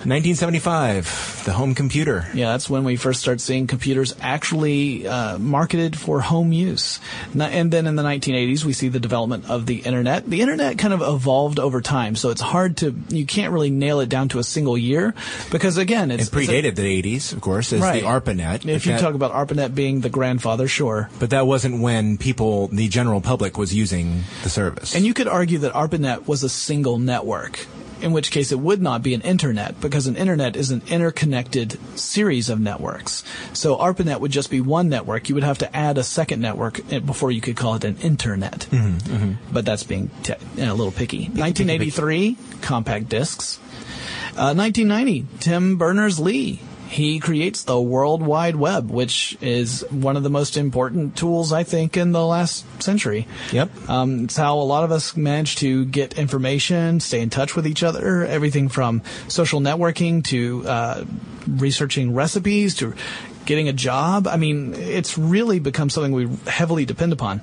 1975, 0.00 1.42
the 1.44 1.52
home 1.52 1.74
computer. 1.74 2.26
Yeah, 2.32 2.52
that's 2.52 2.70
when 2.70 2.84
we 2.84 2.96
first 2.96 3.20
start 3.20 3.40
seeing 3.40 3.66
computers 3.66 4.14
actually 4.20 5.06
uh, 5.06 5.38
marketed 5.38 5.98
for 5.98 6.20
home 6.20 6.52
use. 6.52 7.00
And 7.34 7.70
then 7.70 7.86
in 7.86 7.96
the 7.96 8.02
1980s, 8.02 8.64
we 8.64 8.72
see 8.72 8.88
the 8.88 8.98
development 8.98 9.50
of 9.50 9.66
the 9.66 9.76
internet. 9.76 10.24
The 10.24 10.40
internet 10.40 10.78
kind 10.78 10.94
of 10.94 11.02
evolved 11.02 11.58
over 11.58 11.80
time, 11.82 12.16
so 12.16 12.30
it's 12.30 12.40
hard 12.40 12.78
to, 12.78 12.94
you 13.10 13.26
can't 13.26 13.52
really 13.52 13.68
nail 13.70 14.00
it 14.00 14.08
down 14.08 14.28
to 14.30 14.38
a 14.38 14.44
single 14.44 14.78
year 14.78 15.14
because 15.50 15.76
again, 15.76 16.10
it's 16.10 16.28
It 16.28 16.32
predated 16.32 16.76
the 16.76 17.02
80s, 17.02 17.32
of 17.32 17.40
course, 17.40 17.72
as 17.72 17.80
Right. 17.80 18.02
the 18.02 18.08
ARPANET. 18.08 18.66
If 18.66 18.86
you 18.86 18.92
that- 18.92 19.00
talk 19.00 19.14
about 19.14 19.32
ARPANET 19.32 19.74
being 19.74 20.00
the 20.00 20.08
grandfather, 20.10 20.66
sure. 20.66 21.10
but 21.18 21.30
that 21.30 21.46
wasn't 21.46 21.82
when 21.82 22.16
people, 22.16 22.68
the 22.68 22.88
general 22.88 23.20
public, 23.20 23.58
was 23.58 23.74
using 23.74 24.24
the 24.42 24.48
service. 24.48 24.94
And 24.94 25.04
you 25.04 25.12
could 25.14 25.28
argue 25.28 25.58
that 25.58 25.72
ARPANET 25.74 26.26
was 26.26 26.42
a 26.42 26.48
single 26.48 26.98
network. 26.98 27.66
In 28.02 28.12
which 28.12 28.30
case 28.30 28.52
it 28.52 28.58
would 28.58 28.80
not 28.80 29.02
be 29.02 29.14
an 29.14 29.20
internet 29.22 29.80
because 29.80 30.06
an 30.06 30.16
internet 30.16 30.56
is 30.56 30.70
an 30.70 30.82
interconnected 30.88 31.78
series 31.98 32.48
of 32.48 32.60
networks. 32.60 33.22
So 33.52 33.76
ARPANET 33.76 34.20
would 34.20 34.30
just 34.32 34.50
be 34.50 34.60
one 34.60 34.88
network. 34.88 35.28
You 35.28 35.34
would 35.34 35.44
have 35.44 35.58
to 35.58 35.76
add 35.76 35.98
a 35.98 36.02
second 36.02 36.40
network 36.40 36.80
eh, 36.92 36.98
before 36.98 37.30
you 37.30 37.40
could 37.40 37.56
call 37.56 37.74
it 37.74 37.84
an 37.84 37.96
internet. 37.98 38.66
But 39.52 39.64
that's 39.64 39.82
being 39.84 40.10
te- 40.22 40.34
eh, 40.58 40.70
a 40.70 40.74
little 40.74 40.92
picky. 40.92 41.28
1983, 41.28 42.36
compact 42.62 43.08
discs. 43.08 43.58
Uh, 44.36 44.54
1990, 44.54 45.26
Tim 45.40 45.76
Berners-Lee. 45.76 46.60
He 46.90 47.20
creates 47.20 47.62
the 47.62 47.80
World 47.80 48.20
Wide 48.20 48.56
Web, 48.56 48.90
which 48.90 49.38
is 49.40 49.86
one 49.90 50.16
of 50.16 50.24
the 50.24 50.28
most 50.28 50.56
important 50.56 51.16
tools, 51.16 51.52
I 51.52 51.62
think, 51.62 51.96
in 51.96 52.10
the 52.10 52.26
last 52.26 52.64
century. 52.82 53.28
Yep. 53.52 53.88
Um, 53.88 54.24
it's 54.24 54.36
how 54.36 54.58
a 54.58 54.66
lot 54.66 54.82
of 54.82 54.90
us 54.90 55.16
manage 55.16 55.54
to 55.56 55.84
get 55.84 56.18
information, 56.18 56.98
stay 56.98 57.20
in 57.20 57.30
touch 57.30 57.54
with 57.54 57.68
each 57.68 57.84
other, 57.84 58.26
everything 58.26 58.68
from 58.68 59.02
social 59.28 59.60
networking 59.60 60.24
to 60.24 60.66
uh, 60.66 61.04
researching 61.46 62.12
recipes 62.12 62.74
to 62.76 62.94
getting 63.46 63.68
a 63.68 63.72
job. 63.72 64.26
I 64.26 64.36
mean, 64.36 64.74
it's 64.74 65.16
really 65.16 65.60
become 65.60 65.90
something 65.90 66.10
we 66.10 66.28
heavily 66.48 66.86
depend 66.86 67.12
upon. 67.12 67.40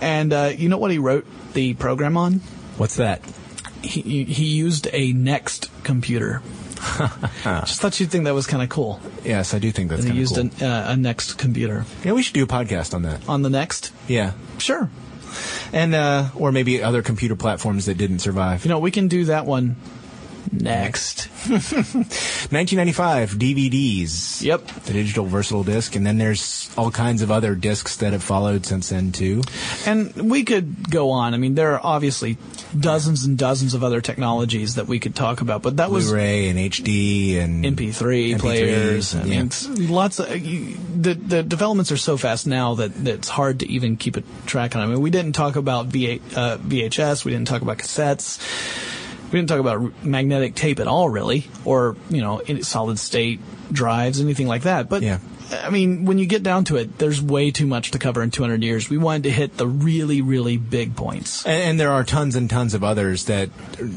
And 0.00 0.32
uh, 0.32 0.50
you 0.56 0.68
know 0.68 0.78
what 0.78 0.90
he 0.90 0.98
wrote 0.98 1.24
the 1.52 1.74
program 1.74 2.16
on? 2.16 2.40
What's 2.78 2.96
that? 2.96 3.22
He, 3.80 4.24
he 4.24 4.44
used 4.46 4.88
a 4.92 5.12
Next 5.12 5.70
computer. 5.84 6.42
Just 7.44 7.80
thought 7.80 7.98
you'd 8.00 8.10
think 8.10 8.24
that 8.24 8.34
was 8.34 8.46
kind 8.46 8.62
of 8.62 8.68
cool. 8.68 9.00
Yes, 9.24 9.54
I 9.54 9.58
do 9.58 9.70
think 9.72 9.90
that's 9.90 10.02
That 10.04 10.12
he 10.12 10.24
kind 10.24 10.40
of 10.40 10.48
used 10.48 10.58
cool. 10.58 10.66
an, 10.66 10.72
uh, 10.72 10.92
a 10.92 10.96
Next 10.96 11.34
computer. 11.38 11.84
yeah, 12.04 12.12
we 12.12 12.22
should 12.22 12.34
do 12.34 12.44
a 12.44 12.46
podcast 12.46 12.94
on 12.94 13.02
that. 13.02 13.28
On 13.28 13.42
the 13.42 13.50
Next? 13.50 13.92
Yeah. 14.06 14.32
Sure. 14.58 14.88
And, 15.72 15.94
uh, 15.94 16.28
or 16.34 16.52
maybe 16.52 16.82
other 16.82 17.02
computer 17.02 17.36
platforms 17.36 17.86
that 17.86 17.98
didn't 17.98 18.20
survive. 18.20 18.64
You 18.64 18.70
know, 18.70 18.78
we 18.78 18.90
can 18.90 19.08
do 19.08 19.24
that 19.26 19.44
one 19.46 19.76
next. 20.52 21.28
1995, 21.48 23.32
DVDs. 23.32 24.42
Yep. 24.42 24.66
The 24.66 24.92
digital 24.92 25.24
versatile 25.26 25.64
disc. 25.64 25.96
And 25.96 26.06
then 26.06 26.18
there's 26.18 26.70
all 26.76 26.90
kinds 26.90 27.22
of 27.22 27.30
other 27.30 27.54
discs 27.54 27.96
that 27.96 28.12
have 28.12 28.22
followed 28.22 28.66
since 28.66 28.88
then, 28.90 29.12
too. 29.12 29.42
And 29.86 30.14
we 30.14 30.44
could 30.44 30.90
go 30.90 31.10
on. 31.10 31.34
I 31.34 31.36
mean, 31.36 31.54
there 31.54 31.74
are 31.74 31.80
obviously 31.82 32.36
dozens 32.78 33.24
and 33.24 33.38
dozens 33.38 33.74
of 33.74 33.82
other 33.82 34.00
technologies 34.00 34.74
that 34.76 34.86
we 34.86 34.98
could 34.98 35.14
talk 35.14 35.40
about, 35.40 35.62
but 35.62 35.78
that 35.78 35.90
was 35.90 36.06
Blu-ray 36.06 36.48
and 36.48 36.58
HD 36.58 37.38
and 37.38 37.64
MP3, 37.64 38.34
MP3, 38.34 38.38
players. 38.38 39.14
I 39.14 39.24
mean, 39.24 39.46
it's 39.46 39.68
lots 39.68 40.18
of 40.18 40.36
you, 40.36 40.76
the 40.94 41.14
the 41.14 41.42
developments 41.42 41.92
are 41.92 41.96
so 41.96 42.16
fast 42.16 42.46
now 42.46 42.74
that, 42.74 42.94
that 43.04 43.14
it's 43.14 43.28
hard 43.28 43.60
to 43.60 43.70
even 43.70 43.96
keep 43.96 44.16
a 44.16 44.22
track 44.46 44.76
on. 44.76 44.82
I 44.82 44.86
mean, 44.86 45.00
we 45.00 45.10
didn't 45.10 45.32
talk 45.32 45.56
about 45.56 45.86
V 45.86 46.20
uh, 46.34 46.58
VHS. 46.58 47.24
We 47.24 47.32
didn't 47.32 47.48
talk 47.48 47.62
about 47.62 47.78
cassettes. 47.78 48.38
We 49.30 49.38
didn't 49.38 49.48
talk 49.48 49.60
about 49.60 50.04
magnetic 50.04 50.54
tape 50.54 50.80
at 50.80 50.86
all, 50.86 51.08
really, 51.08 51.46
or 51.64 51.96
you 52.08 52.20
know, 52.20 52.42
solid 52.62 52.98
state 52.98 53.40
drives, 53.72 54.20
anything 54.20 54.46
like 54.46 54.62
that. 54.62 54.88
But 54.88 55.02
Yeah. 55.02 55.18
I 55.50 55.70
mean, 55.70 56.04
when 56.04 56.18
you 56.18 56.26
get 56.26 56.42
down 56.42 56.64
to 56.64 56.76
it, 56.76 56.98
there's 56.98 57.22
way 57.22 57.50
too 57.50 57.66
much 57.66 57.92
to 57.92 57.98
cover 57.98 58.22
in 58.22 58.30
200 58.30 58.62
years. 58.62 58.90
We 58.90 58.98
wanted 58.98 59.24
to 59.24 59.30
hit 59.30 59.56
the 59.56 59.66
really, 59.66 60.20
really 60.20 60.56
big 60.56 60.94
points. 60.94 61.46
And, 61.46 61.62
and 61.62 61.80
there 61.80 61.90
are 61.90 62.04
tons 62.04 62.36
and 62.36 62.50
tons 62.50 62.74
of 62.74 62.84
others 62.84 63.24
that 63.26 63.48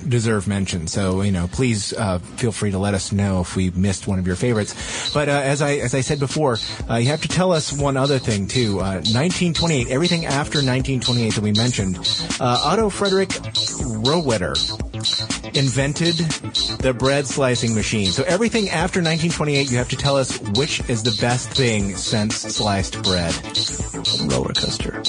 deserve 0.07 0.47
mention. 0.47 0.87
So 0.87 1.21
you 1.21 1.31
know, 1.31 1.49
please 1.51 1.93
uh, 1.93 2.19
feel 2.19 2.51
free 2.51 2.71
to 2.71 2.79
let 2.79 2.93
us 2.93 3.11
know 3.11 3.41
if 3.41 3.55
we 3.55 3.69
missed 3.71 4.07
one 4.07 4.19
of 4.19 4.27
your 4.27 4.35
favorites. 4.35 5.13
But 5.13 5.27
uh, 5.27 5.33
as 5.33 5.61
I 5.61 5.73
as 5.75 5.93
I 5.93 6.01
said 6.01 6.19
before, 6.19 6.57
uh, 6.89 6.95
you 6.95 7.07
have 7.07 7.21
to 7.23 7.27
tell 7.27 7.51
us 7.51 7.73
one 7.73 7.97
other 7.97 8.19
thing 8.19 8.47
too. 8.47 8.79
Uh, 8.79 9.01
1928, 9.03 9.89
everything 9.89 10.25
after 10.25 10.59
1928 10.59 11.35
that 11.35 11.41
we 11.41 11.51
mentioned. 11.51 11.97
Uh, 12.39 12.61
Otto 12.63 12.89
Frederick 12.89 13.29
Rohwedder 13.29 14.55
invented 15.53 16.15
the 16.79 16.95
bread 16.97 17.27
slicing 17.27 17.73
machine. 17.75 18.07
So 18.07 18.23
everything 18.23 18.69
after 18.69 18.99
1928, 18.99 19.71
you 19.71 19.77
have 19.77 19.89
to 19.89 19.97
tell 19.97 20.17
us 20.17 20.39
which 20.55 20.87
is 20.89 21.03
the 21.03 21.17
best 21.21 21.49
thing 21.49 21.95
since 21.95 22.35
sliced 22.35 23.01
bread. 23.03 23.35
roller 24.31 24.53
coaster. 24.53 25.01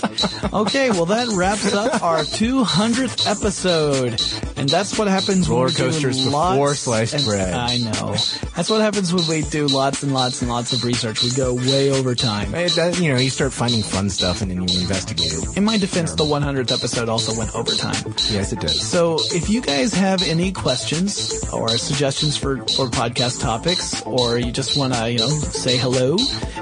okay, 0.52 0.90
well 0.90 1.06
that 1.06 1.28
wraps 1.36 1.72
up 1.74 2.02
our 2.02 2.20
200th 2.20 3.26
episode, 3.26 4.20
and 4.58 4.68
that's 4.68 4.98
what 4.98 5.08
happens 5.08 5.48
when 5.48 5.58
Roller 5.58 5.68
we 5.68 5.74
do 5.74 6.10
lots 6.30 6.54
before 6.56 6.74
sliced 6.74 7.14
and- 7.14 7.24
bread. 7.24 7.54
I 7.54 7.78
know. 7.78 8.16
That's 8.56 8.70
what 8.70 8.80
happens 8.80 9.12
when 9.12 9.26
we 9.28 9.42
do 9.42 9.66
lots 9.66 10.02
and 10.02 10.12
lots 10.14 10.40
and 10.42 10.50
lots 10.50 10.72
of 10.72 10.84
research. 10.84 11.22
We 11.22 11.30
go 11.30 11.54
way 11.54 11.90
over 11.90 12.14
time. 12.14 12.54
It 12.54 12.74
does- 12.74 13.00
you 13.00 13.12
know, 13.12 13.18
you 13.18 13.30
start 13.30 13.52
finding 13.52 13.82
fun 13.82 14.10
stuff 14.10 14.40
and 14.42 14.50
then 14.50 14.58
you 14.58 14.80
investigate 14.80 15.32
it. 15.32 15.56
In 15.56 15.64
my 15.64 15.78
defense, 15.78 16.14
the 16.14 16.24
100th 16.24 16.72
episode 16.72 17.08
also 17.08 17.36
went 17.36 17.54
over 17.54 17.72
time. 17.72 18.14
Yes, 18.30 18.52
it 18.52 18.60
does. 18.60 18.80
So 18.80 19.18
if 19.32 19.48
you 19.50 19.60
guys 19.60 19.92
have 19.94 20.22
any 20.22 20.52
questions 20.52 21.44
or 21.52 21.68
suggestions 21.76 22.36
for, 22.36 22.58
for 22.58 22.86
podcast 22.86 23.40
topics, 23.40 24.02
or 24.02 24.38
you 24.38 24.52
just 24.52 24.76
want 24.76 24.94
to, 24.94 25.10
you 25.10 25.18
know, 25.18 25.28
say 25.28 25.76
hello, 25.76 26.16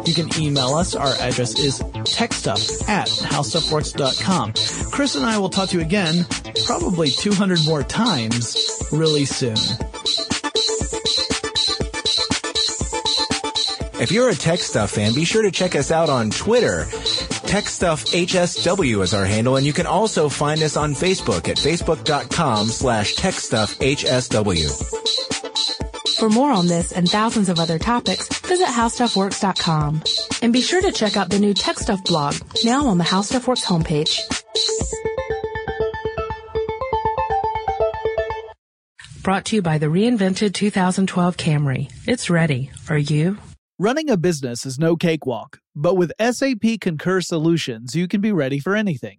you 0.04 0.14
can 0.14 0.28
email 0.40 0.74
us. 0.74 0.94
Our 0.94 1.14
address 1.20 1.58
is 1.58 1.80
techstuff 2.04 2.88
at 2.88 3.08
howstuffworks.com. 3.52 4.54
Chris 4.90 5.14
and 5.14 5.26
I 5.26 5.38
will 5.38 5.48
talk 5.48 5.68
to 5.70 5.78
you 5.78 5.82
again, 5.82 6.26
probably 6.66 7.10
200 7.10 7.64
more 7.64 7.82
times, 7.82 8.88
really 8.92 9.24
soon. 9.24 9.56
If 14.00 14.10
you're 14.10 14.30
a 14.30 14.34
Tech 14.34 14.58
Stuff 14.58 14.92
fan, 14.92 15.14
be 15.14 15.24
sure 15.24 15.42
to 15.42 15.50
check 15.50 15.76
us 15.76 15.90
out 15.90 16.08
on 16.08 16.30
Twitter. 16.30 16.86
Tech 17.46 17.68
Stuff 17.68 18.06
HSW 18.06 19.02
is 19.02 19.14
our 19.14 19.24
handle, 19.24 19.56
and 19.56 19.66
you 19.66 19.72
can 19.72 19.86
also 19.86 20.28
find 20.28 20.60
us 20.62 20.76
on 20.76 20.94
Facebook 20.94 21.48
at 21.48 21.56
facebook.com 21.56 22.66
slash 22.66 23.14
techstuffhsw. 23.14 24.98
For 26.18 26.28
more 26.28 26.50
on 26.50 26.66
this 26.66 26.92
and 26.92 27.08
thousands 27.08 27.48
of 27.48 27.60
other 27.60 27.78
topics, 27.78 28.28
visit 28.40 28.66
howstuffworks.com. 28.68 30.02
And 30.42 30.52
be 30.52 30.60
sure 30.60 30.82
to 30.82 30.92
check 30.92 31.16
out 31.16 31.30
the 31.30 31.38
new 31.38 31.54
Tech 31.54 31.78
Stuff 31.78 32.04
blog, 32.04 32.34
now 32.64 32.86
on 32.86 32.98
the 32.98 33.04
How 33.04 33.22
Stuff 33.22 33.48
Works 33.48 33.64
homepage. 33.64 34.20
Brought 39.22 39.44
to 39.46 39.56
you 39.56 39.62
by 39.62 39.78
the 39.78 39.86
reinvented 39.86 40.52
2012 40.52 41.36
Camry. 41.36 41.92
It's 42.08 42.28
ready. 42.28 42.72
Are 42.90 42.98
you? 42.98 43.38
Running 43.78 44.10
a 44.10 44.16
business 44.16 44.66
is 44.66 44.80
no 44.80 44.96
cakewalk, 44.96 45.60
but 45.76 45.94
with 45.94 46.12
SAP 46.20 46.80
Concur 46.80 47.20
Solutions, 47.20 47.94
you 47.94 48.08
can 48.08 48.20
be 48.20 48.32
ready 48.32 48.58
for 48.58 48.74
anything. 48.74 49.18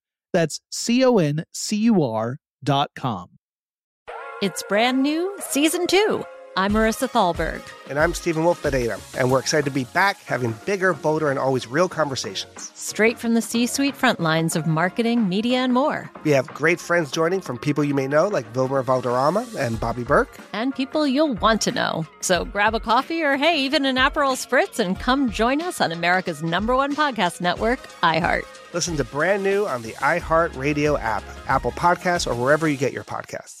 That's 0.33 0.61
C 0.71 1.03
O 1.03 1.17
N 1.17 1.43
C 1.53 1.77
U 1.77 2.03
R 2.03 2.37
dot 2.63 2.91
com. 2.95 3.29
It's 4.41 4.63
brand 4.63 5.03
new, 5.03 5.35
season 5.39 5.87
two. 5.87 6.23
I'm 6.57 6.73
Marissa 6.73 7.09
Thalberg. 7.09 7.61
And 7.89 7.97
I'm 7.97 8.13
Stephen 8.13 8.43
Wolfe 8.43 8.61
Pereira, 8.61 8.99
and 9.17 9.31
we're 9.31 9.39
excited 9.39 9.63
to 9.65 9.71
be 9.71 9.85
back 9.85 10.21
having 10.23 10.53
bigger, 10.65 10.91
bolder, 10.91 11.29
and 11.29 11.39
always 11.39 11.65
real 11.65 11.87
conversations. 11.87 12.71
Straight 12.75 13.17
from 13.17 13.35
the 13.35 13.41
C 13.41 13.65
suite 13.65 13.95
front 13.95 14.19
lines 14.19 14.57
of 14.57 14.67
marketing, 14.67 15.29
media, 15.29 15.59
and 15.59 15.73
more. 15.73 16.11
We 16.25 16.31
have 16.31 16.47
great 16.47 16.81
friends 16.81 17.09
joining 17.09 17.39
from 17.39 17.57
people 17.57 17.85
you 17.85 17.93
may 17.93 18.07
know, 18.07 18.27
like 18.27 18.53
Wilmer 18.53 18.81
Valderrama 18.81 19.47
and 19.57 19.79
Bobby 19.79 20.03
Berk. 20.03 20.35
And 20.51 20.75
people 20.75 21.07
you'll 21.07 21.35
want 21.35 21.61
to 21.61 21.71
know. 21.71 22.05
So 22.19 22.43
grab 22.43 22.75
a 22.75 22.81
coffee 22.81 23.21
or, 23.23 23.37
hey, 23.37 23.61
even 23.61 23.85
an 23.85 23.95
Aperol 23.95 24.35
Spritz 24.35 24.77
and 24.79 24.99
come 24.99 25.31
join 25.31 25.61
us 25.61 25.79
on 25.79 25.93
America's 25.93 26.43
number 26.43 26.75
one 26.75 26.95
podcast 26.95 27.39
network, 27.39 27.79
iHeart. 28.03 28.43
Listen 28.73 28.95
to 28.97 29.03
brand 29.03 29.43
new 29.43 29.65
on 29.65 29.81
the 29.81 29.91
iHeart 29.93 30.55
Radio 30.55 30.97
app, 30.97 31.23
Apple 31.47 31.71
Podcasts, 31.71 32.25
or 32.25 32.35
wherever 32.35 32.67
you 32.67 32.77
get 32.77 32.93
your 32.93 33.03
podcasts. 33.03 33.60